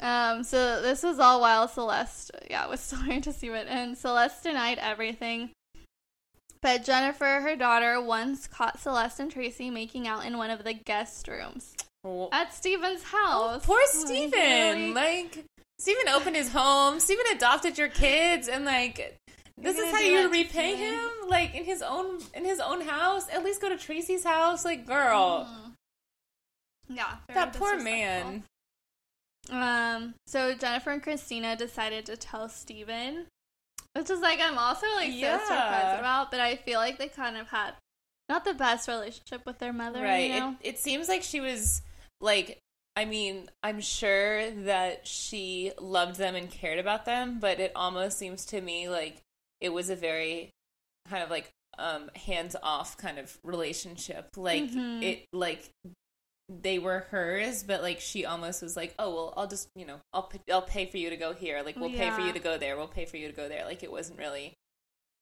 um, 0.00 0.44
so 0.44 0.80
this 0.80 1.02
was 1.02 1.18
all 1.18 1.40
while 1.40 1.68
Celeste, 1.68 2.30
yeah, 2.50 2.66
was 2.66 2.80
still 2.86 3.02
married 3.02 3.24
to 3.24 3.32
Steven, 3.32 3.66
and 3.68 3.96
Celeste 3.98 4.42
denied 4.44 4.78
everything. 4.78 5.50
But 6.60 6.84
Jennifer, 6.84 7.40
her 7.40 7.54
daughter, 7.56 8.00
once 8.00 8.46
caught 8.48 8.80
Celeste 8.80 9.20
and 9.20 9.30
Tracy 9.30 9.70
making 9.70 10.08
out 10.08 10.24
in 10.24 10.38
one 10.38 10.50
of 10.50 10.64
the 10.64 10.72
guest 10.72 11.28
rooms 11.28 11.74
at 12.32 12.54
Steven's 12.54 13.02
oh, 13.12 13.16
house. 13.58 13.66
poor 13.66 13.78
Like, 13.78 13.88
Steven. 13.88 14.94
Like 14.94 15.44
Steven 15.78 16.08
opened 16.08 16.36
his 16.36 16.50
home. 16.52 16.98
Steven 17.00 17.24
adopted 17.32 17.78
your 17.78 17.88
kids, 17.88 18.48
and 18.48 18.64
like 18.64 19.18
this 19.56 19.78
is 19.78 19.90
how 19.92 20.00
you 20.00 20.30
repay 20.30 20.74
him. 20.76 21.08
Like 21.28 21.54
in 21.54 21.64
his 21.64 21.82
own 21.82 22.18
in 22.34 22.44
his 22.44 22.60
own 22.60 22.80
house. 22.82 23.28
At 23.32 23.44
least 23.44 23.60
go 23.60 23.68
to 23.68 23.76
Tracy's 23.76 24.24
house. 24.24 24.64
Like 24.64 24.86
girl, 24.86 25.46
Mm. 25.48 25.72
Yeah, 26.90 27.16
that 27.34 27.52
poor 27.52 27.78
man. 27.78 28.44
Um, 29.50 30.14
so 30.26 30.54
Jennifer 30.54 30.90
and 30.90 31.02
Christina 31.02 31.54
decided 31.56 32.06
to 32.06 32.16
tell 32.16 32.48
Steven, 32.48 33.26
which 33.94 34.10
is 34.10 34.20
like 34.20 34.40
I'm 34.40 34.58
also 34.58 34.86
like 34.96 35.10
so 35.10 35.16
Yeah. 35.16 35.38
surprised 35.40 36.00
about, 36.00 36.30
but 36.30 36.40
I 36.40 36.56
feel 36.56 36.78
like 36.80 36.98
they 36.98 37.08
kind 37.08 37.36
of 37.36 37.48
had 37.48 37.74
not 38.28 38.44
the 38.44 38.52
best 38.54 38.88
relationship 38.88 39.46
with 39.46 39.58
their 39.58 39.72
mother, 39.72 40.02
Right. 40.02 40.30
You 40.30 40.40
know? 40.40 40.56
It, 40.62 40.68
it 40.74 40.78
seems 40.78 41.08
like 41.08 41.22
she 41.22 41.40
was 41.40 41.82
like 42.20 42.58
I 42.98 43.04
mean, 43.04 43.48
I'm 43.62 43.80
sure 43.80 44.50
that 44.50 45.06
she 45.06 45.70
loved 45.80 46.16
them 46.16 46.34
and 46.34 46.50
cared 46.50 46.80
about 46.80 47.04
them, 47.04 47.38
but 47.38 47.60
it 47.60 47.70
almost 47.76 48.18
seems 48.18 48.44
to 48.46 48.60
me 48.60 48.88
like 48.88 49.22
it 49.60 49.68
was 49.68 49.88
a 49.88 49.94
very 49.94 50.50
kind 51.08 51.22
of 51.22 51.30
like 51.30 51.48
um 51.78 52.10
hands 52.16 52.56
off 52.60 52.96
kind 52.96 53.20
of 53.20 53.38
relationship. 53.44 54.26
Like 54.36 54.64
Mhm. 54.64 55.02
it 55.04 55.26
like 55.32 55.70
they 56.48 56.80
were 56.80 57.06
hers, 57.10 57.62
but 57.62 57.82
like 57.82 58.00
she 58.00 58.24
almost 58.26 58.62
was 58.62 58.76
like, 58.76 58.96
"Oh, 58.98 59.14
well, 59.14 59.34
I'll 59.36 59.46
just, 59.46 59.68
you 59.76 59.86
know, 59.86 60.00
I'll 60.12 60.24
p- 60.24 60.40
I'll 60.50 60.62
pay 60.62 60.86
for 60.86 60.96
you 60.96 61.10
to 61.10 61.16
go 61.16 61.32
here. 61.32 61.62
Like 61.62 61.78
we'll 61.80 61.90
pay 61.90 62.10
for 62.10 62.20
you 62.22 62.32
to 62.32 62.40
go 62.40 62.58
there. 62.58 62.76
We'll 62.76 62.88
pay 62.88 63.04
for 63.04 63.16
you 63.16 63.28
to 63.28 63.34
go 63.34 63.48
there." 63.48 63.64
Like 63.64 63.84
it 63.84 63.92
wasn't 63.92 64.18
really 64.18 64.54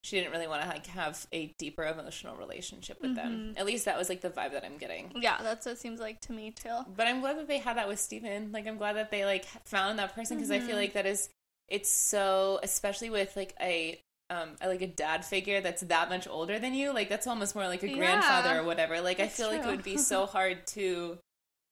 she 0.06 0.16
didn't 0.18 0.30
really 0.32 0.46
want 0.46 0.62
to 0.62 0.68
like 0.68 0.86
have 0.86 1.26
a 1.32 1.46
deeper 1.58 1.84
emotional 1.84 2.36
relationship 2.36 3.00
with 3.02 3.16
them. 3.16 3.54
Mhm. 3.54 3.58
At 3.60 3.66
least 3.66 3.84
that 3.86 3.98
was 3.98 4.08
like 4.08 4.20
the 4.20 4.30
vibe 4.30 4.52
that 4.52 4.64
I'm 4.64 4.78
getting. 4.78 5.12
yeah, 5.16 5.38
that's 5.42 5.66
what 5.66 5.72
it 5.72 5.78
seems 5.78 5.98
like 6.00 6.20
to 6.22 6.32
me 6.32 6.52
too. 6.52 6.78
But 6.96 7.08
I'm 7.08 7.20
glad 7.20 7.38
that 7.38 7.48
they 7.48 7.58
had 7.58 7.76
that 7.76 7.88
with 7.88 7.98
Steven. 7.98 8.52
Like 8.52 8.66
I'm 8.66 8.76
glad 8.78 8.94
that 8.96 9.10
they 9.10 9.24
like 9.24 9.44
found 9.66 9.98
that 9.98 10.14
person 10.14 10.36
because 10.36 10.50
I 10.50 10.60
feel 10.60 10.76
Mhm. 10.76 10.80
like 10.80 10.92
that 10.92 11.06
is 11.06 11.28
it's 11.68 11.90
so 11.90 12.60
especially 12.62 13.10
with 13.10 13.34
like 13.36 13.54
a 13.60 14.00
um 14.30 14.50
a, 14.60 14.68
like 14.68 14.82
a 14.82 14.86
dad 14.86 15.24
figure 15.24 15.60
that's 15.60 15.82
that 15.82 16.08
much 16.08 16.28
older 16.28 16.58
than 16.60 16.72
you. 16.74 16.92
Like 16.92 17.08
that's 17.08 17.26
almost 17.26 17.54
more 17.56 17.66
like 17.66 17.82
a 17.82 17.88
Yeah. 17.88 17.96
grandfather 17.96 18.60
or 18.60 18.64
whatever. 18.64 19.00
Like 19.00 19.18
I 19.20 19.26
feel 19.28 19.48
like 19.48 19.64
it 19.64 19.66
would 19.66 19.82
be 19.82 19.96
so 19.98 20.26
hard 20.36 20.66
to 20.68 21.18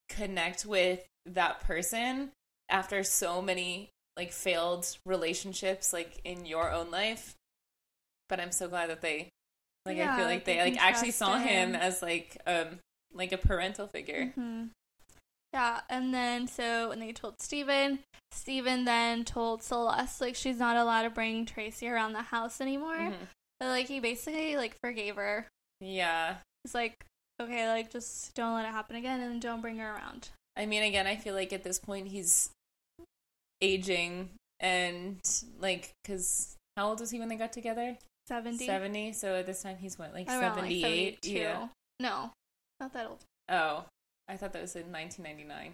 connect 0.09 0.65
with 0.65 1.05
that 1.25 1.61
person 1.61 2.31
after 2.69 3.03
so 3.03 3.41
many 3.41 3.89
like 4.17 4.31
failed 4.31 4.87
relationships 5.05 5.91
like 5.93 6.19
in 6.23 6.45
your 6.45 6.71
own 6.71 6.91
life. 6.91 7.35
But 8.29 8.39
I'm 8.39 8.51
so 8.51 8.67
glad 8.67 8.89
that 8.89 9.01
they 9.01 9.29
like 9.85 9.97
I 9.99 10.17
feel 10.17 10.25
like 10.25 10.45
they 10.45 10.55
they 10.55 10.71
like 10.71 10.81
actually 10.81 11.11
saw 11.11 11.37
him 11.37 11.69
him. 11.69 11.75
as 11.75 12.01
like 12.01 12.37
um 12.47 12.79
like 13.13 13.31
a 13.31 13.37
parental 13.37 13.87
figure. 13.87 14.31
hmm 14.35 14.65
Yeah, 15.53 15.81
and 15.89 16.13
then 16.13 16.47
so 16.47 16.89
when 16.89 16.99
they 16.99 17.11
told 17.13 17.35
Steven, 17.39 17.99
Steven 18.31 18.85
then 18.85 19.23
told 19.23 19.63
Celeste 19.63 20.21
like 20.21 20.35
she's 20.35 20.57
not 20.59 20.75
allowed 20.75 21.03
to 21.03 21.09
bring 21.09 21.45
Tracy 21.45 21.87
around 21.87 22.13
the 22.13 22.23
house 22.23 22.59
anymore. 22.59 22.97
Mhm. 22.97 23.27
But 23.59 23.67
like 23.67 23.87
he 23.87 23.99
basically 23.99 24.55
like 24.57 24.75
forgave 24.83 25.15
her. 25.15 25.47
Yeah. 25.79 26.37
It's 26.63 26.73
like 26.73 27.05
okay, 27.41 27.67
like 27.67 27.91
just 27.91 28.33
don't 28.33 28.55
let 28.55 28.65
it 28.65 28.71
happen 28.71 28.95
again 28.95 29.19
and 29.21 29.41
don't 29.41 29.61
bring 29.61 29.77
her 29.77 29.93
around. 29.93 30.29
I 30.57 30.65
mean, 30.65 30.83
again, 30.83 31.05
I 31.05 31.15
feel 31.17 31.35
like 31.35 31.51
at 31.53 31.63
this 31.63 31.79
point 31.79 32.07
he's 32.07 32.49
aging 33.61 34.29
and 34.59 35.19
like, 35.59 35.91
because 36.03 36.55
how 36.77 36.89
old 36.89 36.99
was 36.99 37.11
he 37.11 37.19
when 37.19 37.27
they 37.29 37.35
got 37.35 37.51
together? 37.53 37.97
70 38.27 38.65
70. 38.65 39.13
So 39.13 39.35
at 39.35 39.45
this 39.45 39.61
time 39.61 39.77
he's 39.77 39.97
what, 39.99 40.13
like 40.13 40.27
around 40.27 40.55
78? 40.55 41.23
72. 41.23 41.39
yeah. 41.39 41.67
No, 41.99 42.31
not 42.79 42.93
that 42.93 43.07
old. 43.07 43.23
Oh, 43.49 43.85
I 44.27 44.37
thought 44.37 44.53
that 44.53 44.61
was 44.61 44.75
in 44.75 44.91
1999. 44.91 45.73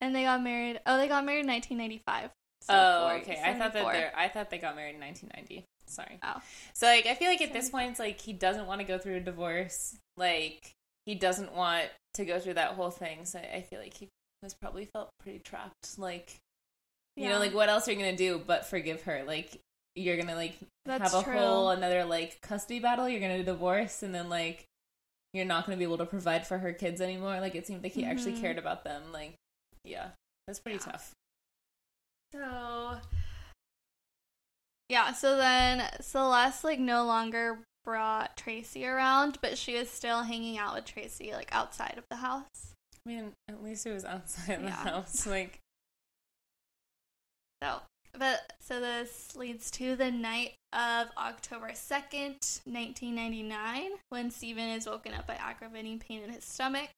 And 0.00 0.14
they 0.14 0.24
got 0.24 0.42
married. 0.42 0.80
Oh, 0.86 0.96
they 0.96 1.08
got 1.08 1.24
married 1.24 1.40
in 1.40 1.48
1995. 1.48 2.30
So 2.62 2.74
oh, 2.74 3.08
40, 3.10 3.22
okay. 3.22 3.42
I 3.44 3.54
thought 3.54 3.72
that 3.72 3.92
they're, 3.92 4.12
I 4.16 4.28
thought 4.28 4.50
they 4.50 4.58
got 4.58 4.76
married 4.76 4.94
in 4.94 5.00
1990. 5.00 5.64
Sorry. 5.86 6.18
Oh. 6.22 6.40
So 6.74 6.86
like, 6.86 7.06
I 7.06 7.14
feel 7.14 7.28
like 7.28 7.40
at 7.40 7.52
this 7.52 7.70
point, 7.70 7.90
it's 7.90 8.00
like 8.00 8.20
he 8.20 8.32
doesn't 8.32 8.66
want 8.66 8.80
to 8.80 8.86
go 8.86 8.98
through 8.98 9.16
a 9.16 9.20
divorce. 9.20 9.96
Like 10.16 10.72
he 11.06 11.14
doesn't 11.14 11.54
want 11.54 11.86
to 12.14 12.24
go 12.24 12.38
through 12.38 12.54
that 12.54 12.72
whole 12.72 12.90
thing. 12.90 13.24
So 13.24 13.38
I 13.38 13.62
feel 13.62 13.80
like 13.80 13.94
he 13.94 14.08
was 14.42 14.54
probably 14.60 14.88
felt 14.92 15.08
pretty 15.20 15.38
trapped. 15.38 15.98
Like 15.98 16.36
you 17.16 17.24
Yeah. 17.24 17.30
know, 17.30 17.38
like 17.38 17.54
what 17.54 17.68
else 17.68 17.88
are 17.88 17.92
you 17.92 17.98
gonna 17.98 18.16
do 18.16 18.40
but 18.44 18.66
forgive 18.66 19.02
her? 19.02 19.24
Like 19.26 19.60
you're 19.98 20.16
gonna 20.16 20.34
like 20.36 20.56
That's 20.86 21.12
have 21.12 21.20
a 21.20 21.24
true. 21.24 21.34
whole 21.34 21.70
another 21.70 22.04
like 22.04 22.40
custody 22.40 22.80
battle. 22.80 23.08
You're 23.08 23.20
gonna 23.20 23.42
divorce, 23.42 24.02
and 24.02 24.14
then 24.14 24.28
like 24.28 24.64
you're 25.34 25.44
not 25.44 25.66
gonna 25.66 25.76
be 25.76 25.84
able 25.84 25.98
to 25.98 26.06
provide 26.06 26.46
for 26.46 26.58
her 26.58 26.72
kids 26.72 27.00
anymore. 27.00 27.40
Like 27.40 27.54
it 27.54 27.66
seemed 27.66 27.82
like 27.82 27.92
he 27.92 28.04
actually 28.04 28.32
Mhm. 28.32 28.40
cared 28.40 28.58
about 28.58 28.84
them. 28.84 29.12
Like 29.12 29.34
yeah, 29.84 30.10
that's 30.46 30.58
pretty 30.60 30.78
Yeah. 30.78 30.92
tough. 30.92 31.12
So 32.32 33.00
yeah, 34.88 35.12
so 35.12 35.36
then 35.36 35.88
Celeste 36.00 36.64
like 36.64 36.78
no 36.78 37.04
longer 37.04 37.58
brought 37.84 38.36
Tracy 38.36 38.86
around, 38.86 39.38
but 39.42 39.56
she 39.58 39.74
was 39.78 39.90
still 39.90 40.22
hanging 40.22 40.58
out 40.58 40.74
with 40.74 40.84
Tracy 40.86 41.32
like 41.32 41.48
outside 41.52 41.96
of 41.98 42.04
the 42.10 42.16
house. 42.16 42.74
I 43.06 43.08
mean, 43.08 43.32
at 43.48 43.62
least 43.62 43.86
it 43.86 43.92
was 43.92 44.04
outside 44.04 44.54
of 44.56 44.62
the 44.62 44.70
house. 44.70 45.26
Like 45.26 45.58
So, 47.62 47.80
but 48.16 48.52
so 48.60 48.80
this 48.80 49.34
leads 49.36 49.70
to 49.72 49.96
the 49.96 50.10
night 50.10 50.54
of 50.72 51.08
October 51.16 51.70
2nd, 51.70 52.60
1999, 52.64 53.90
when 54.10 54.30
Steven 54.30 54.68
is 54.68 54.86
woken 54.86 55.14
up 55.14 55.26
by 55.26 55.34
aggravating 55.34 55.98
pain 55.98 56.22
in 56.22 56.30
his 56.30 56.44
stomach. 56.44 56.90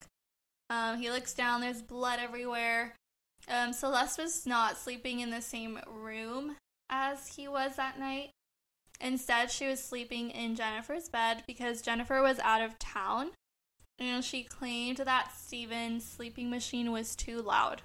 Um, 0.69 0.99
he 0.99 1.11
looks 1.11 1.35
down, 1.35 1.61
there's 1.61 1.83
blood 1.83 2.21
everywhere. 2.21 2.95
Um, 3.49 3.73
Celeste 3.73 4.19
was 4.19 4.47
not 4.47 4.79
sleeping 4.79 5.21
in 5.21 5.31
the 5.31 5.43
same 5.43 5.81
room 5.87 6.57
as 6.89 7.29
he 7.29 7.49
was 7.49 7.77
that 7.77 7.99
night. 7.99 8.31
Instead, 9.01 9.51
she 9.51 9.67
was 9.67 9.83
sleeping 9.83 10.31
in 10.31 10.55
Jennifer's 10.57 11.09
bed 11.09 11.43
because 11.47 11.83
Jennifer 11.83 12.21
was 12.23 12.39
out 12.41 12.61
of 12.63 12.79
town. 12.79 13.31
And 13.99 14.25
she 14.25 14.45
claimed 14.45 14.99
that 14.99 15.33
Steven's 15.37 16.05
sleeping 16.05 16.51
machine 16.51 16.91
was 16.91 17.17
too 17.17 17.43
loud. 17.43 17.83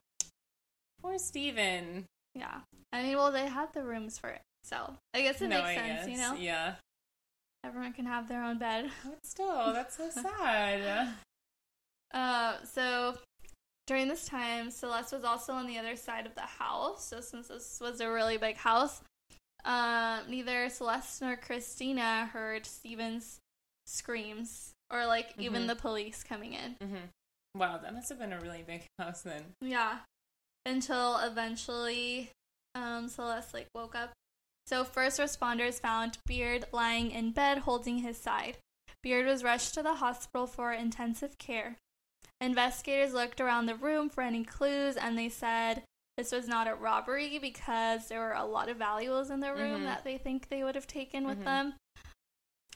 poor 1.01 1.17
Steven. 1.17 2.05
Yeah. 2.35 2.59
I 2.93 3.01
mean, 3.03 3.17
well, 3.17 3.31
they 3.31 3.47
had 3.47 3.73
the 3.73 3.83
rooms 3.83 4.17
for 4.17 4.29
it. 4.29 4.41
So 4.63 4.95
I 5.13 5.21
guess 5.21 5.41
it 5.41 5.49
no, 5.49 5.57
makes 5.57 5.69
I 5.69 5.75
sense, 5.75 6.05
guess. 6.05 6.09
you 6.09 6.17
know? 6.17 6.35
Yeah. 6.35 6.75
Everyone 7.63 7.93
can 7.93 8.05
have 8.05 8.27
their 8.27 8.43
own 8.43 8.57
bed. 8.59 8.89
But 9.03 9.19
still, 9.25 9.73
that's 9.73 9.97
so 9.97 10.09
sad. 10.11 11.13
Uh, 12.13 12.63
so 12.63 13.17
during 13.87 14.07
this 14.07 14.25
time, 14.25 14.71
Celeste 14.71 15.13
was 15.13 15.23
also 15.23 15.53
on 15.53 15.67
the 15.67 15.77
other 15.77 15.95
side 15.95 16.25
of 16.25 16.35
the 16.35 16.41
house. 16.41 17.05
So 17.05 17.21
since 17.21 17.47
this 17.47 17.79
was 17.81 18.01
a 18.01 18.09
really 18.11 18.37
big 18.37 18.57
house, 18.57 19.01
um, 19.63 20.21
neither 20.29 20.69
Celeste 20.69 21.21
nor 21.21 21.35
Christina 21.35 22.27
heard 22.31 22.65
Steven's 22.65 23.39
screams 23.87 24.71
or 24.91 25.05
like 25.05 25.33
even 25.37 25.63
Mhm. 25.63 25.67
the 25.67 25.75
police 25.75 26.23
coming 26.23 26.53
in. 26.53 26.75
hmm 26.81 26.95
Wow, 27.55 27.77
that 27.77 27.93
must 27.93 28.09
have 28.09 28.19
been 28.19 28.33
a 28.33 28.39
really 28.39 28.63
big 28.63 28.85
house 28.99 29.21
then. 29.21 29.53
Yeah. 29.61 29.99
Until 30.65 31.17
eventually 31.19 32.31
um, 32.73 33.07
Celeste 33.07 33.53
like 33.53 33.67
woke 33.75 33.95
up. 33.95 34.11
So 34.67 34.83
first 34.83 35.19
responders 35.19 35.79
found 35.79 36.17
Beard 36.25 36.65
lying 36.71 37.11
in 37.11 37.31
bed 37.31 37.59
holding 37.59 37.99
his 37.99 38.17
side. 38.17 38.57
Beard 39.03 39.27
was 39.27 39.43
rushed 39.43 39.75
to 39.75 39.83
the 39.83 39.95
hospital 39.95 40.47
for 40.47 40.73
intensive 40.73 41.37
care. 41.37 41.77
Investigators 42.41 43.13
looked 43.13 43.39
around 43.39 43.67
the 43.67 43.75
room 43.75 44.09
for 44.09 44.21
any 44.21 44.43
clues 44.43 44.95
and 44.95 45.17
they 45.17 45.29
said 45.29 45.83
this 46.17 46.31
was 46.31 46.47
not 46.47 46.67
a 46.67 46.73
robbery 46.73 47.37
because 47.37 48.07
there 48.07 48.19
were 48.19 48.33
a 48.33 48.45
lot 48.45 48.67
of 48.69 48.77
valuables 48.77 49.29
in 49.29 49.41
the 49.41 49.53
room 49.53 49.81
Mhm. 49.81 49.85
that 49.85 50.03
they 50.03 50.17
think 50.17 50.49
they 50.49 50.63
would 50.63 50.75
have 50.75 50.87
taken 50.87 51.27
with 51.27 51.39
Mhm. 51.41 51.43
them. 51.43 51.73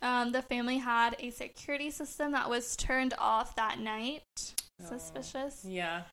Um, 0.02 0.32
the 0.32 0.42
family 0.42 0.78
had 0.78 1.16
a 1.20 1.32
security 1.32 1.90
system 1.92 2.32
that 2.34 2.50
was 2.50 2.76
turned 2.76 3.14
off 3.18 3.56
that 3.56 3.80
night. 3.80 4.24
Oh. 4.82 4.86
Suspicious. 4.86 5.66
Yeah. 5.66 6.04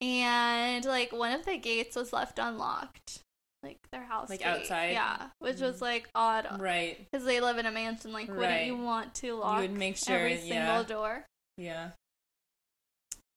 And 0.00 0.84
like 0.84 1.12
one 1.12 1.32
of 1.32 1.44
the 1.46 1.56
gates 1.56 1.96
was 1.96 2.12
left 2.12 2.38
unlocked. 2.38 3.20
Like 3.62 3.78
their 3.90 4.04
house. 4.04 4.28
Like 4.28 4.40
gate. 4.40 4.46
outside? 4.46 4.92
Yeah. 4.92 5.28
Which 5.38 5.60
was 5.60 5.78
Mhm. 5.78 5.82
like 5.82 6.08
odd. 6.14 6.60
Right. 6.60 6.98
Because 7.10 7.24
they 7.26 7.40
live 7.40 7.58
in 7.58 7.66
a 7.66 7.70
mansion. 7.72 8.12
Like, 8.12 8.28
wouldn't 8.28 8.44
Right. 8.46 8.66
you 8.66 8.76
want 8.76 9.14
to 9.16 9.34
lock 9.34 9.56
you 9.56 9.62
would 9.68 9.78
make 9.78 9.96
sure. 9.96 10.16
every 10.16 10.36
single 10.36 10.54
yeah. 10.56 10.82
door? 10.84 11.24
Yeah. 11.56 11.90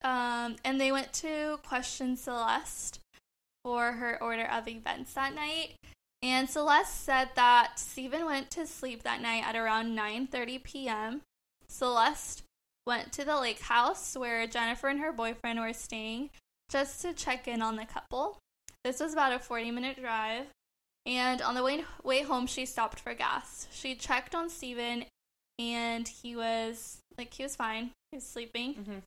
Um, 0.01 0.57
and 0.64 0.80
they 0.80 0.91
went 0.91 1.14
to 1.14 1.60
question 1.66 2.16
Celeste 2.16 2.99
for 3.64 3.93
her 3.93 4.22
order 4.22 4.45
of 4.45 4.68
events 4.68 5.14
that 5.14 5.34
night. 5.34 5.76
And 6.22 6.49
Celeste 6.49 6.95
said 7.03 7.30
that 7.36 7.80
Steven 7.80 8.26
went 8.26 8.51
to 8.51 8.68
sleep 8.68 9.03
that 9.03 9.22
night 9.22 9.45
at 9.45 9.55
around 9.55 9.95
9:30 9.95 10.60
p.m. 10.60 11.22
Celeste 11.68 12.43
went 12.86 13.12
to 13.14 13.24
the 13.26 13.39
lake 13.39 13.62
house 13.62 14.16
where 14.16 14.45
Jennifer 14.47 14.88
and 14.88 14.99
her 14.99 15.12
boyfriend 15.12 15.60
were 15.60 15.74
staying 15.74 16.30
just 16.70 17.01
to 17.01 17.13
check 17.13 17.47
in 17.47 17.61
on 17.61 17.76
the 17.76 17.86
couple. 17.86 18.38
This 18.84 18.99
was 18.99 19.13
about 19.13 19.34
a 19.34 19.39
40-minute 19.39 19.99
drive. 20.01 20.45
And 21.05 21.41
on 21.41 21.55
the 21.55 21.63
way 21.63 21.84
way 22.03 22.22
home, 22.24 22.45
she 22.45 22.65
stopped 22.65 22.99
for 22.99 23.13
gas. 23.13 23.67
She 23.72 23.95
checked 23.95 24.36
on 24.36 24.49
Steven, 24.49 25.05
and 25.57 26.07
he 26.07 26.36
was 26.36 26.99
like 27.17 27.34
he 27.34 27.43
was 27.43 27.55
fine. 27.55 27.91
He 28.11 28.17
was 28.17 28.26
sleeping 28.26 28.74
hmm 28.74 28.99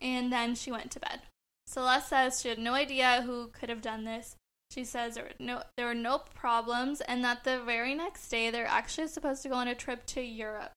and 0.00 0.32
then 0.32 0.54
she 0.54 0.70
went 0.70 0.90
to 0.92 1.00
bed. 1.00 1.20
Celeste 1.66 2.08
says 2.08 2.40
she 2.40 2.48
had 2.48 2.58
no 2.58 2.74
idea 2.74 3.22
who 3.24 3.48
could 3.48 3.70
have 3.70 3.80
done 3.80 4.04
this. 4.04 4.36
She 4.70 4.84
says 4.84 5.14
there 5.14 5.24
were 5.24 5.30
no 5.38 5.62
there 5.76 5.86
were 5.86 5.94
no 5.94 6.18
problems, 6.18 7.00
and 7.00 7.24
that 7.24 7.44
the 7.44 7.60
very 7.60 7.94
next 7.94 8.28
day 8.28 8.50
they're 8.50 8.66
actually 8.66 9.08
supposed 9.08 9.42
to 9.42 9.48
go 9.48 9.54
on 9.54 9.68
a 9.68 9.74
trip 9.74 10.04
to 10.06 10.20
Europe. 10.20 10.72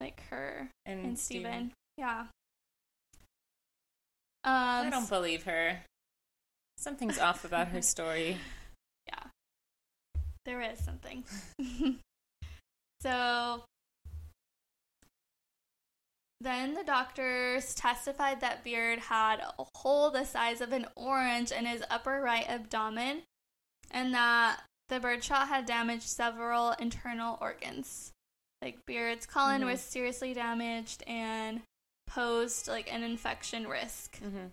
Like 0.00 0.22
her 0.30 0.68
And, 0.86 1.04
and 1.04 1.18
Steven. 1.18 1.42
Steven. 1.44 1.72
Yeah. 1.98 2.24
Um, 4.44 4.86
I 4.86 4.90
don't 4.90 5.08
believe 5.08 5.44
her. 5.44 5.80
Something's 6.76 7.18
off 7.18 7.44
about 7.44 7.68
her 7.68 7.82
story. 7.82 8.38
Yeah. 9.08 9.24
There 10.44 10.60
is 10.62 10.78
something. 10.78 11.24
so 13.00 13.64
then 16.40 16.74
the 16.74 16.84
doctors 16.84 17.74
testified 17.74 18.40
that 18.40 18.64
Beard 18.64 18.98
had 18.98 19.40
a 19.40 19.64
hole 19.76 20.10
the 20.10 20.24
size 20.24 20.60
of 20.60 20.72
an 20.72 20.86
orange 20.96 21.52
in 21.52 21.66
his 21.66 21.82
upper 21.90 22.20
right 22.20 22.48
abdomen 22.48 23.22
and 23.90 24.12
that 24.14 24.60
the 24.88 24.98
birdshot 25.00 25.48
had 25.48 25.66
damaged 25.66 26.02
several 26.04 26.72
internal 26.72 27.38
organs. 27.40 28.12
Like 28.60 28.78
Beard's 28.86 29.26
colon 29.26 29.62
Mhm. 29.62 29.66
was 29.66 29.80
seriously 29.80 30.32
damaged 30.34 31.02
and 31.06 31.62
posed 32.14 32.68
like 32.68 32.92
an 32.92 33.02
infection 33.02 33.66
risk. 33.66 34.18
hmm 34.18 34.46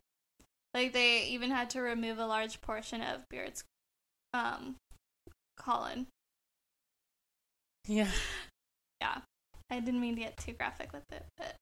Like 0.74 0.94
they 0.94 1.24
even 1.26 1.52
had 1.52 1.70
to 1.72 1.82
remove 1.82 2.20
a 2.20 2.26
large 2.26 2.62
portion 2.62 3.02
of 3.02 3.28
Beard's 3.30 3.64
um 4.34 4.76
colon. 5.58 6.08
Yeah. 7.88 8.12
Yeah. 9.02 9.20
I 9.70 9.80
didn't 9.80 10.02
mean 10.02 10.16
to 10.16 10.22
get 10.22 10.36
too 10.36 10.52
graphic 10.52 10.92
with 10.92 11.10
it, 11.14 11.26
but 11.38 11.56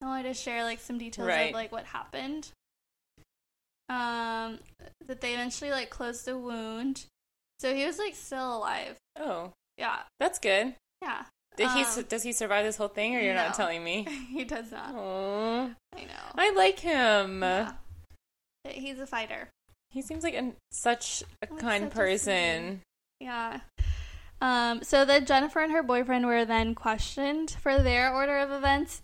I 0.00 0.06
wanted 0.06 0.22
to 0.28 0.34
share 0.34 0.64
like 0.64 0.80
some 0.80 0.96
details 0.96 1.28
Right. 1.28 1.48
of 1.50 1.54
like 1.54 1.70
what 1.70 1.84
happened. 1.84 2.48
Um 3.90 4.58
that 5.06 5.20
they 5.20 5.34
eventually 5.34 5.70
like 5.70 5.90
closed 5.90 6.24
the 6.24 6.38
wound. 6.38 7.04
So 7.60 7.74
he 7.74 7.84
was 7.84 7.98
like 7.98 8.14
still 8.14 8.56
alive. 8.56 8.96
Oh, 9.18 9.52
Yeah. 9.76 10.02
that's 10.18 10.38
good. 10.38 10.74
Yeah. 11.02 11.26
Did 11.56 11.70
he? 11.70 11.82
Um, 11.82 12.04
Does 12.08 12.22
he 12.22 12.32
survive 12.32 12.64
this 12.64 12.76
whole 12.76 12.88
thing, 12.88 13.16
or 13.16 13.20
you're 13.20 13.34
not 13.34 13.54
telling 13.54 13.82
me? 13.82 14.06
he 14.30 14.44
does 14.44 14.70
not. 14.70 14.92
Oh, 14.94 15.70
I 15.94 16.00
know. 16.04 16.32
I 16.34 16.50
like 16.52 16.78
him. 16.80 17.42
Yeah. 17.42 17.72
He's 18.68 18.98
a 18.98 19.06
fighter. 19.06 19.48
He 19.90 20.02
seems 20.02 20.22
like 20.24 20.34
an, 20.34 20.54
such 20.70 21.22
a 21.42 21.52
Like 21.52 21.60
kind 21.60 21.84
such 21.84 21.92
a 21.92 21.96
person. 21.96 22.80
Yeah. 23.20 23.60
Um, 24.42 24.82
so 24.82 25.04
then 25.04 25.24
Jennifer 25.24 25.60
and 25.60 25.72
her 25.72 25.82
boyfriend 25.82 26.26
were 26.26 26.44
then 26.44 26.74
questioned 26.74 27.56
for 27.62 27.78
their 27.78 28.12
order 28.12 28.36
of 28.38 28.50
events. 28.50 29.00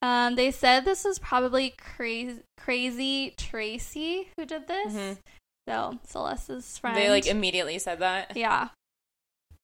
Um, 0.00 0.36
they 0.36 0.50
said 0.50 0.84
this 0.86 1.04
was 1.04 1.18
probably 1.18 1.74
crazy, 1.78 2.40
crazy 2.56 3.34
Tracy 3.36 4.28
who 4.36 4.46
did 4.46 4.66
this. 4.66 4.94
Mhm. 4.94 5.18
So 5.68 5.98
Celeste's 6.06 6.78
friend. 6.78 6.96
They 6.96 7.10
like 7.10 7.26
immediately 7.26 7.78
said 7.78 7.98
that. 7.98 8.34
yeah, 8.36 8.68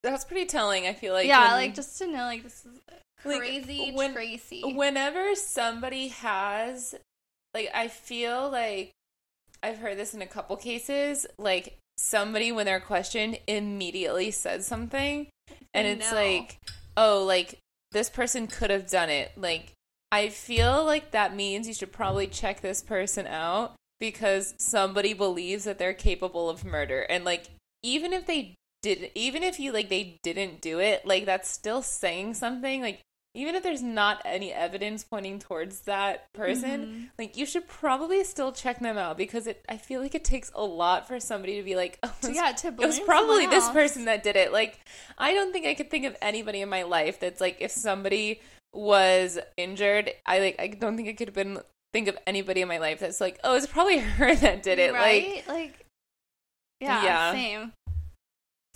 That's 0.06 0.24
pretty 0.24 0.46
telling. 0.46 0.86
I 0.86 0.92
feel 0.94 1.12
like. 1.12 1.26
yeah, 1.26 1.52
when- 1.54 1.66
like 1.66 1.74
just 1.74 1.98
to 1.98 2.06
know, 2.06 2.24
like 2.24 2.42
this 2.42 2.64
is 2.64 2.78
Like, 3.24 3.38
crazy 3.40 3.92
when- 3.92 4.12
Tracy. 4.14 4.62
whenever 4.62 5.34
somebody 5.34 6.08
has 6.08 6.94
like 7.54 7.70
i 7.74 7.88
feel 7.88 8.50
like 8.50 8.92
i've 9.62 9.78
heard 9.78 9.96
this 9.96 10.12
in 10.14 10.20
a 10.22 10.26
couple 10.26 10.54
cases 10.56 11.26
like 11.38 11.76
somebody 11.96 12.52
when 12.52 12.66
they're 12.66 12.78
questioned 12.78 13.38
immediately 13.46 14.30
says 14.30 14.66
something 14.66 15.26
and 15.74 15.86
it's 15.86 16.10
No. 16.12 16.16
like 16.16 16.58
oh 16.98 17.24
like 17.24 17.58
this 17.92 18.10
person 18.10 18.46
could 18.46 18.68
have 18.70 18.88
done 18.90 19.08
it 19.08 19.32
like 19.36 19.72
i 20.12 20.28
feel 20.28 20.84
like 20.84 21.10
that 21.12 21.34
means 21.34 21.66
you 21.66 21.74
should 21.74 21.92
probably 21.92 22.26
check 22.26 22.60
this 22.60 22.82
person 22.82 23.26
out 23.26 23.74
because 23.98 24.54
somebody 24.58 25.14
believes 25.14 25.64
that 25.64 25.78
they're 25.78 25.94
capable 25.94 26.50
of 26.50 26.64
murder 26.64 27.00
and 27.08 27.24
like 27.24 27.46
even 27.82 28.12
if 28.12 28.26
they 28.26 28.54
did 28.86 29.10
even 29.14 29.42
if 29.42 29.58
you 29.58 29.72
like 29.72 29.88
they 29.88 30.18
didn't 30.22 30.60
do 30.60 30.78
it 30.80 31.04
like 31.06 31.24
that's 31.26 31.48
still 31.48 31.82
saying 31.82 32.34
something 32.34 32.80
like 32.80 33.00
even 33.34 33.54
if 33.54 33.62
there's 33.62 33.82
not 33.82 34.22
any 34.24 34.50
evidence 34.50 35.04
pointing 35.04 35.38
towards 35.38 35.80
that 35.82 36.24
person 36.32 36.78
Mhm. 36.86 37.08
like 37.18 37.36
you 37.36 37.44
should 37.44 37.66
probably 37.68 38.24
still 38.24 38.50
check 38.52 38.78
them 38.80 38.96
out 38.96 39.18
because 39.18 39.46
it 39.46 39.62
i 39.68 39.76
feel 39.76 40.00
like 40.00 40.14
it 40.14 40.24
takes 40.24 40.50
a 40.54 40.64
lot 40.64 41.06
for 41.08 41.20
somebody 41.20 41.56
to 41.56 41.62
be 41.62 41.76
like 41.76 41.98
oh, 42.02 42.14
it's 42.22 42.34
yeah, 42.34 42.52
to 42.52 42.68
it 42.68 42.86
was 42.86 43.00
probably 43.00 43.46
this 43.46 43.68
person 43.70 44.06
that 44.06 44.22
did 44.22 44.36
it. 44.36 44.52
Like, 44.52 44.78
I 45.18 45.34
don't 45.34 45.52
think 45.52 45.66
I 45.66 45.74
could 45.74 45.90
think 45.90 46.04
of 46.06 46.16
anybody 46.22 46.60
in 46.62 46.68
my 46.68 46.84
life 46.84 47.20
that's 47.20 47.40
like, 47.40 47.56
if 47.60 47.70
somebody 47.70 48.40
was 48.72 49.38
injured, 49.56 50.10
I 50.24 50.38
like, 50.38 50.56
I 50.58 50.68
don't 50.68 50.96
think 50.96 51.08
I 51.08 51.12
could 51.12 51.28
have 51.28 51.34
been 51.34 51.58
think 51.92 52.08
of 52.08 52.16
anybody 52.26 52.60
in 52.62 52.68
my 52.68 52.78
life 52.78 53.00
that's 53.00 53.20
like, 53.20 53.38
oh, 53.44 53.54
it's 53.56 53.66
probably 53.66 53.98
her 54.18 54.34
that 54.34 54.62
did 54.62 54.78
it. 54.78 54.92
Like. 54.92 55.44
Like, 55.48 55.74
yeah, 56.80 57.04
Yeah. 57.04 57.32
same. 57.32 57.72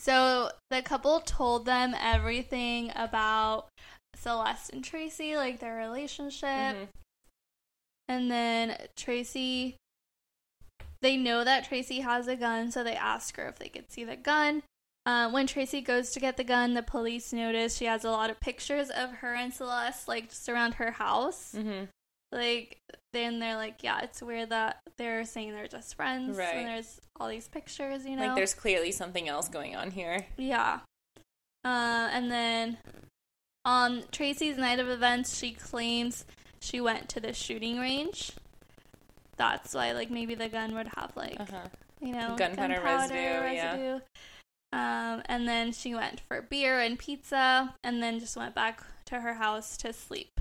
So 0.01 0.51
the 0.71 0.81
couple 0.81 1.21
told 1.21 1.67
them 1.67 1.95
everything 1.95 2.91
about 2.97 3.69
Celeste 4.17 4.71
and 4.73 4.83
Tracy, 4.83 5.37
like 5.37 5.61
their 5.61 5.77
relationship. 5.77 6.49
mhm. 6.49 6.89
And 8.09 8.31
then 8.31 8.79
Tracy, 8.97 9.77
they 11.03 11.19
know 11.19 11.45
that 11.45 11.67
Tracy 11.67 12.01
has 12.01 12.29
a 12.29 12.35
gun, 12.37 12.71
so 12.71 12.83
they 12.83 12.97
ask 12.97 13.37
her 13.37 13.47
if 13.47 13.59
they 13.59 13.69
could 13.69 13.93
see 13.93 14.05
the 14.05 14.17
gun. 14.17 14.63
Uh, 15.05 15.31
when 15.31 15.47
Tracy 15.47 15.83
goes 15.83 16.13
to 16.13 16.21
get 16.21 16.39
the 16.39 16.45
gun, 16.45 16.73
the 16.73 16.83
police 16.83 17.33
notice 17.33 17.77
she 17.77 17.85
has 17.85 18.03
a 18.03 18.11
lot 18.11 18.31
of 18.31 18.41
pictures 18.41 18.89
of 18.89 19.11
her 19.17 19.35
and 19.35 19.53
Celeste, 19.53 20.09
like 20.09 20.31
just 20.31 20.49
around 20.49 20.75
her 20.75 20.93
house. 20.93 21.55
Mhm. 21.55 21.89
Like, 22.33 22.79
then 23.13 23.41
they're 23.41 23.57
like, 23.57 23.83
yeah, 23.83 24.01
it's 24.03 24.23
weird 24.23 24.51
that 24.51 24.81
they're 24.97 25.25
saying 25.25 25.53
they're 25.53 25.67
just 25.67 25.95
friends. 25.97 26.37
Right. 26.39 26.55
And 26.57 26.67
there's 26.69 27.01
all 27.19 27.29
these 27.29 27.49
pictures, 27.49 28.07
you 28.07 28.17
know? 28.17 28.27
like 28.29 28.37
there's 28.37 28.55
clearly 28.55 28.93
something 28.93 29.29
else 29.29 29.49
going 29.49 29.75
on 29.75 29.91
here. 29.91 30.27
Yeah. 30.37 30.81
Uh, 31.65 32.09
and 32.13 32.31
then 32.31 32.79
on 33.65 34.05
Tracy's 34.13 34.57
night 34.57 34.79
of 34.79 34.89
events, 34.89 35.37
she 35.39 35.53
claims 35.53 36.25
she 36.61 36.81
went 36.81 37.09
to 37.11 37.21
the 37.21 37.33
shooting 37.33 37.79
range. 37.79 38.33
That's 39.37 39.75
why, 39.75 39.93
like, 39.93 40.11
maybe 40.11 40.35
the 40.35 40.49
gun 40.49 40.75
would 40.75 40.89
have, 40.97 41.13
like, 41.17 41.39
Uh-huh. 41.41 41.69
you 42.01 42.13
know, 42.13 42.37
Gunpowder 42.37 42.81
residue, 42.83 43.15
yeah. 43.19 43.73
residue. 43.73 44.01
Um, 44.73 45.23
and 45.27 45.49
then 45.49 45.73
she 45.73 45.95
went 45.95 46.21
for 46.21 46.43
beer 46.43 46.79
and 46.79 46.99
pizza, 46.99 47.75
and 47.83 48.03
then 48.03 48.21
just 48.21 48.37
went 48.37 48.55
back 48.55 48.83
to 49.07 49.21
her 49.21 49.35
house 49.35 49.77
to 49.79 49.93
sleep. 49.93 50.40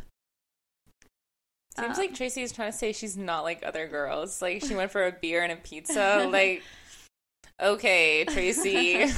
Seems 1.80 1.98
Um, 1.98 2.04
like 2.06 2.14
Tracy 2.16 2.42
is 2.42 2.52
trying 2.52 2.72
to 2.72 2.78
say 2.78 2.92
she's 2.94 3.18
not 3.18 3.44
like 3.44 3.64
other 3.66 3.88
girls. 3.88 4.42
Like 4.42 4.64
she 4.64 4.76
went 4.76 4.92
for 4.92 5.06
a 5.06 5.12
beer 5.12 5.44
and 5.44 5.52
a 5.52 5.56
pizza. 5.56 6.28
like, 6.32 6.64
okay, 7.62 8.26
Tracy. 8.26 9.06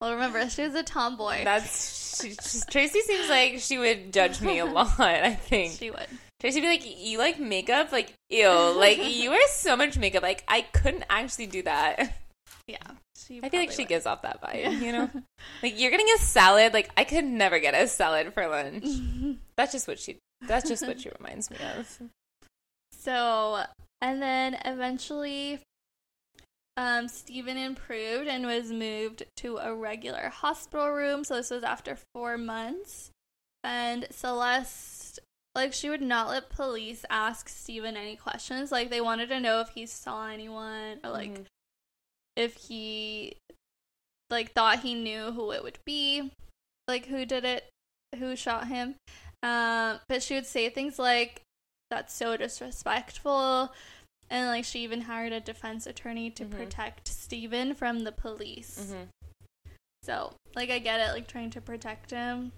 Well, 0.00 0.12
remember, 0.12 0.48
she 0.48 0.62
was 0.62 0.76
a 0.76 0.84
tomboy. 0.84 1.42
That's 1.42 2.20
she, 2.22 2.28
she's- 2.28 2.64
Tracy 2.70 3.00
seems 3.00 3.28
like 3.28 3.58
she 3.58 3.78
would 3.78 4.12
judge 4.12 4.40
me 4.40 4.60
a 4.60 4.64
lot. 4.66 5.00
I 5.00 5.34
think 5.34 5.72
she 5.72 5.90
would. 5.90 6.06
Tracy 6.38 6.60
would 6.60 6.66
be 6.66 6.68
like, 6.68 6.98
"You 7.04 7.18
like 7.18 7.40
makeup? 7.40 7.90
Like, 7.90 8.12
ew! 8.30 8.48
Like 8.76 8.98
you 9.12 9.30
wear 9.30 9.48
so 9.48 9.74
much 9.76 9.98
makeup. 9.98 10.22
Like 10.22 10.44
I 10.46 10.60
couldn't 10.60 11.02
actually 11.10 11.46
do 11.48 11.62
that." 11.62 12.16
Yeah. 12.68 12.76
She 13.16 13.40
I 13.42 13.48
feel 13.48 13.58
like 13.58 13.72
she 13.72 13.82
would. 13.82 13.88
gives 13.88 14.06
off 14.06 14.22
that 14.22 14.40
vibe. 14.40 14.80
You 14.80 14.92
know, 14.92 15.10
like 15.64 15.80
you're 15.80 15.90
getting 15.90 16.06
a 16.14 16.18
salad. 16.18 16.72
Like 16.74 16.90
I 16.96 17.02
could 17.02 17.24
never 17.24 17.58
get 17.58 17.74
a 17.74 17.88
salad 17.88 18.32
for 18.34 18.46
lunch. 18.46 18.84
That's 19.56 19.72
just 19.72 19.88
what 19.88 19.98
she. 19.98 20.18
That's 20.40 20.68
just 20.68 20.86
what 20.86 21.00
she 21.00 21.10
reminds 21.18 21.50
me 21.50 21.56
of. 21.76 21.98
So, 22.92 23.64
and 24.00 24.22
then 24.22 24.58
eventually, 24.64 25.60
um, 26.76 27.08
Steven 27.08 27.56
improved 27.56 28.28
and 28.28 28.46
was 28.46 28.70
moved 28.70 29.24
to 29.38 29.56
a 29.58 29.74
regular 29.74 30.28
hospital 30.28 30.90
room. 30.90 31.24
So 31.24 31.34
this 31.34 31.50
was 31.50 31.64
after 31.64 31.98
four 32.14 32.38
months. 32.38 33.10
And 33.64 34.06
Celeste, 34.10 35.18
like, 35.54 35.72
she 35.72 35.90
would 35.90 36.02
not 36.02 36.28
let 36.28 36.50
police 36.50 37.04
ask 37.10 37.48
Steven 37.48 37.96
any 37.96 38.14
questions. 38.14 38.70
Like, 38.70 38.90
they 38.90 39.00
wanted 39.00 39.28
to 39.30 39.40
know 39.40 39.60
if 39.60 39.70
he 39.70 39.86
saw 39.86 40.28
anyone 40.28 41.00
or, 41.02 41.10
like, 41.10 41.32
Mhm. 41.32 41.46
if 42.36 42.54
he, 42.54 43.36
like, 44.30 44.52
thought 44.52 44.80
he 44.80 44.94
knew 44.94 45.32
who 45.32 45.50
it 45.50 45.64
would 45.64 45.78
be, 45.84 46.30
like, 46.86 47.06
who 47.06 47.26
did 47.26 47.44
it, 47.44 47.68
who 48.16 48.36
shot 48.36 48.68
him. 48.68 48.94
Um, 49.42 50.00
but 50.08 50.22
she 50.22 50.34
would 50.34 50.46
say 50.46 50.68
things 50.68 50.98
like, 50.98 51.42
that's 51.90 52.12
so 52.14 52.36
disrespectful. 52.36 53.72
And 54.30 54.46
like 54.48 54.64
she 54.64 54.80
even 54.80 55.02
hired 55.02 55.32
a 55.32 55.40
defense 55.40 55.86
attorney 55.86 56.30
to 56.32 56.44
Mhm. 56.44 56.50
protect 56.50 57.08
Steven 57.08 57.74
from 57.74 58.00
the 58.00 58.12
police. 58.12 58.92
Mhm. 58.92 59.08
So, 60.02 60.34
like 60.54 60.70
I 60.70 60.78
get 60.78 61.00
it, 61.00 61.12
like 61.12 61.26
trying 61.28 61.50
to 61.50 61.60
protect 61.60 62.10
him. 62.10 62.52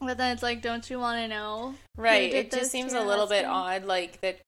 But 0.00 0.18
then 0.18 0.32
it's 0.32 0.42
like, 0.42 0.60
don't 0.60 0.88
you 0.90 0.98
want 0.98 1.20
to 1.22 1.28
know? 1.28 1.76
Right. 1.96 2.32
It 2.34 2.50
just 2.50 2.70
seems 2.70 2.92
a 2.92 3.00
little 3.00 3.26
bit 3.26 3.44
odd, 3.44 3.84
like 3.84 4.20
that 4.20 4.40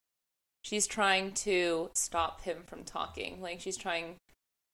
she's 0.63 0.85
trying 0.85 1.33
to 1.33 1.89
stop 1.95 2.41
him 2.41 2.63
from 2.67 2.83
talking. 2.83 3.41
Like 3.41 3.61
she's 3.61 3.77
trying 3.77 4.17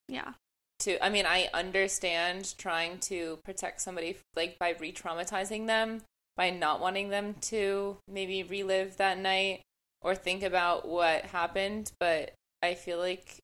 Yeah. 0.10 0.34
to. 0.80 1.04
I 1.04 1.10
mean, 1.10 1.26
I 1.26 1.50
understand 1.54 2.58
trying 2.58 3.00
to 3.02 3.38
protect 3.46 3.82
somebody 3.82 4.18
like 4.36 4.58
by 4.58 4.72
re-traumatizing 4.72 5.68
them, 5.68 6.04
by 6.36 6.50
not 6.50 6.82
wanting 6.82 7.10
them 7.10 7.36
to 7.42 7.98
maybe 8.08 8.44
relive 8.44 8.98
that 8.98 9.18
night 9.18 9.62
or 10.02 10.16
think 10.16 10.44
about 10.44 10.88
what 10.88 11.26
happened. 11.26 11.92
But 12.00 12.34
I 12.62 12.74
feel 12.74 12.98
like 12.98 13.40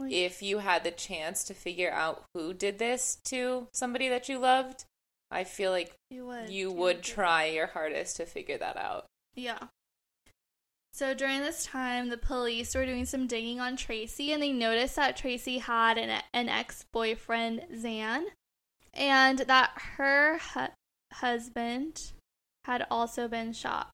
if 0.00 0.42
you 0.42 0.58
had 0.58 0.84
the 0.84 0.90
chance 0.90 1.44
to 1.44 1.54
figure 1.54 1.90
out 1.90 2.24
who 2.34 2.54
did 2.54 2.78
this 2.78 3.18
to 3.24 3.68
somebody 3.72 4.08
that 4.08 4.28
you 4.28 4.38
loved, 4.38 4.84
I 5.30 5.44
feel 5.44 5.70
like 5.70 5.94
you 6.10 6.26
would. 6.26 6.50
you 6.50 6.70
would 6.72 7.02
try 7.02 7.46
your 7.46 7.66
hardest 7.66 8.16
to 8.16 8.26
figure 8.26 8.58
that 8.58 8.76
out. 8.76 9.06
Yeah. 9.34 9.58
So 10.92 11.14
during 11.14 11.40
this 11.40 11.64
time, 11.64 12.08
the 12.08 12.16
police 12.16 12.74
were 12.74 12.86
doing 12.86 13.04
some 13.04 13.26
digging 13.26 13.60
on 13.60 13.76
Tracy, 13.76 14.32
and 14.32 14.42
they 14.42 14.52
noticed 14.52 14.96
that 14.96 15.16
Tracy 15.16 15.58
had 15.58 15.98
an, 15.98 16.22
an 16.32 16.48
ex 16.48 16.84
boyfriend, 16.92 17.62
Zan, 17.78 18.26
and 18.94 19.38
that 19.40 19.70
her 19.96 20.38
husband 21.14 22.12
had 22.64 22.86
also 22.90 23.28
been 23.28 23.52
shot. 23.52 23.90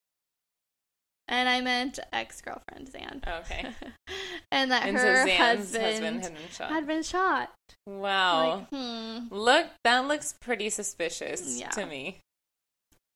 And 1.26 1.48
I 1.48 1.62
meant 1.62 1.98
ex 2.12 2.42
girlfriend, 2.42 2.90
Zan. 2.92 3.22
Okay. 3.26 3.66
and 4.52 4.70
that 4.70 4.86
and 4.86 4.96
her 4.96 5.22
so 5.22 5.26
Zan's 5.26 5.38
husband, 5.38 5.84
husband 5.84 6.22
had 6.24 6.34
been 6.34 6.50
shot. 6.50 6.70
had 6.70 6.86
been 6.86 7.02
shot. 7.02 7.50
wow. 7.86 8.56
Like, 8.58 8.68
hmm. 8.70 9.18
Look, 9.34 9.66
that 9.84 10.06
looks 10.06 10.34
pretty 10.38 10.68
suspicious 10.68 11.58
Yeah. 11.58 11.70
to 11.70 11.86
me. 11.86 12.18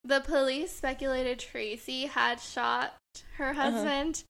The 0.05 0.21
police 0.21 0.73
speculated 0.75 1.39
Tracy 1.39 2.07
had 2.07 2.41
shot 2.41 2.95
her 3.37 3.51
Uh-huh. 3.51 3.71
husband, 3.73 4.25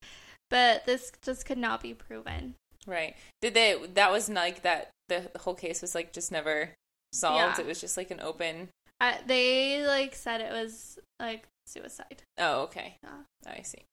but 0.49 0.85
this 0.85 1.11
just 1.23 1.45
could 1.45 1.57
not 1.57 1.81
be 1.81 1.93
proven. 1.93 2.55
Right. 2.85 3.15
Did 3.41 3.53
they 3.53 3.77
that 3.93 4.11
was 4.11 4.27
like 4.29 4.63
that 4.63 4.89
the, 5.07 5.29
the 5.31 5.39
whole 5.39 5.53
case 5.55 5.81
was 5.81 5.95
like 5.95 6.11
just 6.11 6.33
never 6.33 6.71
solved. 7.13 7.59
Yeah. 7.59 7.63
It 7.63 7.67
was 7.67 7.79
just 7.79 7.95
like 7.95 8.11
an 8.11 8.19
open 8.19 8.69
I, 9.01 9.19
they 9.25 9.85
like 9.85 10.13
said 10.15 10.41
it 10.41 10.51
was 10.51 10.99
like 11.19 11.47
suicide. 11.65 12.23
Oh, 12.37 12.63
okay. 12.63 12.97
Yeah. 13.03 13.23
I 13.47 13.61
see. 13.61 13.83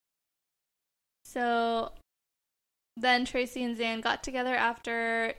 So 1.25 1.93
then 2.97 3.25
Tracy 3.25 3.63
and 3.63 3.77
Zan 3.77 4.01
got 4.01 4.23
together 4.23 4.55
after 4.55 5.35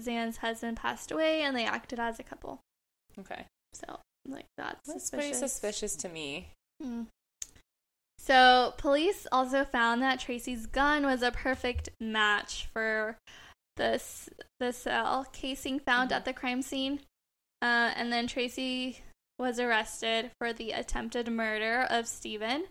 Zan's 0.00 0.38
husband 0.38 0.76
passed 0.76 1.10
away, 1.10 1.42
and 1.42 1.56
they 1.56 1.64
acted 1.64 1.98
as 1.98 2.18
a 2.18 2.22
couple. 2.22 2.60
Okay. 3.18 3.46
So 3.74 3.98
like 4.28 4.46
that's, 4.56 4.86
That's 4.86 5.10
pretty 5.10 5.32
suspicious. 5.32 5.52
suspicious 5.52 5.96
to 5.96 6.08
me. 6.08 6.50
Hmm. 6.82 7.02
So, 8.20 8.74
police 8.76 9.26
also 9.32 9.64
found 9.64 10.02
that 10.02 10.20
Tracy's 10.20 10.66
gun 10.66 11.06
was 11.06 11.22
a 11.22 11.30
perfect 11.30 11.88
match 12.00 12.68
for 12.72 13.16
this 13.76 14.28
the 14.60 14.72
cell 14.72 15.24
casing 15.32 15.78
found 15.78 16.10
Mhm. 16.10 16.16
at 16.16 16.24
the 16.24 16.32
crime 16.34 16.60
scene. 16.60 17.00
Uh, 17.62 17.92
and 17.96 18.12
then 18.12 18.26
Tracy 18.26 19.02
was 19.38 19.60
arrested 19.60 20.30
for 20.38 20.52
the 20.52 20.72
attempted 20.72 21.30
murder 21.30 21.86
of 21.88 22.06
Steven, 22.06 22.64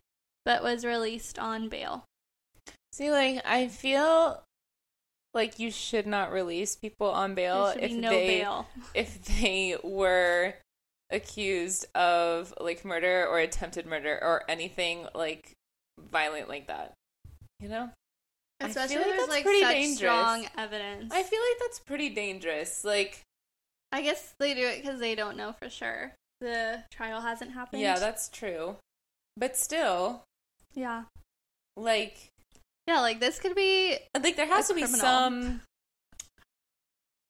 but 0.46 0.64
was 0.64 0.86
released 0.86 1.40
on 1.40 1.70
bail. 1.70 2.06
See, 2.92 3.12
like 3.12 3.42
I 3.46 3.68
feel 3.68 4.44
like 5.34 5.60
you 5.60 5.72
should 5.72 6.08
not 6.08 6.32
release 6.32 6.76
people 6.76 7.10
on 7.10 7.36
bail 7.36 7.74
if 7.80 7.92
no 7.92 8.10
they 8.10 8.40
bail. 8.40 8.68
if 8.94 9.24
they 9.40 9.78
were 9.84 10.56
accused 11.10 11.86
of 11.96 12.54
like 12.60 12.84
murder 12.84 13.26
or 13.28 13.40
attempted 13.40 13.86
murder 13.86 14.20
or 14.22 14.44
anything 14.50 15.08
like 15.14 15.54
violent 16.12 16.50
like 16.50 16.68
that. 16.68 16.94
You 17.60 17.70
know? 17.70 17.90
I 18.60 18.70
feel 18.70 18.82
like 18.82 18.90
there's 18.90 19.06
that's 19.06 19.30
like 19.30 19.44
pretty 19.44 19.62
such 19.62 19.74
dangerous. 19.74 19.98
strong 19.98 20.48
evidence. 20.58 21.14
I 21.14 21.24
feel 21.24 21.40
like 21.40 21.60
that's 21.60 21.80
pretty 21.80 22.10
dangerous. 22.10 22.84
Like 22.84 23.22
I 23.92 24.02
guess 24.02 24.34
they 24.40 24.54
do 24.54 24.66
it 24.66 24.82
because 24.82 25.00
they 25.00 25.16
don't 25.16 25.38
know 25.38 25.54
for 25.54 25.70
sure. 25.70 26.14
The 26.40 26.84
trial 26.92 27.22
hasn't 27.22 27.52
happened. 27.52 27.82
yeah, 27.82 27.98
that's 28.00 28.30
true. 28.30 28.78
But 29.36 29.56
still, 29.56 30.24
yeah, 30.74 31.04
like 31.76 32.30
yeah. 32.88 33.00
Like 33.02 33.20
this 33.20 33.40
could 33.40 33.56
be 33.56 33.98
like 34.20 34.36
there 34.36 34.48
has 34.48 34.68
to 34.68 34.74
be 34.74 34.82
criminal. 34.82 35.00
some 35.00 35.62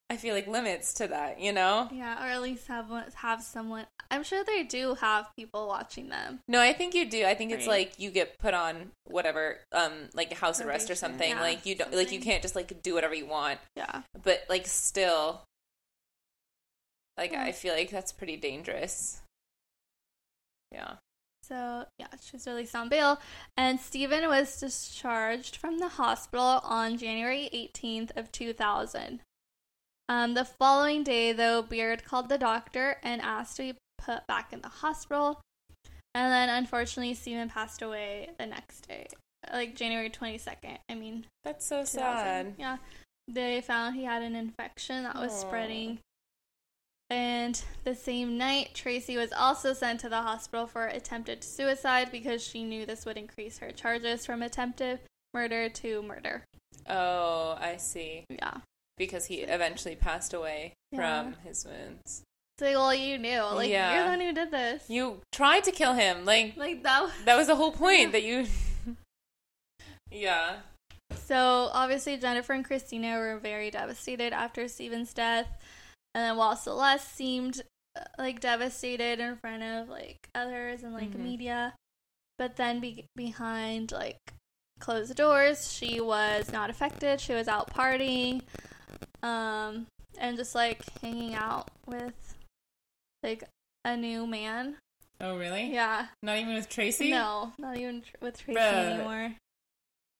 I 0.10 0.16
feel 0.16 0.36
like 0.36 0.47
limits 0.47 0.93
to 0.95 1.08
that, 1.08 1.41
you 1.41 1.51
know? 1.51 1.89
Yeah, 1.91 2.24
or 2.24 2.30
at 2.30 2.41
least 2.41 2.68
have 2.68 2.89
have 3.16 3.43
someone. 3.43 3.88
I'm 4.10 4.24
sure 4.24 4.41
they 4.43 4.64
do 4.64 4.95
have 4.95 5.28
people 5.36 5.68
watching 5.68 6.08
them. 6.08 6.39
No, 6.47 6.62
I 6.62 6.72
think 6.72 6.95
you 6.95 7.10
do. 7.10 7.26
I 7.26 7.34
think 7.36 7.51
it's 7.51 7.68
like 7.68 7.99
you 7.99 8.10
get 8.10 8.39
put 8.39 8.53
on 8.53 8.91
whatever, 9.05 9.58
um, 9.74 9.91
like 10.14 10.32
house 10.32 10.62
arrest 10.62 10.89
or 10.89 10.95
something. 10.95 11.32
yeah, 11.32 11.41
like 11.41 11.66
you 11.66 11.76
don't, 11.76 11.93
like 11.93 12.14
you 12.14 12.22
can't 12.22 12.41
just 12.41 12.55
like 12.55 12.82
do 12.82 12.93
whatever 12.93 13.14
you 13.14 13.26
want. 13.26 13.60
Yeah, 13.76 14.03
But 14.24 14.45
like 14.47 14.66
still, 14.66 15.41
like 17.18 17.32
Yeah. 17.32 17.43
I 17.43 17.51
feel 17.51 17.74
like 17.74 17.89
that's 17.89 18.11
pretty 18.11 18.38
dangerous. 18.38 19.22
Yeah. 20.72 20.95
so 21.43 21.86
yeah, 21.97 22.07
she's 22.22 22.45
released 22.45 22.76
on 22.76 22.89
bail, 22.89 23.20
and 23.55 23.80
Steven 23.80 24.28
was 24.28 24.59
discharged 24.59 25.55
from 25.55 25.80
the 25.80 25.88
hospital 25.88 26.59
on 26.63 26.97
January 26.97 27.49
18th 27.53 28.15
of 28.18 28.32
2000. 28.32 29.22
Um, 30.09 30.34
the 30.34 30.45
following 30.45 31.03
day, 31.03 31.32
though, 31.34 31.61
Beard 31.61 32.03
called 32.03 32.28
the 32.30 32.38
doctor 32.38 32.97
and 33.03 33.22
asked 33.22 33.57
to 33.57 33.74
be 33.74 33.78
put 33.97 34.28
back 34.28 34.51
in 34.53 34.61
the 34.61 34.68
hospital, 34.70 35.39
and 36.13 36.32
then 36.32 36.49
unfortunately, 36.49 37.13
Steven 37.13 37.49
passed 37.49 37.82
away 37.82 38.30
the 38.38 38.45
next 38.45 38.88
day, 38.88 39.07
like 39.53 39.76
January 39.76 40.09
22nd. 40.09 40.78
I 40.89 40.95
mean, 40.95 41.26
That's 41.45 41.65
so 41.65 41.86
sad. 41.86 42.55
Yeah. 42.57 42.78
They 43.30 43.61
found 43.61 43.95
he 43.95 44.03
had 44.05 44.22
an 44.22 44.36
infection 44.36 45.03
that 45.03 45.15
was 45.15 45.32
Aw. 45.32 45.47
spreading. 45.47 45.99
And 47.10 47.62
the 47.86 47.95
same 47.95 48.38
night, 48.38 48.72
Tracy 48.74 49.16
was 49.16 49.32
also 49.32 49.74
sent 49.74 50.01
to 50.01 50.10
the 50.10 50.22
hospital 50.22 50.68
for 50.68 50.88
attempted 50.88 51.43
suicide 51.43 52.10
because 52.12 52.43
she 52.43 52.64
knew 52.64 52.86
this 52.86 53.05
would 53.05 53.18
increase 53.18 53.60
her 53.60 53.72
charges 53.72 54.26
from 54.26 54.41
attempted 54.41 54.99
murder 55.34 55.70
to 55.70 56.01
murder. 56.03 56.43
Oh, 56.89 57.58
I 57.60 57.78
see. 57.78 58.26
Yeah. 58.30 58.55
Because 58.97 59.26
he 59.26 59.36
eventually 59.41 59.95
passed 59.95 60.34
away 60.34 60.74
Yeah. 60.91 61.24
from 61.24 61.36
his 61.45 61.66
wounds. 61.66 62.24
Like, 62.60 62.76
well, 62.76 62.93
you 62.93 63.18
knew. 63.18 63.41
Like, 63.41 63.70
you're 63.70 64.03
the 64.03 64.10
one 64.10 64.20
who 64.20 64.34
did 64.34 64.51
this. 64.51 64.89
You 64.89 65.22
tried 65.32 65.64
to 65.66 65.72
kill 65.72 65.93
him. 65.93 66.26
Like 66.26 66.55
like, 66.58 66.84
that 66.84 67.03
was... 67.03 67.12
that 67.26 67.38
was 67.38 67.47
the 67.47 67.55
whole 67.55 67.72
point 67.72 67.99
Yeah. 68.01 68.10
that 68.12 68.24
you. 68.24 68.47
yeah. 70.12 70.55
So 71.16 71.70
obviously 71.72 72.18
Jennifer 72.18 72.53
and 72.53 72.66
Christina 72.66 73.18
were 73.18 73.38
very 73.38 73.70
devastated 73.72 74.34
after 74.34 74.68
Steven's 74.68 75.14
death, 75.14 75.47
and 76.18 76.24
then 76.26 76.36
while 76.36 76.55
Celeste 76.55 77.13
seemed 77.15 77.61
uh, 77.95 78.01
like 78.18 78.39
devastated 78.39 79.20
in 79.20 79.36
front 79.36 79.61
of 79.61 79.88
like 79.88 80.28
others 80.34 80.82
and 80.82 80.93
like 80.93 81.11
Mhm. 81.11 81.20
media, 81.20 81.76
but 82.39 82.55
then 82.55 82.80
be- 82.80 83.05
behind 83.15 83.91
like 83.91 84.18
closed 84.80 85.15
doors, 85.15 85.72
she 85.72 86.01
was 86.01 86.51
not 86.51 86.72
affected. 86.72 87.22
She 87.22 87.34
was 87.34 87.47
out 87.47 87.70
partying, 87.72 88.41
um, 89.22 89.86
and 90.18 90.38
just 90.38 90.55
like 90.55 90.82
hanging 91.01 91.36
out 91.36 91.70
with 91.86 92.36
like 93.22 93.43
a 93.86 93.95
new 93.95 94.26
man. 94.26 94.78
Oh 95.22 95.38
really? 95.38 95.72
Yeah, 95.72 96.07
Not 96.24 96.38
even 96.38 96.55
with 96.55 96.70
Tracy. 96.70 97.11
no, 97.11 97.53
not 97.59 97.78
even 97.78 98.01
tr- 98.01 98.15
with 98.22 98.39
Tracy 98.39 98.59
Bruh. 98.59 98.74
anymore. 98.93 99.36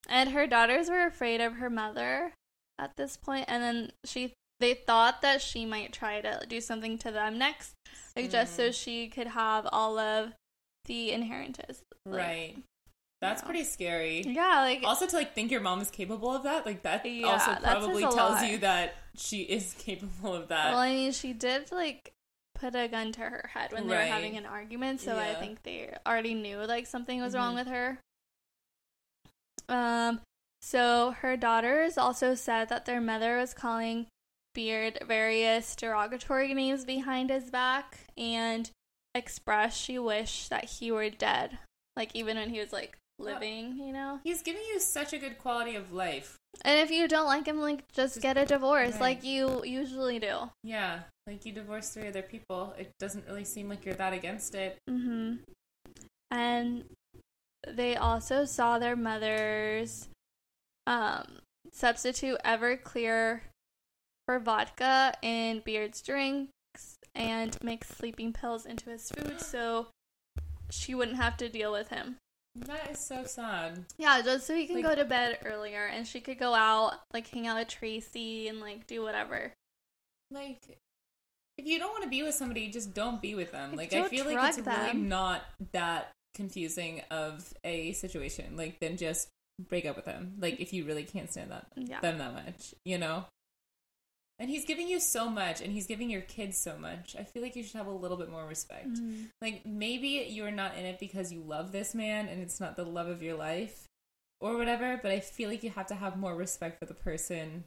And 0.08 0.30
her 0.30 0.46
daughters 0.46 0.88
were 0.90 1.06
afraid 1.06 1.40
of 1.40 1.54
her 1.54 1.70
mother 1.70 2.34
at 2.78 2.96
this 2.96 3.16
point, 3.16 3.46
and 3.48 3.62
then 3.62 3.92
she 4.04 4.32
they 4.60 4.74
thought 4.74 5.22
that 5.22 5.40
she 5.40 5.64
might 5.64 5.92
try 5.92 6.20
to 6.20 6.44
do 6.48 6.60
something 6.60 6.98
to 6.98 7.10
them 7.10 7.38
next, 7.38 7.74
like 8.16 8.30
just 8.30 8.56
so 8.56 8.68
Mm. 8.70 8.74
she 8.82 9.08
could 9.08 9.28
have 9.28 9.68
all 9.72 9.98
of 9.98 10.32
the 10.86 11.12
inheritance. 11.12 11.82
Like, 12.04 12.16
Right. 12.18 12.56
That's 13.20 13.42
Yeah. 13.42 13.46
pretty 13.46 13.64
scary. 13.64 14.20
Yeah, 14.22 14.60
like 14.60 14.84
Also, 14.84 15.06
to 15.06 15.16
like 15.16 15.34
think 15.34 15.50
your 15.50 15.60
mom 15.60 15.80
is 15.80 15.90
capable 15.90 16.32
of 16.32 16.44
that, 16.44 16.64
like 16.64 16.82
that 16.82 17.04
Yeah, 17.04 17.26
also 17.32 17.54
probably 17.60 18.04
a 18.04 18.08
tells 18.10 18.16
lot. 18.40 18.48
you 18.48 18.58
that 18.58 18.94
she 19.16 19.42
is 19.42 19.74
capable 19.78 20.34
of 20.34 20.48
that. 20.48 20.70
well, 20.70 20.78
I 20.78 20.90
mean, 20.92 21.12
she 21.12 21.32
did 21.32 21.72
like 21.72 22.12
put 22.54 22.74
a 22.76 22.86
gun 22.88 23.10
to 23.12 23.20
her 23.22 23.50
head 23.54 23.72
when 23.72 23.86
they 23.88 23.94
were 23.96 24.00
having 24.02 24.36
an 24.36 24.46
argument, 24.46 25.00
so 25.00 25.16
I 25.18 25.34
think 25.34 25.62
they 25.64 25.92
already 26.06 26.34
knew 26.34 26.58
like 26.58 26.86
something 26.86 27.20
was 27.20 27.34
wrong 27.34 27.54
Mhm. 27.54 27.58
with 27.58 27.66
her. 27.68 27.98
Um, 29.68 30.20
so 30.62 31.10
her 31.18 31.36
daughters 31.36 31.98
also 31.98 32.34
said 32.34 32.68
that 32.68 32.84
their 32.86 33.00
mother 33.00 33.36
was 33.38 33.52
calling 33.54 34.06
Beard 34.54 34.98
various 35.06 35.76
derogatory 35.76 36.52
names 36.54 36.84
behind 36.84 37.30
his 37.30 37.50
back 37.50 37.98
and 38.16 38.70
expressed 39.14 39.80
she 39.80 39.98
wished 39.98 40.50
that 40.50 40.64
he 40.64 40.90
were 40.90 41.10
dead, 41.10 41.58
like 41.96 42.10
even 42.14 42.36
when 42.36 42.50
he 42.50 42.58
was 42.60 42.72
like 42.72 42.96
living, 43.18 43.76
you 43.78 43.92
know. 43.92 44.20
He's 44.24 44.42
giving 44.42 44.62
you 44.62 44.80
such 44.80 45.12
a 45.12 45.18
good 45.18 45.38
quality 45.38 45.74
of 45.76 45.92
life. 45.92 46.36
And 46.64 46.80
if 46.80 46.90
you 46.90 47.08
don't 47.08 47.26
like 47.26 47.46
him, 47.46 47.60
like 47.60 47.90
just 47.92 48.14
Just- 48.14 48.22
get 48.22 48.36
a 48.36 48.46
divorce, 48.46 48.92
right. 48.92 49.00
like 49.00 49.24
you 49.24 49.64
usually 49.64 50.18
do. 50.18 50.50
Yeah, 50.64 51.00
like 51.26 51.44
you 51.44 51.52
divorce 51.52 51.90
three 51.90 52.08
other 52.08 52.22
people. 52.22 52.74
It 52.78 52.90
doesn't 52.98 53.26
really 53.26 53.44
seem 53.44 53.68
like 53.68 53.84
you're 53.84 53.94
that 53.94 54.12
against 54.12 54.54
it. 54.54 54.78
Mm-hmm. 54.88 55.36
And 56.30 56.84
they 57.66 57.96
also 57.96 58.44
saw 58.44 58.78
their 58.78 58.96
mothers 58.96 60.08
um, 60.86 61.26
substitute 61.72 62.38
Everclear 62.44 63.40
for 64.28 64.38
vodka 64.38 65.14
in 65.22 65.60
Beard's 65.64 66.02
drinks 66.02 66.50
and 67.14 67.56
mix 67.62 67.88
sleeping 67.88 68.34
pills 68.34 68.66
into 68.66 68.90
his 68.90 69.08
food 69.10 69.40
so 69.40 69.86
she 70.70 70.94
wouldn't 70.94 71.16
have 71.16 71.38
to 71.38 71.48
deal 71.48 71.72
with 71.72 71.88
him. 71.88 72.16
That 72.54 72.90
is 72.90 72.98
so 72.98 73.24
sad. 73.24 73.86
Yeah, 73.96 74.20
just 74.20 74.46
so 74.46 74.54
he 74.54 74.66
can 74.66 74.76
Like- 74.76 74.84
go 74.84 74.94
to 74.96 75.06
bed 75.06 75.38
earlier 75.46 75.86
and 75.86 76.06
she 76.06 76.20
could 76.20 76.38
go 76.38 76.52
out, 76.52 77.00
like 77.14 77.26
hang 77.28 77.46
out 77.46 77.56
with 77.58 77.68
Tracy 77.68 78.48
and 78.48 78.60
like 78.60 78.86
do 78.86 79.02
whatever. 79.02 79.54
Like, 80.30 80.78
if 81.56 81.64
you 81.64 81.78
don't 81.78 81.92
want 81.92 82.04
to 82.04 82.10
be 82.10 82.22
with 82.22 82.34
somebody, 82.34 82.68
just 82.68 82.92
don't 82.92 83.22
be 83.22 83.34
with 83.34 83.50
them. 83.52 83.76
Like, 83.76 83.92
Like, 83.94 84.04
I 84.04 84.08
feel 84.10 84.26
like 84.26 84.46
it's 84.50 84.58
really 84.58 84.92
not 84.92 85.42
that 85.72 86.12
confusing 86.34 87.00
of 87.10 87.54
a 87.64 87.92
situation. 87.94 88.58
Like, 88.58 88.78
then 88.78 88.98
just 88.98 89.28
break 89.70 89.86
up 89.86 89.96
with 89.96 90.04
them. 90.04 90.34
Like, 90.38 90.60
if 90.60 90.74
you 90.74 90.84
really 90.84 91.04
can't 91.04 91.30
stand 91.30 91.50
that 91.50 91.68
Yeah. 91.76 92.00
them 92.00 92.18
that 92.18 92.34
much, 92.34 92.74
you 92.84 92.98
know. 92.98 93.24
And 94.40 94.48
he's 94.48 94.64
giving 94.64 94.86
you 94.88 95.00
so 95.00 95.28
much, 95.28 95.60
and 95.60 95.72
he's 95.72 95.86
giving 95.88 96.10
your 96.10 96.20
kids 96.20 96.56
so 96.58 96.76
much. 96.78 97.16
I 97.18 97.24
feel 97.24 97.42
like 97.42 97.56
you 97.56 97.64
should 97.64 97.76
have 97.76 97.88
a 97.88 97.92
little 97.92 98.16
bit 98.16 98.30
more 98.30 98.46
respect. 98.46 98.88
Mhm. 98.88 99.30
Like, 99.42 99.66
maybe 99.66 100.26
you're 100.30 100.52
not 100.52 100.76
in 100.76 100.84
it 100.86 101.00
because 101.00 101.32
you 101.32 101.40
love 101.42 101.72
this 101.72 101.92
man, 101.94 102.28
and 102.28 102.40
it's 102.40 102.60
not 102.60 102.76
the 102.76 102.84
love 102.84 103.08
of 103.08 103.20
your 103.22 103.34
life, 103.36 103.88
or 104.40 104.56
whatever. 104.56 104.96
But 105.02 105.10
I 105.10 105.18
feel 105.20 105.50
like 105.50 105.64
you 105.64 105.70
have 105.70 105.86
to 105.88 105.96
have 105.96 106.16
more 106.16 106.36
respect 106.36 106.78
for 106.78 106.86
the 106.86 106.94
person 106.94 107.64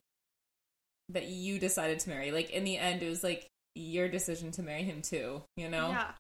that 1.10 1.28
you 1.28 1.60
decided 1.60 2.00
to 2.00 2.10
marry. 2.10 2.32
Like, 2.32 2.50
in 2.52 2.64
the 2.64 2.78
end, 2.78 3.04
it 3.04 3.10
was 3.10 3.22
like 3.22 3.48
your 3.76 4.08
decision 4.08 4.52
to 4.52 4.64
marry 4.64 4.84
him 4.84 5.02
too. 5.02 5.44
You 5.58 5.68
know? 5.68 5.90
Yeah. 5.90 6.12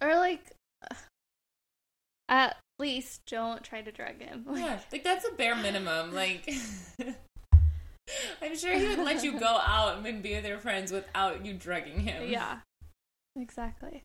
Or 0.00 0.14
like, 0.16 0.52
at 2.28 2.56
least 2.78 3.22
don't 3.26 3.62
try 3.64 3.82
to 3.82 3.90
drug 3.92 4.20
him. 4.20 4.44
Like, 4.46 4.60
Yeah, 4.60 4.78
like 4.92 5.02
that's 5.04 5.26
a 5.26 5.32
bare 5.32 5.56
minimum. 5.56 6.12
Like, 6.14 6.48
I'm 8.42 8.56
sure 8.56 8.76
he 8.76 8.88
would 8.88 8.98
let 9.04 9.24
you 9.24 9.38
go 9.38 9.46
out 9.46 10.04
and 10.06 10.22
be 10.22 10.34
with 10.34 10.46
your 10.46 10.58
friends 10.58 10.92
without 10.92 11.44
you 11.44 11.54
drugging 11.54 12.00
him. 12.00 12.28
yeah. 12.30 12.58
Exactly. 13.36 14.02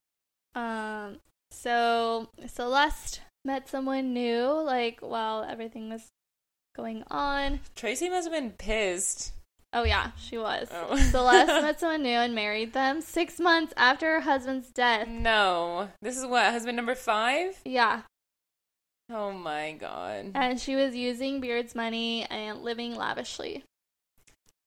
Um. 0.55 1.17
So 1.51 2.29
Celeste 2.47 3.21
met 3.45 3.67
someone 3.69 4.13
new, 4.13 4.45
like 4.63 4.99
while 5.01 5.43
everything 5.43 5.89
was 5.89 6.07
going 6.75 7.03
on. 7.09 7.59
Tracy 7.75 8.09
must 8.09 8.27
have 8.27 8.33
been 8.33 8.51
pissed. 8.51 9.33
Oh 9.73 9.83
yeah, 9.83 10.11
she 10.17 10.37
was. 10.37 10.67
Oh. 10.71 10.95
Celeste 11.11 11.61
met 11.61 11.79
someone 11.79 12.01
new 12.03 12.09
and 12.17 12.33
married 12.33 12.73
them 12.73 13.01
six 13.01 13.39
months 13.39 13.73
after 13.77 14.15
her 14.15 14.21
husband's 14.21 14.69
death. 14.71 15.07
no, 15.07 15.89
this 16.01 16.17
is 16.17 16.25
what 16.25 16.45
husband 16.51 16.75
number 16.75 16.95
five. 16.95 17.59
Yeah, 17.65 18.01
Oh 19.11 19.31
my 19.31 19.73
god, 19.73 20.31
and 20.35 20.59
she 20.59 20.75
was 20.75 20.95
using 20.95 21.39
Beard's 21.39 21.73
money 21.75 22.25
and 22.29 22.61
living 22.63 22.95
lavishly. 22.95 23.63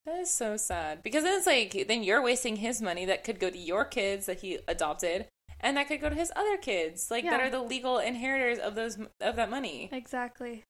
That 0.06 0.18
is 0.18 0.30
so 0.30 0.56
sad. 0.56 1.02
Because 1.02 1.24
then 1.24 1.34
it's 1.36 1.46
like 1.46 1.86
then 1.88 2.02
you're 2.02 2.22
wasting 2.22 2.56
his 2.56 2.82
money 2.82 3.04
that 3.06 3.24
could 3.24 3.38
go 3.38 3.50
to 3.50 3.58
your 3.58 3.84
kids 3.84 4.26
that 4.26 4.40
he 4.40 4.58
adopted, 4.68 5.26
and 5.60 5.76
that 5.76 5.88
could 5.88 6.00
go 6.00 6.08
to 6.08 6.14
his 6.14 6.32
other 6.34 6.56
kids, 6.56 7.10
like 7.10 7.24
that 7.24 7.40
are 7.40 7.50
the 7.50 7.62
legal 7.62 7.98
inheritors 7.98 8.58
of 8.58 8.74
those 8.74 8.98
of 9.20 9.36
that 9.36 9.50
money. 9.50 9.88
Exactly. 9.92 10.64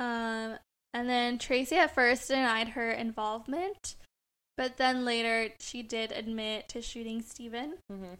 Um, 0.00 0.58
and 0.94 1.08
then 1.08 1.38
Tracy 1.38 1.76
at 1.76 1.94
first 1.94 2.28
denied 2.28 2.68
her 2.70 2.90
involvement, 2.90 3.96
but 4.56 4.76
then 4.76 5.04
later 5.04 5.52
she 5.60 5.82
did 5.82 6.12
admit 6.12 6.68
to 6.70 6.80
shooting 6.82 7.20
Steven. 7.22 7.74
hmm 7.90 8.14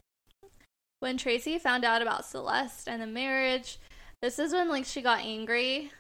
When 1.01 1.17
Tracy 1.17 1.59
found 1.59 1.85
out 1.85 2.03
about 2.03 2.25
Celeste 2.27 2.89
and 2.89 3.01
the 3.01 3.07
marriage, 3.07 3.79
this 4.21 4.39
is 4.39 4.53
when 4.53 4.69
like 4.69 4.85
she 4.85 5.01
got 5.03 5.21
angry 5.21 5.93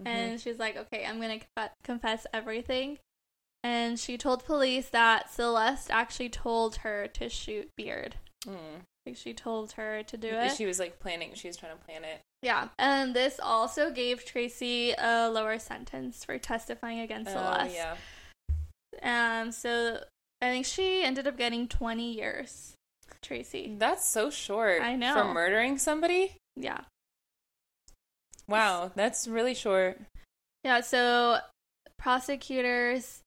Mm-hmm. 0.00 0.06
and 0.06 0.40
she's 0.40 0.60
like, 0.60 0.76
"Okay, 0.76 1.04
I'm 1.04 1.20
gonna 1.20 1.40
conf- 1.56 1.72
confess 1.82 2.24
everything." 2.32 2.98
And 3.64 3.98
she 3.98 4.16
told 4.16 4.44
police 4.44 4.88
that 4.90 5.30
Celeste 5.32 5.90
actually 5.90 6.28
told 6.28 6.76
her 6.76 7.08
to 7.14 7.28
shoot 7.28 7.68
Beard. 7.76 8.16
Mm. 8.46 8.84
Like 9.04 9.16
she 9.16 9.34
told 9.34 9.72
her 9.72 10.02
to 10.04 10.16
do 10.16 10.28
it. 10.28 10.54
She 10.56 10.66
was 10.66 10.78
like 10.78 11.00
planning. 11.00 11.30
She 11.34 11.48
was 11.48 11.56
trying 11.56 11.76
to 11.76 11.84
plan 11.84 12.04
it. 12.04 12.20
Yeah, 12.42 12.68
and 12.78 13.16
this 13.16 13.40
also 13.42 13.90
gave 13.90 14.24
Tracy 14.24 14.94
a 14.96 15.28
lower 15.28 15.58
sentence 15.58 16.24
for 16.24 16.38
testifying 16.38 17.00
against 17.00 17.30
Oh 17.30 17.34
Celeste. 17.34 17.74
yeah. 19.02 19.40
Um, 19.40 19.50
so 19.50 19.98
I 20.40 20.50
think 20.50 20.66
she 20.66 21.02
ended 21.02 21.26
up 21.26 21.36
getting 21.36 21.66
20 21.66 22.12
years. 22.12 22.74
Tracy. 23.22 23.74
That's 23.76 24.06
so 24.06 24.30
short. 24.30 24.82
I 24.82 24.94
know. 24.94 25.14
For 25.14 25.24
murdering 25.24 25.78
somebody? 25.78 26.36
Yeah. 26.54 26.82
Wow, 28.46 28.92
that's 28.94 29.26
really 29.26 29.54
short. 29.54 30.00
Yeah, 30.64 30.80
so 30.80 31.38
prosecutors 31.98 33.20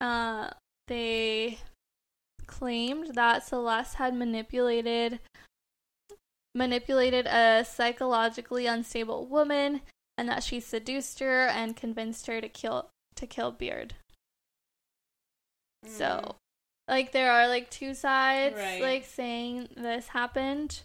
uh 0.00 0.50
they 0.86 1.58
claimed 2.46 3.14
that 3.14 3.44
Celeste 3.44 3.96
had 3.96 4.14
manipulated 4.14 5.20
manipulated 6.54 7.26
a 7.26 7.64
psychologically 7.64 8.66
unstable 8.66 9.26
woman 9.26 9.82
and 10.16 10.28
that 10.28 10.42
she 10.42 10.58
seduced 10.60 11.20
her 11.20 11.46
and 11.46 11.76
convinced 11.76 12.26
her 12.26 12.40
to 12.40 12.48
kill 12.48 12.88
to 13.16 13.26
kill 13.26 13.52
Beard. 13.52 13.94
Mm. 15.84 15.90
So, 15.90 16.36
like, 16.88 17.12
there 17.12 17.30
are 17.30 17.46
like 17.48 17.70
two 17.70 17.94
sides, 17.94 18.56
Right. 18.56 18.80
like 18.82 19.04
saying 19.04 19.68
this 19.76 20.08
happened. 20.08 20.82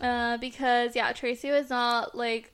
Uh, 0.00 0.38
because 0.38 0.96
yeah, 0.96 1.12
Tracy 1.12 1.50
was 1.50 1.68
not 1.68 2.14
like 2.16 2.52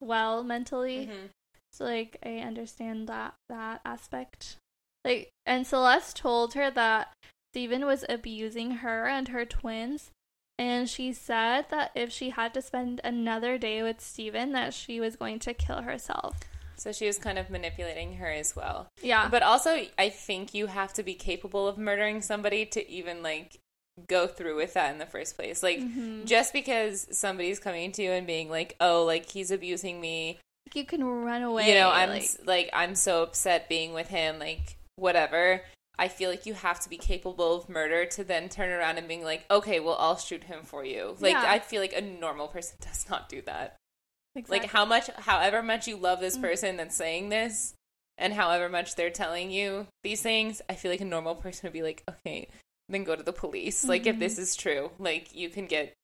well 0.00 0.42
mentally, 0.42 1.06
Mhm. 1.06 1.30
So 1.74 1.84
like 1.84 2.18
I 2.24 2.36
understand 2.38 3.08
that 3.08 3.34
that 3.48 3.80
aspect. 3.84 4.56
Like, 5.04 5.30
and 5.44 5.66
Celeste 5.66 6.16
told 6.16 6.54
her 6.54 6.70
that 6.70 7.12
Steven 7.52 7.84
was 7.84 8.04
abusing 8.08 8.76
her 8.76 9.06
and 9.06 9.28
her 9.28 9.44
twins, 9.44 10.10
and 10.56 10.88
she 10.88 11.12
said 11.12 11.66
that 11.70 11.90
if 11.94 12.10
she 12.12 12.30
had 12.30 12.54
to 12.54 12.62
spend 12.62 13.00
another 13.02 13.58
day 13.58 13.82
with 13.82 14.00
Steven 14.00 14.52
that 14.52 14.72
she 14.72 15.00
was 15.00 15.16
going 15.16 15.40
to 15.40 15.52
kill 15.52 15.82
herself. 15.82 16.38
So 16.76 16.90
she 16.92 17.06
was 17.06 17.18
kind 17.18 17.38
of 17.38 17.50
manipulating 17.50 18.16
her 18.16 18.30
as 18.30 18.56
well. 18.56 18.86
Yeah, 19.02 19.28
But 19.28 19.42
also, 19.42 19.86
I 19.98 20.08
think 20.10 20.54
you 20.54 20.66
have 20.68 20.92
to 20.94 21.02
be 21.02 21.14
capable 21.14 21.68
of 21.68 21.76
murdering 21.76 22.22
somebody 22.22 22.64
to 22.66 22.88
even 22.90 23.22
like 23.22 23.58
go 24.08 24.26
through 24.26 24.56
with 24.56 24.74
that 24.74 24.92
in 24.92 24.98
the 24.98 25.06
first 25.06 25.36
place. 25.36 25.62
Like, 25.62 25.80
Mhm. 25.80 26.24
just 26.24 26.52
because 26.52 27.06
somebody's 27.16 27.60
coming 27.60 27.92
to 27.92 28.02
you 28.02 28.10
and 28.12 28.26
being 28.26 28.48
like, 28.48 28.74
"Oh, 28.80 29.04
like 29.04 29.30
he's 29.30 29.50
abusing 29.50 30.00
me," 30.00 30.38
you 30.72 30.84
can 30.84 31.04
run 31.04 31.42
away. 31.42 31.68
you 31.68 31.74
know, 31.74 31.90
I'm 31.90 32.10
like, 32.10 32.30
like 32.44 32.70
I'm 32.72 32.94
so 32.94 33.22
upset 33.22 33.68
being 33.68 33.92
with 33.92 34.08
him, 34.08 34.38
like 34.38 34.76
whatever. 34.96 35.60
I 35.96 36.08
feel 36.08 36.28
like 36.30 36.44
you 36.46 36.54
have 36.54 36.80
to 36.80 36.88
be 36.88 36.96
capable 36.96 37.54
of 37.54 37.68
murder 37.68 38.04
to 38.06 38.24
then 38.24 38.48
turn 38.48 38.70
around 38.70 38.98
and 38.98 39.06
being 39.06 39.22
like, 39.22 39.44
"Okay, 39.50 39.78
well, 39.78 39.96
I'll 39.98 40.16
shoot 40.16 40.44
him 40.44 40.64
for 40.64 40.84
you." 40.84 41.16
Like, 41.20 41.32
Yeah. 41.34 41.44
I 41.46 41.60
feel 41.60 41.80
like 41.80 41.92
a 41.92 42.00
normal 42.00 42.48
person 42.48 42.78
does 42.80 43.08
not 43.08 43.28
do 43.28 43.42
that. 43.42 43.76
exactly. 44.34 44.58
Like 44.60 44.70
how 44.70 44.84
much 44.84 45.08
however 45.18 45.62
much 45.62 45.86
you 45.86 45.96
love 45.96 46.18
this 46.20 46.36
Mm. 46.36 46.40
person 46.40 46.76
that's 46.76 46.96
saying 46.96 47.28
this 47.28 47.74
and 48.18 48.32
however 48.32 48.68
much 48.68 48.96
they're 48.96 49.10
telling 49.10 49.50
you 49.52 49.86
these 50.02 50.22
things, 50.22 50.60
I 50.68 50.74
feel 50.74 50.90
like 50.90 51.00
a 51.00 51.04
normal 51.04 51.36
person 51.36 51.68
would 51.68 51.72
be 51.72 51.82
like, 51.82 52.02
"Okay, 52.08 52.48
then 52.88 53.04
go 53.04 53.14
to 53.14 53.22
the 53.22 53.32
police." 53.32 53.84
Like 53.84 54.06
if 54.06 54.16
Mhm. 54.16 54.20
this 54.20 54.36
is 54.38 54.56
true, 54.56 54.90
like 54.98 55.32
you 55.34 55.48
can 55.48 55.66
get 55.66 55.94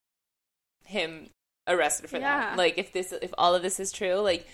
him 0.84 1.30
arrested 1.66 2.10
for 2.10 2.18
Yeah. 2.18 2.40
that. 2.50 2.58
Like 2.58 2.78
if 2.78 2.92
this 2.92 3.12
if 3.12 3.32
all 3.38 3.54
of 3.54 3.62
this 3.62 3.78
is 3.80 3.92
true, 3.92 4.16
like 4.16 4.46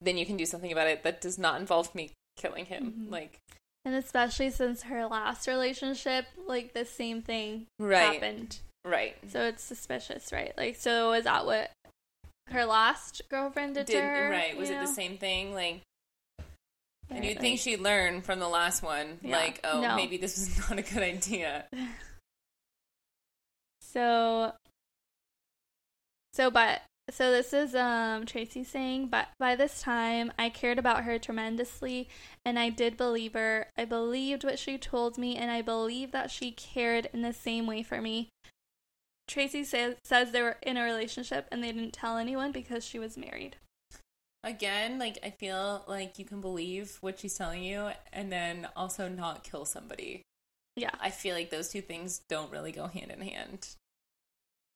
then 0.00 0.16
you 0.18 0.26
can 0.26 0.36
do 0.36 0.46
something 0.46 0.72
about 0.72 0.88
it 0.88 1.02
that 1.04 1.20
does 1.20 1.38
not 1.38 1.60
involve 1.60 1.94
me 1.94 2.10
killing 2.36 2.66
him. 2.66 3.06
Mhm. 3.08 3.10
Like 3.12 3.38
And 3.84 3.94
especially 3.94 4.50
since 4.50 4.82
her 4.84 5.06
last 5.06 5.46
relationship, 5.48 6.26
like 6.46 6.72
the 6.72 6.84
same 6.84 7.22
thing 7.22 7.66
right. 7.78 8.14
happened. 8.14 8.60
Right. 8.84 9.16
So 9.30 9.42
it's 9.42 9.62
suspicious, 9.62 10.32
right? 10.32 10.56
Like, 10.56 10.76
so 10.76 11.12
is 11.12 11.24
that 11.24 11.46
what 11.46 11.70
her 12.48 12.64
last 12.64 13.22
girlfriend 13.28 13.74
did, 13.74 13.86
did 13.86 13.92
to 13.94 14.02
her. 14.02 14.30
right? 14.30 14.56
Was 14.56 14.70
it 14.70 14.80
the 14.80 14.86
same 14.86 15.18
thing? 15.18 15.54
Like, 15.54 15.80
and 17.10 17.24
you'd 17.24 17.38
think 17.40 17.60
she'd 17.60 17.80
learn 17.80 18.22
from 18.22 18.38
the 18.40 18.48
last 18.48 18.82
one. 18.82 19.18
Yeah. 19.22 19.36
Like, 19.36 19.60
oh, 19.64 19.80
No. 19.80 19.94
maybe 19.96 20.16
this 20.16 20.36
was 20.38 20.58
not 20.70 20.78
a 20.78 20.82
good 20.82 21.02
idea. 21.02 21.66
So, 23.80 24.54
so 26.32 26.50
but 26.50 26.82
so 27.10 27.30
this 27.30 27.52
is 27.52 27.74
um 27.74 28.26
Tracy 28.26 28.64
saying, 28.64 29.08
but 29.08 29.28
by 29.38 29.56
this 29.56 29.82
time 29.82 30.32
I 30.38 30.48
cared 30.48 30.78
about 30.78 31.04
her 31.04 31.18
tremendously, 31.18 32.08
and 32.44 32.58
I 32.58 32.68
did 32.68 32.96
believe 32.96 33.34
her. 33.34 33.66
I 33.76 33.84
believed 33.84 34.44
what 34.44 34.58
she 34.58 34.78
told 34.78 35.18
me, 35.18 35.36
and 35.36 35.50
I 35.50 35.62
believed 35.62 36.12
that 36.12 36.30
she 36.30 36.52
cared 36.52 37.08
in 37.12 37.22
the 37.22 37.32
same 37.32 37.66
way 37.66 37.82
for 37.82 38.00
me. 38.00 38.28
Tracy 39.28 39.64
says 39.64 39.96
says 40.04 40.30
they 40.30 40.42
were 40.42 40.58
in 40.62 40.76
a 40.76 40.84
relationship 40.84 41.48
and 41.50 41.62
they 41.62 41.72
didn't 41.72 41.92
tell 41.92 42.16
anyone 42.16 42.52
because 42.52 42.84
she 42.84 42.98
was 42.98 43.16
married. 43.16 43.56
Again, 44.44 44.98
like 44.98 45.18
I 45.24 45.30
feel 45.30 45.84
like 45.86 46.18
you 46.18 46.24
can 46.24 46.40
believe 46.40 46.98
what 47.00 47.18
she's 47.18 47.34
telling 47.34 47.62
you, 47.62 47.90
and 48.12 48.30
then 48.30 48.68
also 48.76 49.08
not 49.08 49.44
kill 49.44 49.64
somebody. 49.64 50.22
Yeah. 50.76 50.90
I 51.00 51.10
feel 51.10 51.34
like 51.34 51.50
those 51.50 51.68
two 51.68 51.82
things 51.82 52.22
don't 52.28 52.50
really 52.50 52.72
go 52.72 52.86
hand 52.86 53.10
in 53.10 53.20
hand. 53.20 53.68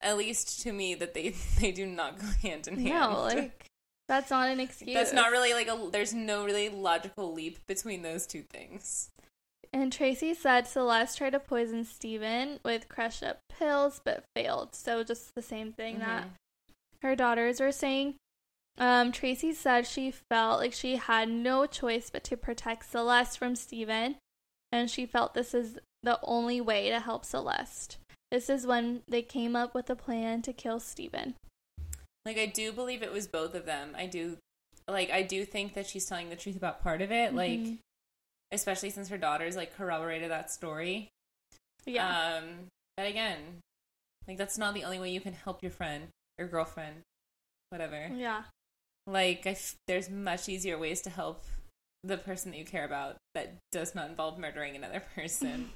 At 0.01 0.17
least 0.17 0.61
to 0.61 0.71
me, 0.71 0.93
that 0.95 1.13
they 1.13 1.29
they 1.59 1.71
do 1.71 1.85
not 1.85 2.19
go 2.19 2.27
hand 2.41 2.67
in 2.67 2.75
hand. 2.79 2.89
No, 3.11 3.21
like 3.23 3.65
that's 4.07 4.29
not 4.31 4.49
an 4.49 4.59
excuse. 4.59 4.93
that's 4.93 5.13
not 5.13 5.31
really 5.31 5.53
like 5.53 5.67
a. 5.67 5.89
There's 5.91 6.13
no 6.13 6.45
really 6.45 6.69
logical 6.69 7.33
leap 7.33 7.59
between 7.67 8.01
those 8.03 8.25
two 8.27 8.43
things. 8.43 9.09
And 9.73 9.91
Tracy 9.91 10.33
said 10.33 10.65
Celeste 10.65 11.17
tried 11.17 11.31
to 11.31 11.39
poison 11.39 11.83
Steven 11.83 12.59
with 12.63 12.87
crush 12.87 13.21
up 13.21 13.39
pills 13.49 13.99
but 14.03 14.23
failed. 14.35 14.73
So 14.75 15.03
just 15.03 15.35
the 15.35 15.41
same 15.41 15.73
thing 15.73 15.99
that 15.99 16.23
Mhm. 16.23 16.29
her 17.01 17.15
daughters 17.15 17.59
were 17.59 17.73
saying. 17.73 18.15
Um, 18.79 19.11
Tracy 19.11 19.53
said 19.53 19.85
she 19.87 20.11
felt 20.11 20.59
like 20.59 20.71
she 20.71 20.95
had 20.97 21.27
no 21.29 21.65
choice 21.65 22.09
but 22.11 22.23
to 22.25 22.37
protect 22.37 22.89
Celeste 22.89 23.37
from 23.37 23.55
Steven, 23.55 24.15
and 24.71 24.89
she 24.89 25.05
felt 25.05 25.33
this 25.33 25.53
is 25.55 25.79
the 26.03 26.19
only 26.23 26.61
way 26.61 26.89
to 26.89 26.99
help 26.99 27.25
Celeste. 27.25 27.97
This 28.31 28.49
is 28.49 28.67
when 28.67 29.01
they 29.07 29.21
came 29.21 29.55
up 29.55 29.73
with 29.73 29.89
a 29.89 29.95
plan 29.95 30.41
to 30.43 30.53
kill 30.53 30.79
Steven. 30.79 31.35
Like 32.25 32.37
I 32.37 32.45
do 32.45 32.71
believe 32.73 33.01
it 33.01 33.11
was 33.13 33.27
both 33.27 33.55
of 33.55 33.65
them. 33.65 33.95
I 33.97 34.05
do, 34.05 34.37
like 34.87 35.09
I 35.11 35.21
do 35.21 35.45
think 35.45 35.73
that 35.75 35.87
she's 35.87 36.05
telling 36.05 36.29
the 36.29 36.35
truth 36.35 36.57
about 36.57 36.83
part 36.83 37.01
of 37.01 37.11
it. 37.11 37.33
Like 37.33 37.59
Mhm. 37.59 37.77
especially 38.51 38.89
since 38.89 39.07
her 39.09 39.17
daughters 39.17 39.55
like 39.55 39.75
corroborated 39.75 40.29
that 40.31 40.51
story. 40.51 41.09
yeah, 41.85 42.35
Um, 42.37 42.67
but 42.97 43.05
again, 43.07 43.61
like 44.27 44.37
that's 44.37 44.57
not 44.57 44.73
the 44.73 44.83
only 44.83 44.99
way 44.99 45.09
you 45.11 45.21
can 45.21 45.33
help 45.33 45.63
your 45.63 45.71
friend 45.71 46.09
or 46.37 46.47
girlfriend, 46.47 47.03
whatever. 47.69 48.07
yeah, 48.07 48.43
Like, 49.05 49.47
I 49.47 49.51
f- 49.51 49.75
there's 49.87 50.09
much 50.09 50.49
easier 50.49 50.77
ways 50.77 51.01
to 51.03 51.09
help 51.09 51.45
the 52.03 52.17
person 52.17 52.51
that 52.51 52.57
you 52.57 52.65
care 52.65 52.83
about 52.83 53.15
that 53.35 53.55
does 53.71 53.95
not 53.95 54.09
involve 54.09 54.37
murdering 54.37 54.75
another 54.75 54.99
person. 55.15 55.71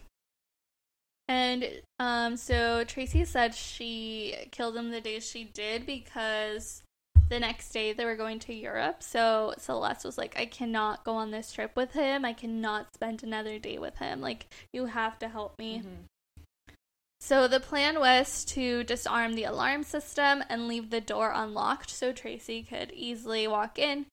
And 1.32 1.82
um, 1.98 2.36
so 2.36 2.84
Tracy 2.84 3.24
said 3.24 3.56
she 3.56 4.36
killed 4.52 4.76
him 4.76 4.92
the 4.92 5.00
day 5.00 5.22
she 5.22 5.46
did 5.46 5.86
because 5.86 6.84
the 7.30 7.40
next 7.40 7.72
day 7.72 7.94
they 7.94 8.04
were 8.04 8.18
going 8.18 8.40
to 8.40 8.54
Europe. 8.54 9.02
So 9.02 9.54
Celeste 9.58 10.04
was 10.04 10.18
like, 10.18 10.38
I 10.38 10.46
cannot 10.46 11.06
go 11.06 11.14
on 11.14 11.32
this 11.32 11.54
trip 11.54 11.72
with 11.78 11.94
him. 11.94 12.26
I 12.26 12.34
cannot 12.34 12.94
spend 12.94 13.24
another 13.24 13.60
day 13.60 13.78
with 13.78 13.98
him. 13.98 14.20
Like, 14.20 14.48
you 14.74 14.88
have 14.88 15.18
to 15.20 15.30
help 15.30 15.58
me. 15.58 15.82
Mhm. 15.86 16.74
So 17.22 17.48
the 17.48 17.62
plan 17.62 17.98
was 17.98 18.44
to 18.46 18.84
disarm 18.84 19.36
the 19.36 19.46
alarm 19.46 19.84
system 19.84 20.44
and 20.50 20.68
leave 20.68 20.90
the 20.90 21.00
door 21.00 21.32
unlocked 21.34 21.92
so 21.92 22.12
Tracy 22.12 22.62
could 22.62 22.92
easily 22.92 23.48
walk 23.48 23.80
in. 23.80 24.08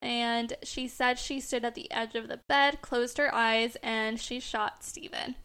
And 0.00 0.54
she 0.64 0.88
said 0.88 1.20
she 1.20 1.38
stood 1.38 1.64
at 1.64 1.76
the 1.76 1.88
edge 1.92 2.16
of 2.16 2.26
the 2.26 2.40
bed, 2.48 2.82
closed 2.82 3.18
her 3.18 3.32
eyes, 3.32 3.76
and 3.80 4.18
she 4.18 4.40
shot 4.40 4.82
Steven. 4.82 5.36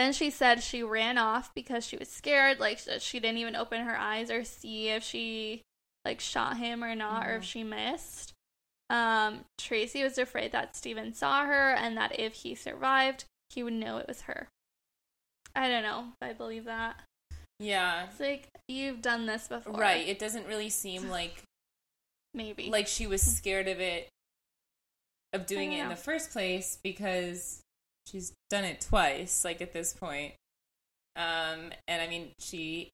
Then 0.00 0.14
she 0.14 0.30
said 0.30 0.62
she 0.62 0.82
ran 0.82 1.18
off 1.18 1.52
because 1.54 1.84
she 1.86 1.98
was 1.98 2.08
scared, 2.08 2.58
like 2.58 2.78
she 3.00 3.20
didn't 3.20 3.36
even 3.36 3.54
open 3.54 3.82
her 3.84 3.98
eyes 3.98 4.30
or 4.30 4.44
see 4.44 4.88
if 4.88 5.02
she 5.04 5.60
like 6.06 6.20
shot 6.20 6.56
him 6.56 6.82
or 6.82 6.94
not 6.94 7.26
or 7.26 7.36
if 7.36 7.42
Mhm. 7.42 7.46
she 7.46 7.62
missed. 7.64 8.32
Um, 8.88 9.44
Tracy 9.58 10.02
was 10.02 10.16
afraid 10.16 10.52
that 10.52 10.74
Steven 10.74 11.12
saw 11.12 11.44
her 11.44 11.74
and 11.74 11.98
that 11.98 12.18
if 12.18 12.32
he 12.32 12.54
survived, 12.54 13.26
he 13.50 13.62
would 13.62 13.74
know 13.74 13.98
it 13.98 14.08
was 14.08 14.22
her. 14.22 14.48
I 15.54 15.68
don't 15.68 15.82
know 15.82 16.12
if 16.14 16.30
I 16.30 16.32
believe 16.32 16.64
that. 16.64 17.02
Yeah. 17.58 18.06
It's 18.06 18.20
like 18.20 18.48
you've 18.68 19.02
done 19.02 19.26
this 19.26 19.48
before. 19.48 19.74
Right. 19.74 20.08
It 20.08 20.18
doesn't 20.18 20.46
really 20.46 20.70
seem 20.70 21.08
like 21.10 21.42
Maybe. 22.32 22.70
like 22.70 22.86
she 22.86 23.06
was 23.06 23.20
scared 23.20 23.68
of 23.68 23.80
it 23.80 24.08
of 25.34 25.44
doing 25.44 25.72
it 25.74 25.82
in 25.82 25.90
the 25.90 25.94
first 25.94 26.30
place 26.30 26.78
because 26.82 27.60
she's 28.10 28.32
done 28.48 28.64
it 28.64 28.80
twice 28.80 29.44
like 29.44 29.60
at 29.60 29.72
this 29.72 29.92
point 29.92 30.32
um 31.16 31.70
and 31.88 32.02
i 32.02 32.06
mean 32.08 32.30
she 32.38 32.90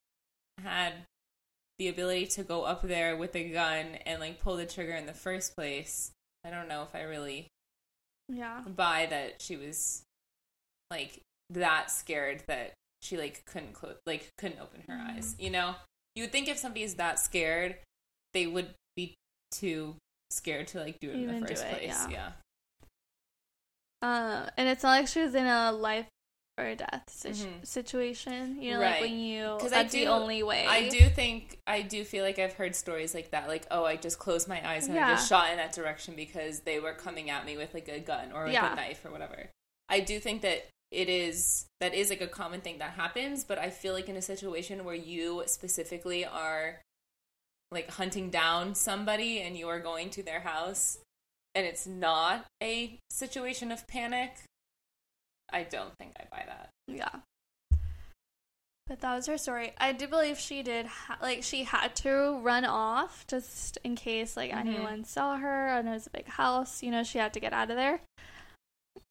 had 0.63 0.93
the 1.79 1.89
ability 1.89 2.27
to 2.27 2.43
go 2.43 2.63
up 2.63 2.83
there 2.83 3.17
with 3.17 3.35
a 3.37 3.51
gun 3.51 3.87
and 4.07 4.21
like 4.21 4.41
pull 4.41 4.57
the 4.57 4.67
trigger 4.67 4.95
in 4.95 5.07
the 5.07 5.13
first 5.13 5.55
place 5.55 6.11
i 6.45 6.51
don't 6.51 6.69
know 6.69 6.83
if 6.83 6.95
i 6.95 7.03
really 7.03 7.49
yeah. 8.29 8.61
buy 8.67 9.07
that 9.09 9.41
she 9.41 9.57
was 9.57 10.03
like 10.91 11.21
that 11.51 11.91
scared 11.91 12.43
that 12.49 12.73
she 13.03 13.17
like 13.17 13.45
couldn't 13.47 13.73
close 13.73 13.97
like 14.07 14.31
couldn't 14.39 14.59
open 14.61 14.83
her 14.89 14.95
Mhm. 14.95 15.17
eyes 15.17 15.37
you 15.39 15.51
know 15.51 15.75
you 16.15 16.25
would 16.25 16.33
think 16.33 16.49
if 16.49 16.59
somebody's 16.59 16.95
that 16.95 17.21
scared 17.21 17.77
they 18.35 18.47
would 18.47 18.75
be 18.97 19.15
too 19.53 19.95
scared 20.31 20.67
to 20.69 20.81
like 20.81 20.99
do 20.99 21.11
it 21.11 21.15
in 21.15 21.41
the 21.41 21.47
first 21.47 21.63
it, 21.63 21.71
place 21.71 21.85
yeah. 21.87 22.09
yeah 22.11 22.33
Uh, 24.07 24.49
and 24.57 24.69
it's 24.69 24.83
not 24.83 24.91
like 24.91 25.09
she 25.09 25.21
was 25.21 25.35
in 25.35 25.47
a 25.47 25.73
life 25.73 26.07
or 26.59 26.75
death 26.75 27.05
situ- 27.09 27.45
Mhm. 27.47 27.67
situation. 27.67 28.63
You 28.63 28.73
know, 28.75 28.81
Right. 28.81 28.93
like 28.93 29.01
when 29.03 29.19
you 29.19 29.45
'Cause 29.61 29.73
I 29.73 29.83
that's 29.83 29.93
the 29.93 30.05
do- 30.05 30.11
only 30.11 30.43
way. 30.43 30.67
I 30.67 30.89
do 30.89 31.09
think 31.11 31.59
I 31.67 31.83
do 31.83 32.05
feel 32.05 32.25
like 32.25 32.39
I've 32.39 32.55
heard 32.55 32.75
stories 32.75 33.15
like 33.15 33.31
that, 33.33 33.49
like 33.49 33.67
oh, 33.71 33.85
I 33.85 33.97
just 33.97 34.19
closed 34.19 34.49
my 34.49 34.67
eyes 34.67 34.87
and 34.87 34.99
I 34.99 35.15
just 35.15 35.29
shot 35.29 35.51
in 35.51 35.57
that 35.59 35.73
direction 35.75 36.15
because 36.15 36.61
they 36.61 36.79
were 36.81 36.95
coming 36.95 37.29
at 37.31 37.45
me 37.45 37.57
with 37.57 37.75
like 37.75 37.89
a 37.89 38.01
gun 38.01 38.33
or 38.33 38.45
like 38.45 38.55
Yeah. 38.55 38.73
a 38.73 38.77
knife 38.77 39.05
or 39.05 39.11
whatever. 39.11 39.51
I 39.89 40.01
do 40.01 40.19
think 40.21 40.43
that 40.43 40.67
it 40.91 41.09
is 41.09 41.67
that 41.81 41.93
is 41.93 42.09
like 42.11 42.21
a 42.23 42.29
common 42.29 42.61
thing 42.61 42.79
that 42.79 42.93
happens, 42.93 43.45
but 43.45 43.59
I 43.59 43.69
feel 43.71 43.93
like 43.93 44.09
in 44.09 44.17
a 44.17 44.23
situation 44.23 44.85
where 44.85 44.95
you 44.95 45.43
specifically 45.47 46.25
are 46.25 46.81
like 47.73 47.91
hunting 47.91 48.31
down 48.31 48.75
somebody 48.75 49.41
and 49.43 49.59
you 49.59 49.69
are 49.69 49.81
going 49.81 50.09
to 50.11 50.23
their 50.23 50.41
house 50.41 50.99
and 51.57 51.65
it's 51.65 51.87
not 51.87 52.45
a 52.63 52.99
situation 53.11 53.73
of 53.73 53.89
panic, 53.89 54.43
I 55.51 55.63
don't 55.63 55.97
think 55.99 56.13
I 56.21 56.25
buy 56.31 56.45
that. 56.47 56.69
Yeah. 56.87 57.21
But 58.87 59.01
that 59.01 59.17
was 59.17 59.27
her 59.27 59.39
story. 59.39 59.73
I 59.79 59.93
do 59.93 60.07
believe 60.07 60.39
she 60.39 60.63
did, 60.63 60.87
ha- 60.87 61.19
like, 61.21 61.43
she 61.43 61.65
had 61.65 61.97
to 61.97 62.39
run 62.41 62.65
off 62.65 63.27
just 63.27 63.79
in 63.83 63.97
case, 63.97 64.37
like, 64.37 64.53
Mhm. 64.53 64.57
anyone 64.59 65.05
saw 65.05 65.39
her 65.39 65.69
and 65.69 65.89
it 65.89 65.93
was 65.93 66.07
a 66.07 66.11
big 66.11 66.27
house. 66.29 66.83
You 66.83 66.91
know, 66.93 67.03
she 67.03 67.19
had 67.19 67.33
to 67.33 67.41
get 67.41 67.53
out 67.55 67.71
of 67.71 67.77
there. 67.77 68.01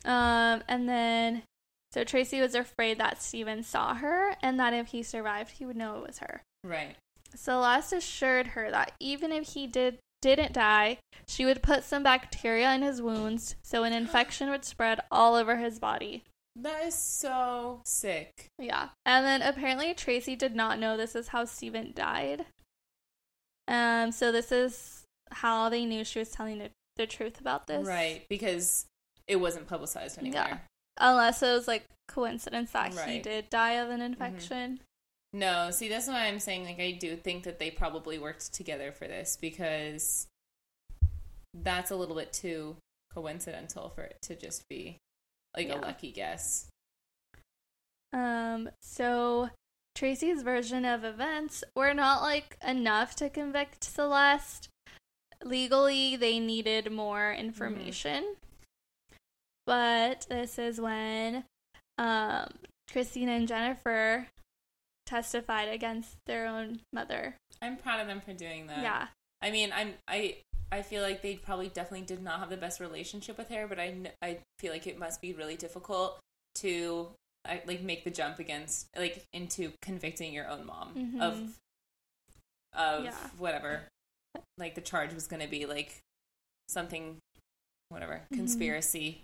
Um, 0.05 0.63
and 0.67 0.87
then, 0.87 1.43
so 1.91 2.03
Tracy 2.03 2.39
was 2.39 2.53
afraid 2.53 2.99
that 2.99 3.21
Steven 3.21 3.63
saw 3.63 3.95
her 3.95 4.37
and 4.41 4.59
that 4.59 4.73
if 4.73 4.87
he 4.87 5.01
survived, 5.01 5.51
he 5.51 5.65
would 5.65 5.75
know 5.75 5.97
it 5.97 6.07
was 6.07 6.19
her. 6.19 6.43
Right. 6.63 6.95
Celeste 7.33 7.93
assured 7.93 8.47
her 8.47 8.69
that 8.71 8.93
even 8.99 9.31
if 9.31 9.53
he 9.55 9.67
did 9.67 9.99
didn't 10.21 10.53
die, 10.53 10.97
she 11.27 11.45
would 11.45 11.61
put 11.61 11.83
some 11.83 12.03
bacteria 12.03 12.73
in 12.73 12.81
his 12.81 13.01
wounds 13.01 13.55
so 13.63 13.83
an 13.83 13.93
infection 13.93 14.49
would 14.49 14.65
spread 14.65 14.99
all 15.11 15.35
over 15.35 15.57
his 15.57 15.79
body. 15.79 16.23
That 16.55 16.85
is 16.85 16.95
so 16.95 17.81
sick. 17.85 18.47
Yeah. 18.57 18.89
And 19.05 19.25
then 19.25 19.41
apparently 19.41 19.93
Tracy 19.93 20.35
did 20.35 20.55
not 20.55 20.79
know 20.79 20.95
this 20.95 21.15
is 21.15 21.29
how 21.29 21.45
Steven 21.45 21.91
died. 21.93 22.45
Um 23.67 24.11
so 24.11 24.31
this 24.31 24.51
is 24.51 25.03
how 25.31 25.69
they 25.69 25.85
knew 25.85 26.03
she 26.03 26.19
was 26.19 26.29
telling 26.29 26.59
the, 26.59 26.69
the 26.95 27.07
truth 27.07 27.39
about 27.39 27.67
this. 27.67 27.85
Right, 27.85 28.23
because 28.29 28.85
it 29.27 29.37
wasn't 29.37 29.67
publicized 29.67 30.17
anywhere. 30.19 30.47
Yeah. 30.47 30.57
Unless 30.97 31.43
it 31.43 31.51
was 31.51 31.67
like 31.67 31.85
coincidence 32.07 32.71
that 32.71 32.93
he 33.07 33.19
did 33.19 33.49
die 33.49 33.73
of 33.73 33.89
an 33.89 34.01
infection. 34.01 34.79
No, 35.35 35.69
see, 35.69 35.89
that's 35.89 36.07
why 36.07 36.27
I'm 36.27 36.39
saying, 36.39 36.63
like, 36.63 36.79
I 36.79 36.91
do 36.91 37.17
think 37.17 37.43
that 37.43 37.59
they 37.59 37.69
probably 37.69 38.17
worked 38.17 38.53
together 38.53 38.93
for 38.93 39.05
this 39.05 39.37
because 39.39 40.27
that's 41.53 41.91
a 41.91 41.95
little 41.97 42.15
bit 42.15 42.31
too 42.31 42.77
coincidental 43.13 43.89
for 43.89 44.03
it 44.03 44.17
to 44.21 44.35
just 44.35 44.63
be 44.69 44.97
like 45.55 45.67
Yeah. 45.67 45.79
a 45.79 45.81
lucky 45.81 46.13
guess. 46.13 46.67
Um, 48.13 48.69
so 48.81 49.49
Tracy's 49.93 50.41
version 50.41 50.85
of 50.85 51.03
events 51.03 51.65
were 51.75 51.93
not 51.93 52.21
like 52.21 52.57
enough 52.65 53.13
to 53.17 53.29
convict 53.29 53.83
Celeste. 53.83 54.69
Legally, 55.43 56.15
they 56.15 56.39
needed 56.39 56.93
more 56.93 57.33
information. 57.33 58.35
But 59.65 60.27
this 60.29 60.57
is 60.57 60.79
when 60.79 61.43
um 61.97 62.53
Christina 62.91 63.33
and 63.33 63.47
Jennifer 63.49 64.27
testified 65.05 65.69
against 65.69 66.15
their 66.25 66.47
own 66.47 66.81
mother. 66.93 67.35
I'm 67.61 67.77
proud 67.77 67.99
of 67.99 68.07
them 68.07 68.21
for 68.21 68.33
doing 68.33 68.67
that. 68.67 68.79
Yeah. 68.81 69.07
I 69.41 69.51
mean, 69.51 69.71
I'm 69.73 69.93
I 70.07 70.37
I 70.71 70.81
feel 70.81 71.01
like 71.03 71.21
they 71.21 71.35
probably 71.35 71.69
definitely 71.69 72.05
did 72.05 72.21
not 72.23 72.39
have 72.39 72.49
the 72.49 72.57
best 72.57 72.79
relationship 72.79 73.37
with 73.37 73.49
her, 73.49 73.67
but 73.67 73.79
I 73.79 73.95
I 74.21 74.39
feel 74.59 74.71
like 74.73 74.87
it 74.87 74.97
must 74.97 75.21
be 75.21 75.33
really 75.33 75.55
difficult 75.55 76.19
to 76.55 77.09
I, 77.47 77.61
like 77.67 77.81
make 77.81 78.03
the 78.03 78.09
jump 78.11 78.39
against 78.39 78.87
like 78.97 79.23
into 79.31 79.71
convicting 79.81 80.33
your 80.33 80.47
own 80.49 80.65
mom 80.65 80.95
Mhm. 80.95 81.21
of 81.21 81.55
of 82.73 83.03
Yeah. 83.05 83.29
whatever 83.37 83.83
like 84.57 84.75
the 84.75 84.81
charge 84.81 85.13
was 85.13 85.27
going 85.27 85.41
to 85.41 85.47
be 85.47 85.65
like 85.65 85.99
something 86.67 87.17
whatever 87.89 88.23
Mhm. 88.31 88.37
conspiracy 88.37 89.21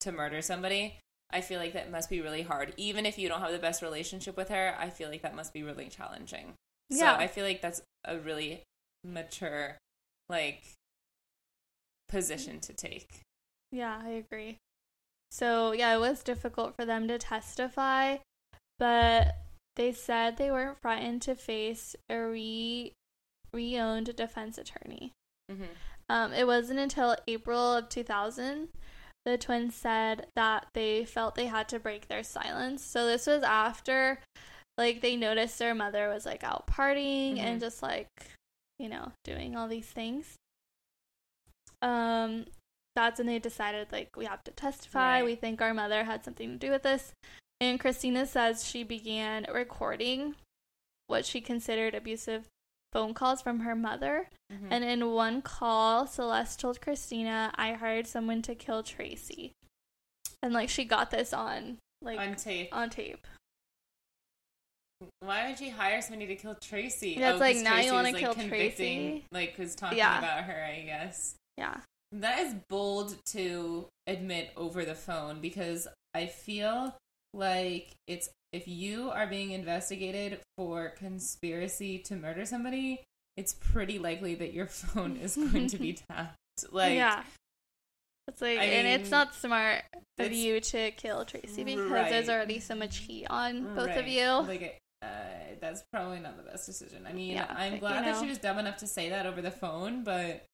to 0.00 0.10
murder 0.12 0.42
somebody. 0.42 0.98
I 1.30 1.40
feel 1.40 1.58
like 1.58 1.72
that 1.72 1.90
must 1.90 2.10
be 2.10 2.20
really 2.20 2.42
hard. 2.42 2.74
Even 2.76 3.06
if 3.06 3.18
you 3.18 3.28
don't 3.28 3.40
have 3.40 3.52
the 3.52 3.58
best 3.58 3.82
relationship 3.82 4.36
with 4.36 4.48
her, 4.50 4.74
I 4.78 4.90
feel 4.90 5.08
like 5.08 5.22
that 5.22 5.34
must 5.34 5.52
be 5.52 5.62
really 5.62 5.88
challenging. 5.88 6.54
So 6.90 7.04
Yeah. 7.04 7.16
I 7.16 7.26
feel 7.26 7.44
like 7.44 7.60
that's 7.60 7.82
a 8.04 8.18
really 8.18 8.62
mature 9.02 9.78
like 10.28 10.62
position 12.08 12.60
to 12.60 12.72
take. 12.72 13.20
Yeah, 13.72 14.00
I 14.02 14.10
agree. 14.10 14.58
So, 15.30 15.72
yeah, 15.72 15.94
it 15.94 15.98
was 15.98 16.22
difficult 16.22 16.76
for 16.76 16.84
them 16.84 17.08
to 17.08 17.18
testify, 17.18 18.18
but 18.78 19.34
they 19.74 19.92
said 19.92 20.36
they 20.36 20.50
weren't 20.50 20.80
frightened 20.80 21.22
to 21.22 21.34
face 21.34 21.96
a 22.08 22.18
re 22.20 22.92
re-owned 23.52 24.14
defense 24.16 24.58
attorney. 24.58 25.12
Mm-hmm. 25.50 25.64
Um, 26.08 26.32
it 26.32 26.46
wasn't 26.46 26.80
until 26.80 27.16
April 27.26 27.74
of 27.74 27.88
2000 27.88 28.68
the 29.24 29.38
twins 29.38 29.74
said 29.74 30.26
that 30.36 30.66
they 30.74 31.04
felt 31.04 31.34
they 31.34 31.46
had 31.46 31.68
to 31.70 31.78
break 31.78 32.08
their 32.08 32.22
silence. 32.22 32.84
So 32.84 33.06
this 33.06 33.26
was 33.26 33.42
after 33.42 34.18
like 34.76 35.00
they 35.00 35.16
noticed 35.16 35.58
their 35.58 35.74
mother 35.74 36.08
was 36.08 36.26
like 36.26 36.44
out 36.44 36.66
partying 36.66 37.38
and 37.38 37.58
Mhm. 37.58 37.60
just 37.60 37.82
like, 37.82 38.08
you 38.78 38.88
know, 38.88 39.12
doing 39.24 39.56
all 39.56 39.68
these 39.68 39.86
things. 39.86 40.36
Um 41.82 42.46
that's 42.96 43.18
when 43.18 43.26
they 43.26 43.38
decided 43.38 43.90
like 43.90 44.16
we 44.16 44.24
have 44.24 44.44
to 44.44 44.52
testify. 44.52 45.16
Right. 45.18 45.24
We 45.24 45.34
think 45.34 45.60
our 45.60 45.74
mother 45.74 46.04
had 46.04 46.24
something 46.24 46.50
to 46.50 46.56
do 46.56 46.70
with 46.70 46.82
this. 46.82 47.12
And 47.60 47.80
Christina 47.80 48.26
says 48.26 48.64
she 48.68 48.84
began 48.84 49.46
recording 49.52 50.36
what 51.06 51.24
she 51.24 51.40
considered 51.40 51.94
abusive 51.94 52.46
phone 52.94 53.12
calls 53.12 53.42
from 53.42 53.60
her 53.60 53.74
mother. 53.74 54.28
Mm-hmm. 54.50 54.68
And 54.70 54.84
in 54.84 55.10
one 55.10 55.42
call, 55.42 56.06
Celeste 56.06 56.60
told 56.60 56.80
Christina, 56.80 57.52
I 57.56 57.72
hired 57.72 58.06
someone 58.06 58.40
to 58.42 58.54
kill 58.54 58.82
Tracy. 58.82 59.52
And 60.42 60.54
like 60.54 60.68
she 60.70 60.84
got 60.84 61.10
this 61.10 61.34
on 61.34 61.78
like 62.00 62.18
on 62.18 62.36
tape. 62.36 62.68
on 62.72 62.88
tape. 62.88 63.26
Why 65.20 65.48
would 65.48 65.60
you 65.60 65.72
hire 65.72 66.00
somebody 66.00 66.26
to 66.28 66.36
kill 66.36 66.54
Tracy? 66.54 67.16
Yeah, 67.18 67.32
it's 67.32 67.40
like, 67.40 67.56
now 67.56 67.80
you 67.80 67.92
wanna 67.92 68.12
was, 68.12 68.20
kill 68.20 68.34
Tracy? 68.34 69.24
Like 69.32 69.58
was 69.58 69.74
talking 69.74 69.98
Yeah. 69.98 70.18
about 70.18 70.44
her, 70.44 70.64
I 70.64 70.82
guess. 70.82 71.34
Yeah. 71.58 71.78
That 72.12 72.40
is 72.40 72.54
bold 72.68 73.16
to 73.32 73.88
admit 74.06 74.52
over 74.56 74.84
the 74.84 74.94
phone 74.94 75.40
because 75.40 75.88
I 76.14 76.26
feel 76.26 76.96
like 77.32 77.90
it's 78.06 78.28
if 78.54 78.68
you 78.68 79.10
are 79.10 79.26
being 79.26 79.50
investigated 79.50 80.38
for 80.56 80.90
conspiracy 80.90 81.98
to 81.98 82.14
murder 82.16 82.46
somebody, 82.46 83.02
it's 83.36 83.54
pretty 83.54 83.98
likely 83.98 84.34
that 84.36 84.52
your 84.52 84.66
phone 84.80 85.16
is 85.16 85.36
going 85.36 85.66
to 85.68 85.78
be 85.78 85.92
tapped. 86.08 86.36
Like 86.70 86.94
yeah. 86.94 87.24
It's 88.28 88.40
like 88.40 88.58
I 88.58 88.64
and 88.64 88.86
it's 88.86 89.10
not 89.10 89.34
smart 89.34 89.82
of 90.18 90.32
you 90.32 90.60
to 90.60 90.92
kill 90.92 91.24
Tracy 91.24 91.64
because 91.64 91.90
Right. 91.90 92.10
there's 92.10 92.28
already 92.30 92.58
so 92.60 92.74
much 92.74 92.98
heat 92.98 93.26
on 93.28 93.74
both 93.74 93.90
of 93.96 94.06
you. 94.08 94.26
Like, 94.26 94.78
uh, 95.02 95.06
that's 95.60 95.84
probably 95.92 96.20
not 96.20 96.38
the 96.38 96.44
best 96.50 96.64
decision. 96.64 97.06
I 97.06 97.12
mean, 97.12 97.32
Yeah, 97.32 97.54
I'm 97.54 97.78
glad 97.78 98.06
you 98.06 98.12
that 98.12 98.20
she 98.22 98.28
was 98.28 98.38
dumb 98.38 98.58
enough 98.58 98.78
to 98.78 98.86
say 98.86 99.10
that 99.10 99.26
over 99.26 99.42
the 99.42 99.50
phone, 99.50 100.04
but 100.04 100.44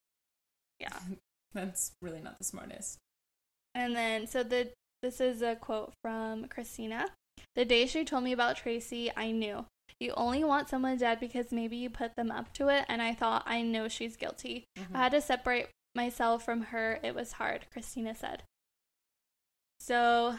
Yeah. 0.81 0.99
that's 1.55 1.93
really 2.03 2.21
not 2.21 2.39
the 2.39 2.45
smartest. 2.45 2.99
And 3.75 3.95
then, 3.95 4.27
so 4.27 4.43
the 4.43 4.73
this 5.03 5.21
is 5.21 5.41
a 5.41 5.55
quote 5.55 5.93
from 6.03 6.47
Christina. 6.49 7.07
The 7.55 7.65
day 7.65 7.87
she 7.87 8.05
told 8.05 8.25
me 8.25 8.33
about 8.33 8.57
Tracy, 8.57 9.11
I 9.17 9.33
knew. 9.33 9.67
You 9.99 10.13
only 10.17 10.45
want 10.45 10.69
someone 10.69 10.97
dead 10.97 11.21
because 11.21 11.53
maybe 11.53 11.77
you 11.77 11.91
put 11.91 12.17
them 12.17 12.31
up 12.31 12.53
to 12.55 12.69
it, 12.69 12.87
and 12.89 13.03
I 13.03 13.15
thought, 13.15 13.43
I 13.47 13.63
know 13.63 13.89
she's 13.89 14.17
guilty. 14.17 14.65
Mhm. 14.79 14.95
I 14.95 14.99
had 14.99 15.13
to 15.13 15.21
separate 15.21 15.69
myself 15.95 16.45
from 16.45 16.63
her. 16.67 17.01
It 17.03 17.15
was 17.15 17.33
hard, 17.33 17.67
Christina 17.73 18.15
said. 18.15 18.45
So, 19.81 20.39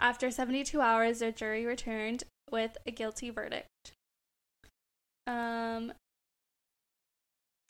after 0.00 0.30
72 0.30 0.80
hours, 0.80 1.20
the 1.20 1.32
jury 1.32 1.64
returned 1.64 2.24
with 2.50 2.76
a 2.86 2.90
guilty 2.90 3.30
verdict. 3.30 3.92
Um, 5.26 5.92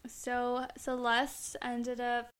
so 0.06 0.66
Celeste 0.78 1.56
ended 1.60 2.00
up 2.00 2.30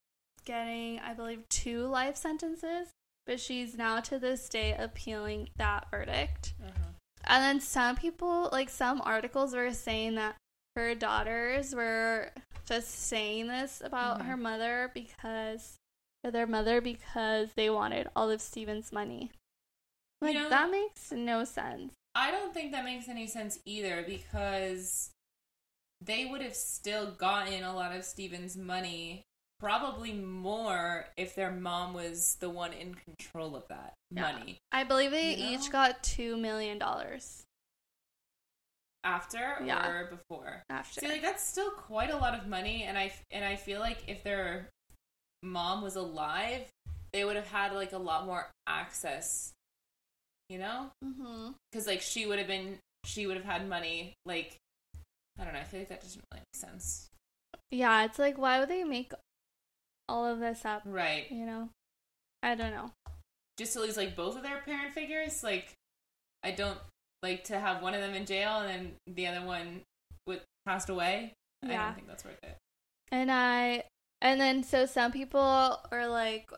getting, 0.45 0.99
I 1.01 1.12
believe, 1.12 1.49
two 1.49 1.86
life 1.86 2.16
sentences, 2.16 2.88
but 3.27 3.39
she's 3.41 3.77
now 3.77 4.01
to 4.01 4.18
this 4.18 4.49
day 4.49 4.75
appealing 4.79 5.49
that 5.57 5.91
verdict. 5.91 6.55
Uh-huh. 6.62 6.93
And 7.25 7.43
then 7.45 7.61
some 7.61 7.97
people, 7.97 8.49
like 8.53 8.71
some 8.71 9.01
articles, 9.05 9.55
were 9.55 9.73
saying 9.73 10.14
that 10.16 10.37
her 10.77 10.95
daughters 10.95 11.75
were 11.75 12.31
just 12.66 12.91
saying 12.91 13.49
this 13.49 13.83
about 13.85 14.21
Mhm. 14.21 14.27
her 14.27 14.37
mother 14.37 14.91
because, 14.95 15.77
their 16.23 16.47
mother 16.47 16.81
because 16.81 17.53
they 17.55 17.68
wanted 17.71 18.09
all 18.16 18.31
of 18.31 18.41
Steven's 18.41 18.93
money. 18.93 19.31
You 20.21 20.29
Like, 20.29 20.35
know- 20.35 20.49
that 20.51 20.71
makes 20.71 21.12
no 21.12 21.45
sense. 21.45 21.93
I 22.14 22.31
don't 22.31 22.53
think 22.53 22.73
that 22.73 22.85
makes 22.85 23.09
any 23.09 23.27
sense 23.27 23.59
either 23.64 24.03
because 24.03 25.11
they 26.01 26.27
would 26.27 26.41
have 26.43 26.57
still 26.57 27.12
gotten 27.12 27.62
a 27.62 27.75
lot 27.75 27.95
of 27.95 28.05
Steven's 28.05 28.57
money, 28.57 29.23
probably 29.61 30.13
more 30.13 31.07
if 31.17 31.35
their 31.35 31.51
mom 31.51 31.93
was 31.95 32.37
the 32.41 32.49
one 32.51 32.73
in 32.73 32.95
control 32.95 33.55
of 33.55 33.69
that 33.69 33.95
Yeah. 34.11 34.33
money. 34.33 34.59
I 34.73 34.85
believe 34.85 35.11
they 35.11 35.35
You 35.37 35.51
each 35.59 35.67
know? 35.67 35.73
got 35.73 36.03
$2 36.03 36.39
million 36.41 36.81
After 39.05 39.63
Yeah. 39.65 39.89
or 39.89 40.05
before? 40.07 40.63
after. 40.69 41.01
See, 41.01 41.09
like 41.09 41.23
that's 41.23 41.43
still 41.47 41.71
quite 41.71 42.11
a 42.11 42.17
lot 42.17 42.35
of 42.39 42.47
money, 42.47 42.83
and 42.85 42.99
I 42.99 43.13
and 43.31 43.45
I 43.45 43.57
feel 43.57 43.81
like 43.81 44.05
if 44.09 44.23
their 44.23 44.69
mom 45.43 45.83
was 45.83 45.97
alive, 45.97 46.67
they 47.13 47.25
would 47.25 47.37
have 47.37 47.47
had 47.47 47.73
like 47.73 47.93
a 47.93 47.99
lot 47.99 48.27
more 48.27 48.51
access. 48.67 49.53
You 50.51 50.59
know, 50.59 50.91
mm-hmm. 51.05 51.53
because 51.71 51.87
like 51.87 52.03
she 52.03 52.27
would 52.27 52.39
have 52.39 52.49
been, 52.49 52.79
she 53.07 53.27
would 53.27 53.37
have 53.37 53.47
had 53.47 53.69
money. 53.69 54.15
Like, 54.27 54.57
I 55.39 55.45
don't 55.45 55.55
know. 55.55 55.61
I 55.61 55.65
feel 55.65 55.81
like 55.81 55.89
that 55.91 56.03
doesn't 56.03 56.23
really 56.33 56.41
make 56.41 56.61
sense. 56.61 57.09
Yeah, 57.71 58.05
it's 58.05 58.19
like, 58.19 58.37
why 58.37 58.59
would 58.59 58.69
they 58.69 58.83
make 58.85 59.13
all 60.11 60.27
of 60.27 60.41
this 60.41 60.65
up? 60.65 60.83
Right. 60.85 61.31
You 61.31 61.47
know? 61.47 61.69
I 62.43 62.55
don't 62.55 62.73
know. 62.73 62.91
Just 63.59 63.75
to 63.75 63.81
lose 63.81 63.97
like 63.97 64.17
both 64.17 64.37
of 64.37 64.43
their 64.43 64.59
parent 64.63 64.95
figures. 64.95 65.43
Like, 65.43 65.73
I 66.43 66.51
don't 66.51 66.79
like 67.23 67.45
to 67.45 67.59
have 67.61 67.83
one 67.83 67.95
of 67.95 68.01
them 68.01 68.15
in 68.15 68.25
jail 68.27 68.59
and 68.61 68.69
then 68.69 68.93
the 69.15 69.27
other 69.27 69.47
one 69.47 69.83
would 70.27 70.41
passed 70.67 70.89
away. 70.89 71.33
Yeah. 71.63 71.83
I 71.83 71.85
don't 71.87 71.95
think 71.95 72.09
that's 72.09 72.25
worth 72.25 72.43
it. 72.43 72.57
And 73.13 73.31
I, 73.31 73.85
and 74.23 74.41
then 74.41 74.63
so 74.63 74.87
some 74.87 75.13
people 75.13 75.41
are 75.91 76.07
like 76.09 76.51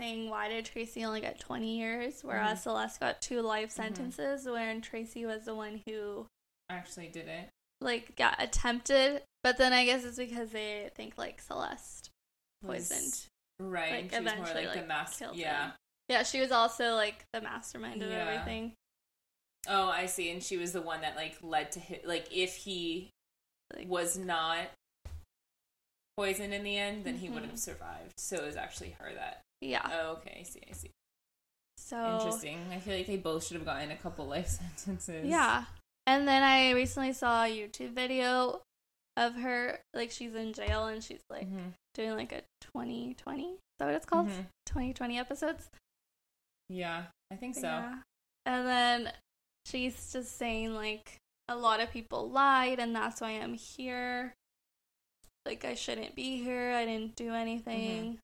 saying, 0.00 0.30
why 0.30 0.48
did 0.48 0.64
Tracy 0.64 1.04
only 1.04 1.20
get 1.20 1.40
20 1.40 1.78
years, 1.78 2.22
whereas 2.22 2.58
Mhm. 2.58 2.62
Celeste 2.62 3.00
got 3.00 3.20
two 3.22 3.40
life 3.42 3.70
Mhm. 3.70 3.72
sentences, 3.72 4.46
when 4.46 4.80
Tracy 4.80 5.24
was 5.26 5.44
the 5.44 5.54
one 5.54 5.82
who, 5.86 6.26
Actually, 6.68 7.08
did 7.08 7.28
it. 7.28 7.48
like, 7.80 8.16
got 8.16 8.40
attempted. 8.42 9.22
But 9.42 9.56
then 9.56 9.72
I 9.72 9.84
guess 9.84 10.04
it's 10.04 10.16
because 10.16 10.50
they 10.50 10.90
think, 10.94 11.16
like, 11.18 11.40
Celeste 11.40 12.10
poisoned. 12.66 13.26
Right. 13.60 13.92
Like, 13.92 14.02
and 14.02 14.10
she 14.12 14.16
was 14.18 14.24
more 14.24 14.32
eventually, 14.44 14.66
like, 14.66 14.80
the 14.80 14.86
master. 14.86 15.28
Yeah. 15.34 15.64
him. 15.66 15.72
Yeah, 16.08 16.22
she 16.22 16.40
was 16.40 16.50
also, 16.52 16.94
like, 16.94 17.24
the 17.32 17.40
mastermind 17.40 18.02
of 18.02 18.10
Yeah. 18.10 18.26
everything. 18.28 18.72
Oh, 19.66 19.88
I 19.88 20.06
see. 20.06 20.30
And 20.30 20.42
she 20.42 20.56
was 20.58 20.72
the 20.72 20.82
one 20.82 21.00
that 21.00 21.16
like 21.16 21.36
led 21.42 21.72
to 21.72 21.80
hit. 21.80 22.06
Like, 22.06 22.26
if 22.30 22.56
he 22.56 23.10
Like, 23.74 23.88
was 23.88 24.16
not 24.18 24.68
poisoned 26.16 26.52
in 26.52 26.62
the 26.62 26.76
end, 26.76 27.04
then 27.04 27.16
he 27.16 27.28
would 27.30 27.42
Mhm. 27.42 27.50
have 27.50 27.58
survived. 27.58 28.12
So 28.18 28.36
it 28.36 28.44
was 28.44 28.56
actually 28.56 28.90
her 28.90 29.12
that. 29.14 29.40
yeah. 29.60 29.88
Oh, 29.90 30.10
okay. 30.16 30.36
I 30.40 30.42
see. 30.42 30.60
I 30.68 30.72
see. 30.72 30.90
So. 31.78 32.16
Interesting. 32.18 32.68
I 32.70 32.78
feel 32.80 32.96
like 32.98 33.06
they 33.06 33.16
both 33.16 33.46
should 33.46 33.56
have 33.56 33.64
gotten 33.64 33.90
a 33.90 33.96
couple 33.96 34.26
life 34.26 34.48
sentences. 34.76 35.26
Yeah. 35.26 35.64
And 36.06 36.28
then 36.28 36.42
I 36.42 36.72
recently 36.72 37.14
saw 37.14 37.44
a 37.44 37.48
YouTube 37.48 37.92
video 37.94 38.60
of 39.16 39.34
her, 39.36 39.80
like 39.94 40.10
she's 40.10 40.34
in 40.34 40.52
jail 40.52 40.86
and 40.86 41.02
she's 41.02 41.22
like 41.30 41.46
Mhm. 41.48 41.72
doing 41.94 42.16
like 42.16 42.32
a 42.32 42.42
2020. 42.60 43.52
Is 43.52 43.58
that 43.78 43.86
what 43.86 43.94
it's 43.94 44.06
called? 44.06 44.28
Mhm. 44.28 44.46
2020 44.66 45.18
episodes. 45.18 45.70
Yeah, 46.68 47.06
I 47.30 47.36
think 47.36 47.54
so. 47.54 47.62
Yeah. 47.62 48.02
And 48.46 48.66
then 48.66 49.12
she's 49.66 50.12
just 50.12 50.36
saying 50.36 50.74
like 50.74 51.18
a 51.48 51.56
lot 51.56 51.80
of 51.80 51.90
people 51.90 52.28
lied 52.28 52.78
and 52.80 52.94
that's 52.96 53.20
why 53.20 53.30
I'm 53.32 53.54
here. 53.54 54.34
Like 55.46 55.64
I 55.64 55.74
shouldn't 55.74 56.14
be 56.14 56.42
here. 56.42 56.72
I 56.72 56.84
didn't 56.84 57.16
do 57.16 57.34
anything. 57.34 58.18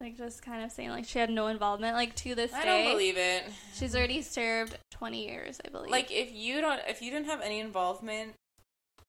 like 0.00 0.16
just 0.16 0.42
kind 0.42 0.64
of 0.64 0.72
saying 0.72 0.90
like 0.90 1.04
she 1.04 1.20
had 1.20 1.30
no 1.30 1.46
involvement. 1.46 1.94
Like 1.94 2.16
to 2.16 2.34
this 2.34 2.52
I 2.52 2.64
day, 2.64 2.84
don't 2.84 2.92
believe 2.94 3.16
it. 3.16 3.44
she's 3.74 3.94
already 3.94 4.20
served 4.22 4.76
twenty 4.90 5.26
years, 5.28 5.60
I 5.64 5.68
believe. 5.68 5.90
Like 5.92 6.10
if 6.10 6.32
you 6.32 6.60
don't 6.60 6.80
if 6.88 7.00
you 7.02 7.12
didn't 7.12 7.26
have 7.26 7.40
any 7.40 7.60
involvement, 7.60 8.34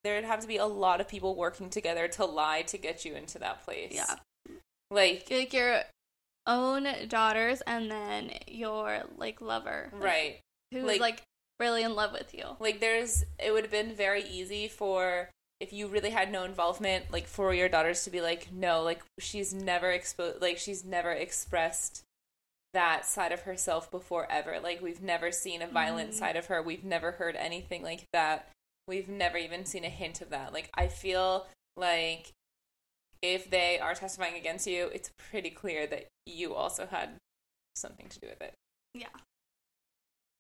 there'd 0.04 0.26
have 0.26 0.42
to 0.42 0.48
be 0.48 0.58
a 0.58 0.66
lot 0.66 1.00
of 1.02 1.08
people 1.08 1.36
working 1.36 1.70
together 1.70 2.08
to 2.10 2.26
lie 2.26 2.62
to 2.64 2.78
get 2.78 3.06
you 3.06 3.14
into 3.16 3.40
that 3.40 3.64
place. 3.64 3.92
yeah, 3.94 4.16
Like 4.92 5.28
like 5.32 5.54
your 5.54 5.82
own 6.46 6.88
daughters 7.08 7.62
and 7.62 7.90
then 7.90 8.32
your 8.48 9.04
like 9.18 9.40
lover, 9.42 9.90
like, 9.94 10.04
right. 10.04 10.40
who's 10.72 10.84
like- 10.84 11.00
like, 11.02 11.22
really 11.60 11.84
in 11.84 11.96
love 11.96 12.12
with 12.12 12.34
you. 12.34 12.44
Like 12.60 12.80
there's 12.80 13.24
it 13.40 13.52
would 13.52 13.64
have 13.64 13.72
been 13.72 13.94
very 13.96 14.24
easy 14.24 14.68
for 14.68 15.30
if 15.60 15.72
you 15.72 15.88
really 15.88 16.10
had 16.10 16.30
no 16.32 16.44
involvement, 16.44 17.06
like 17.12 17.26
for 17.28 17.54
your 17.54 17.70
daughters 17.70 18.04
to 18.04 18.10
be 18.10 18.20
like, 18.20 18.50
no, 18.52 18.82
like 18.84 19.02
she's 19.20 19.54
never 19.54 19.90
exposed 19.92 20.42
like 20.42 20.58
she's 20.58 20.84
never 20.84 21.12
expressed 21.12 22.02
that 22.74 23.06
side 23.06 23.32
of 23.32 23.42
herself 23.44 23.90
before 23.92 24.30
ever. 24.30 24.60
Like 24.60 24.82
we've 24.82 25.02
never 25.02 25.32
seen 25.32 25.62
a 25.62 25.68
violent 25.68 26.10
Mhm. 26.12 26.16
side 26.16 26.36
of 26.36 26.48
her. 26.48 26.62
We've 26.62 26.84
never 26.84 27.12
heard 27.14 27.36
anything 27.38 27.84
like 27.84 28.04
that. 28.12 28.50
We've 28.88 29.10
never 29.10 29.38
even 29.38 29.66
seen 29.66 29.86
a 29.86 29.90
hint 29.90 30.22
of 30.22 30.30
that. 30.30 30.54
Like 30.54 30.70
I 30.74 30.88
feel 30.88 31.48
like 31.78 32.32
if 33.22 33.50
they 33.50 33.80
are 33.80 33.94
testifying 33.94 34.36
against 34.36 34.68
you, 34.68 34.90
it's 34.94 35.10
pretty 35.18 35.50
clear 35.50 35.88
that 35.88 36.08
you 36.26 36.54
also 36.54 36.86
had 36.86 37.10
something 37.76 38.08
to 38.10 38.20
do 38.20 38.28
with 38.28 38.42
it. 38.42 38.54
Yeah. 38.94 39.08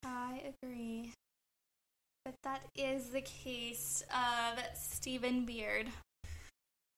I 0.05 0.53
agree. 0.61 1.13
But 2.25 2.35
that 2.43 2.61
is 2.75 3.09
the 3.09 3.21
case 3.21 4.03
of 4.13 4.59
Steven 4.75 5.45
Beard. 5.45 5.87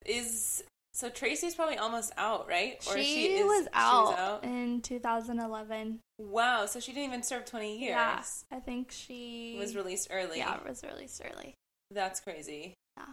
Is 0.06 0.64
so 0.96 1.10
Tracy's 1.10 1.56
probably 1.56 1.78
almost 1.78 2.14
out, 2.18 2.48
right? 2.48 2.82
she, 2.82 3.26
is- 3.36 3.46
was 3.46 3.64
she 3.66 3.70
out 3.74 4.44
in 4.44 4.82
2011. 4.82 6.00
Wow, 6.18 6.66
so 6.66 6.80
she 6.80 6.94
didn't 6.94 7.08
even 7.10 7.24
serve 7.24 7.44
20 7.46 7.78
years. 7.80 7.90
Yeah, 7.90 8.24
I 8.52 8.60
think 8.62 8.92
she 8.92 9.58
Was 9.60 9.76
released 9.76 10.08
early. 10.10 10.38
Yeah, 10.38 10.58
was 10.66 10.84
released 10.84 11.22
early. 11.26 11.54
That's 11.92 12.20
crazy. 12.22 12.74
Yeah. 12.98 13.06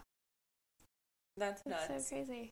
That's 1.36 1.62
That's 1.66 2.08
so 2.08 2.14
crazy. 2.14 2.50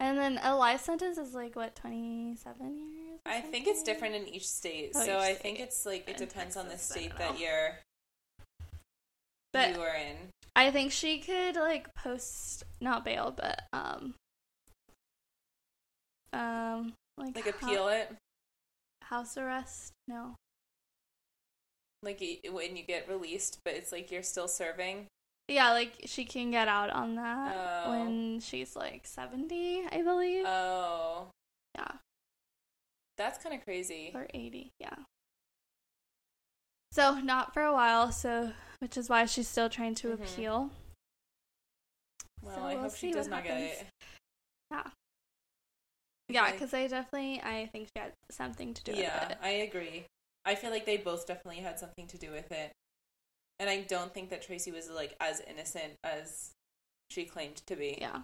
And 0.00 0.16
then 0.16 0.38
a 0.42 0.54
life 0.56 0.80
sentence 0.82 1.18
is 1.18 1.34
like 1.34 1.54
what 1.56 1.74
27 1.74 2.78
years. 2.78 3.18
I 3.26 3.40
think 3.40 3.66
it's 3.66 3.82
different 3.82 4.14
in 4.14 4.28
each 4.28 4.48
state. 4.48 4.92
Oh, 4.94 5.04
so 5.04 5.12
each 5.16 5.18
I 5.18 5.32
state. 5.32 5.42
think 5.42 5.60
it's 5.60 5.84
like 5.84 6.08
it 6.08 6.20
In 6.20 6.26
depends 6.28 6.56
on 6.56 6.68
the 6.68 6.78
state 6.78 7.12
that 7.18 7.38
you're 7.38 7.78
But- 9.52 9.74
you 9.74 9.82
are 9.82 9.94
in. 9.96 10.16
I 10.56 10.70
think 10.70 10.90
she 10.92 11.18
could 11.20 11.56
like 11.56 11.94
post 11.94 12.64
not 12.80 13.04
bail, 13.04 13.32
but 13.36 13.62
um 13.72 14.14
um 16.32 16.92
like 17.16 17.34
Like 17.34 17.44
hou- 17.44 17.50
appeal 17.66 17.88
it. 17.88 18.14
house 19.02 19.36
arrest. 19.36 19.92
No. 20.06 20.34
Like 22.02 22.22
when 22.50 22.76
you 22.76 22.84
get 22.84 23.08
released, 23.08 23.58
but 23.64 23.74
it's 23.74 23.90
like 23.90 24.10
you're 24.10 24.22
still 24.22 24.46
serving. 24.48 25.06
Yeah, 25.48 25.70
like 25.72 25.94
she 26.04 26.24
can 26.24 26.50
get 26.50 26.68
out 26.68 26.90
on 26.90 27.14
that 27.16 27.56
Oh. 27.86 27.90
when 27.90 28.38
she's 28.40 28.76
like 28.76 29.06
70, 29.06 29.84
I 29.90 30.02
believe. 30.02 30.44
Oh, 30.46 31.28
yeah, 31.74 31.92
that's 33.16 33.42
kind 33.42 33.56
of 33.56 33.64
crazy. 33.64 34.12
or 34.14 34.26
80, 34.34 34.70
yeah. 34.78 34.94
So, 36.92 37.14
not 37.20 37.52
for 37.54 37.62
a 37.62 37.72
while, 37.72 38.12
so 38.12 38.52
which 38.80 38.96
is 38.96 39.08
why 39.08 39.24
she's 39.24 39.48
still 39.48 39.68
trying 39.68 39.94
to 39.96 40.08
Mhm. 40.08 40.14
appeal. 40.22 40.70
Well, 42.42 42.54
So 42.54 42.62
I 42.62 42.74
we'll 42.74 42.82
hope 42.84 42.94
she 42.96 43.10
does 43.12 43.26
not 43.28 43.42
get 43.44 43.58
it. 43.60 43.86
Yeah. 44.70 44.90
Yeah, 46.28 46.42
Like- 46.42 46.54
because 46.54 46.74
I 46.74 46.86
definitely 46.86 47.40
I 47.42 47.66
think 47.72 47.88
she 47.94 48.00
had 48.00 48.12
something 48.30 48.74
to 48.74 48.84
do 48.84 48.92
Yeah, 48.92 49.22
with 49.22 49.30
it. 49.32 49.38
Yeah, 49.40 49.46
I 49.46 49.50
agree. 49.50 50.04
I 50.44 50.54
feel 50.54 50.70
like 50.70 50.86
they 50.86 50.96
both 50.96 51.26
definitely 51.26 51.62
had 51.62 51.78
something 51.78 52.06
to 52.06 52.18
do 52.18 52.30
with 52.30 52.50
it. 52.52 52.72
And 53.58 53.68
I 53.68 53.80
don't 53.82 54.12
think 54.14 54.30
that 54.30 54.42
Tracy 54.42 54.70
was 54.70 54.88
like 54.90 55.16
as 55.20 55.40
innocent 55.40 55.94
as 56.04 56.50
she 57.10 57.24
claimed 57.24 57.56
to 57.66 57.76
be. 57.76 57.98
Yeah. 58.00 58.22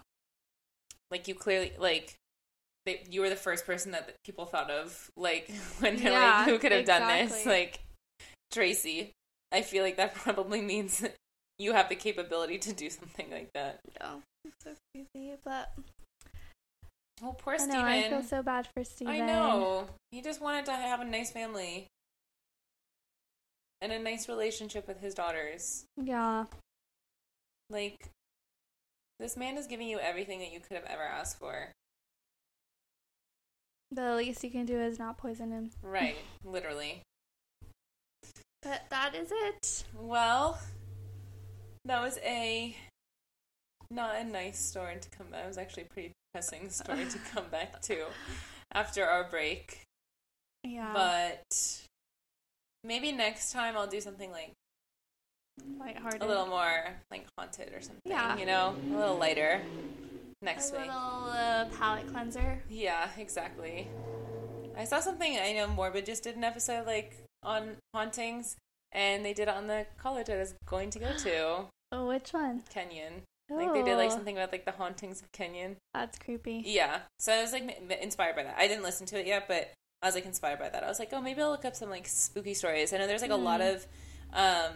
Like 1.11 1.29
you 1.29 1.35
clearly 1.35 1.73
like 1.79 2.15
they, 2.87 3.03
you 3.11 3.21
were 3.23 3.31
the 3.31 3.37
first 3.37 3.65
person 3.67 3.93
that 3.93 4.15
people 4.25 4.45
thought 4.47 4.71
of 4.71 5.11
like 5.17 5.51
when 5.81 5.97
they're 5.97 6.13
Yeah, 6.13 6.39
like 6.41 6.49
who 6.49 6.59
could 6.59 6.73
have 6.73 6.85
done 6.85 7.09
this? 7.09 7.47
Like 7.47 7.81
Tracy. 8.53 9.13
I 9.53 9.63
feel 9.63 9.83
like 9.83 9.97
that 9.97 10.15
probably 10.25 10.61
means 10.61 11.03
you 11.59 11.73
have 11.73 11.89
the 11.89 11.97
capability 11.97 12.59
to 12.59 12.73
do 12.73 12.91
something 12.91 13.31
like 13.31 13.51
that. 13.55 13.81
Yeah. 14.01 14.17
It's 14.45 14.65
so 14.65 14.75
crazy, 14.93 15.37
but 15.45 15.73
Oh, 17.23 17.35
poor 17.39 17.55
I 17.55 17.57
Steven. 17.59 17.79
know 17.81 17.87
I 17.87 18.09
feel 18.09 18.23
so 18.23 18.43
bad 18.43 18.69
for 18.75 18.85
Steven. 18.85 19.15
I 19.15 19.19
know. 19.21 19.87
He 20.11 20.21
just 20.21 20.41
wanted 20.41 20.67
to 20.67 20.73
have 20.73 21.01
a 21.01 21.05
nice 21.05 21.31
family 21.31 21.87
and 23.81 23.93
a 23.93 23.99
nice 23.99 24.29
relationship 24.29 24.89
with 24.89 25.01
his 25.01 25.15
daughters. 25.15 25.85
Yeah. 25.97 26.45
Like, 27.71 28.11
this 29.21 29.37
man 29.37 29.57
is 29.57 29.67
giving 29.67 29.89
you 29.89 29.99
everything 29.99 30.41
that 30.41 30.53
you 30.53 30.61
could 30.61 30.77
have 30.77 30.87
ever 30.87 31.03
asked 31.03 31.39
for. 31.39 31.73
The 33.91 34.17
least 34.17 34.43
you 34.43 34.51
can 34.51 34.67
do 34.67 34.79
is 34.81 34.99
not 34.99 35.19
poison 35.19 35.53
him. 35.53 35.71
Right, 35.83 36.17
literally. 36.45 37.03
But 38.63 38.83
that 38.91 39.15
is 39.15 39.31
it. 39.31 39.85
Well, 39.97 40.59
that 41.85 42.01
was 42.03 42.19
a 42.25 42.75
not 43.91 44.17
a 44.17 44.25
nice 44.25 44.59
story 44.59 44.97
to 45.01 45.09
come 45.11 45.29
back. 45.29 45.45
It 45.45 45.49
was 45.49 45.59
actually 45.59 45.85
pretty 45.85 46.13
depressing 46.35 46.69
story 46.69 47.05
to 47.07 47.19
come 47.33 47.45
back 47.51 47.81
to 47.83 48.05
after 48.73 49.05
our 49.05 49.25
break. 49.31 49.83
Yeah. 50.65 50.93
But 50.93 51.87
maybe 52.83 53.13
next 53.13 53.53
time 53.53 53.77
I'll 53.77 53.87
do 53.87 54.01
something 54.01 54.33
like 54.33 54.53
lighthearted. 55.79 56.23
a 56.23 56.27
little 56.27 56.47
more 56.47 56.97
like 57.11 57.27
haunted 57.39 57.73
or 57.73 57.81
something. 57.81 58.01
Yeah. 58.05 58.37
You 58.37 58.47
know, 58.47 58.75
a 58.93 58.97
little 58.97 59.17
lighter 59.17 59.61
a 59.63 60.45
next 60.45 60.73
week. 60.73 60.83
A 60.83 60.87
little 60.87 61.29
uh, 61.31 61.65
palate 61.79 62.13
cleanser. 62.13 62.63
Yeah, 62.69 63.09
exactly. 63.17 63.87
I 64.77 64.85
saw 64.85 64.99
something 64.99 65.39
I 65.39 65.53
know 65.53 65.69
Morbid 65.69 66.05
just 66.07 66.25
did 66.25 66.37
an 66.37 66.43
episode 66.43 66.85
like 66.85 67.17
on 67.45 67.77
hauntings, 67.95 68.57
and 68.91 69.25
they 69.25 69.35
did 69.35 69.49
it 69.49 69.55
on 69.55 69.69
the 69.69 69.87
college 69.99 70.31
I 70.31 70.39
was 70.39 70.55
going 70.67 70.91
to 70.91 70.99
go 70.99 71.13
to, 71.17 71.67
Oh, 71.93 72.09
which 72.09 72.33
one? 72.33 72.63
Kenyon. 72.71 73.23
I 73.51 73.57
think 73.57 73.75
they 73.75 73.83
did 73.83 73.97
like 73.97 74.11
Oh, 74.11 74.15
something 74.15 74.37
about 74.37 74.53
like 74.53 74.65
the 74.65 74.73
hauntings 74.73 75.21
of 75.21 75.31
Kenyon. 75.33 75.77
That's 75.93 76.19
creepy. 76.19 76.63
Yeah, 76.67 77.01
so 77.19 77.33
I 77.33 77.43
was 77.43 77.53
like 77.53 77.81
inspired 78.01 78.37
by 78.37 78.43
that. 78.45 78.57
I 78.59 78.67
didn't 78.69 78.83
listen 78.85 79.07
to 79.09 79.21
it 79.21 79.27
yet, 79.27 79.47
but 79.49 79.73
I 80.03 80.07
was 80.07 80.15
like 80.15 80.27
inspired 80.27 80.59
by 80.59 80.69
that. 80.71 80.83
I 80.83 80.89
was 80.89 80.99
like, 80.99 81.11
oh, 81.13 81.21
maybe 81.21 81.41
I'll 81.43 81.51
look 81.51 81.65
up 81.65 81.77
some 81.77 81.91
like 81.91 82.07
spooky 82.07 82.55
stories. 82.55 82.93
I 82.93 82.99
know 82.99 83.07
there's 83.07 83.23
like 83.23 83.31
a 83.31 83.37
lot 83.37 83.61
Mm. 83.61 83.75
of 83.75 83.87
um 84.33 84.75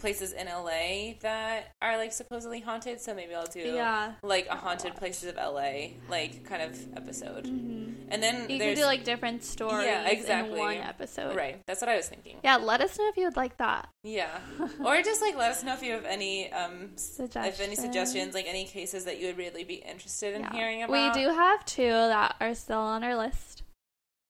places 0.00 0.32
in 0.32 0.46
LA 0.46 1.14
that 1.20 1.72
are 1.80 1.96
like 1.96 2.12
supposedly 2.12 2.60
haunted, 2.60 3.00
so 3.00 3.14
maybe 3.14 3.34
I'll 3.34 3.46
do 3.46 3.60
Yeah. 3.60 4.14
like 4.22 4.46
a 4.48 4.56
haunted 4.56 4.96
places 4.96 5.28
of 5.30 5.36
LA 5.36 5.90
like 6.08 6.44
kind 6.44 6.62
of 6.62 6.76
episode. 6.96 7.46
hmm 7.46 7.92
And 8.10 8.20
then 8.22 8.50
You 8.50 8.58
can 8.58 8.74
do 8.74 8.84
like 8.84 9.04
different 9.04 9.44
stories 9.44 9.86
Yeah, 9.86 10.08
exactly. 10.08 10.54
in 10.54 10.58
one 10.58 10.76
episode. 10.78 11.36
right. 11.36 11.60
That's 11.66 11.80
what 11.80 11.88
I 11.90 11.96
was 11.96 12.08
thinking. 12.08 12.38
Yeah, 12.42 12.56
let 12.56 12.80
us 12.80 12.98
know 12.98 13.08
if 13.08 13.16
you 13.16 13.24
would 13.24 13.36
like 13.36 13.56
that. 13.58 13.88
Yeah, 14.02 14.40
or 14.84 15.00
just 15.02 15.20
like 15.20 15.36
let 15.36 15.52
us 15.52 15.62
know 15.62 15.74
if 15.74 15.82
you 15.82 15.92
have 15.92 16.04
any 16.06 16.50
um 16.52 16.90
Suggestions. 16.96 17.60
if 17.60 17.66
any 17.66 17.76
suggestions, 17.76 18.34
like 18.34 18.46
any 18.48 18.64
cases 18.64 19.04
that 19.04 19.20
you 19.20 19.26
would 19.28 19.38
really 19.38 19.64
be 19.64 19.74
interested 19.76 20.34
in 20.34 20.40
Yeah. 20.42 20.52
hearing 20.52 20.82
about. 20.82 21.14
We 21.14 21.22
do 21.22 21.28
have 21.28 21.64
two 21.64 21.90
that 21.92 22.34
are 22.40 22.54
still 22.54 22.78
on 22.80 23.04
our 23.04 23.16
list. 23.16 23.62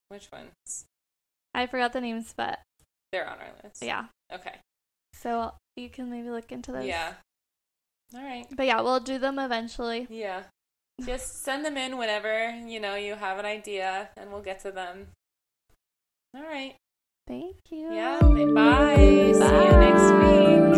Which 0.08 0.30
ones? 0.32 0.84
I 1.54 1.66
forgot 1.66 1.92
the 1.92 2.00
names, 2.00 2.34
but 2.36 2.58
They're 3.12 3.26
on 3.28 3.38
our 3.38 3.52
list. 3.64 3.82
yeah. 3.82 4.06
Okay. 4.32 4.54
So 5.20 5.52
you 5.76 5.90
can 5.90 6.10
maybe 6.10 6.30
look 6.30 6.50
into 6.50 6.72
those. 6.72 6.86
Yeah. 6.86 7.14
All 8.14 8.22
right. 8.22 8.46
But 8.50 8.66
yeah, 8.66 8.80
we'll 8.80 9.00
do 9.00 9.18
them 9.18 9.38
eventually. 9.38 10.06
Yeah. 10.08 10.44
Just 11.04 11.42
send 11.44 11.64
them 11.64 11.76
in 11.76 11.96
whenever, 11.98 12.50
you 12.66 12.80
know, 12.80 12.94
you 12.94 13.14
have 13.14 13.38
an 13.38 13.46
idea 13.46 14.08
and 14.16 14.30
we'll 14.30 14.42
get 14.42 14.60
to 14.60 14.72
them. 14.72 15.08
All 16.34 16.42
right. 16.42 16.74
Thank 17.26 17.56
you. 17.70 17.92
Yeah. 17.92 18.18
Bye. 18.20 18.96
See 18.96 19.64
you 19.64 19.72
next 19.78 20.12
week. 20.12 20.69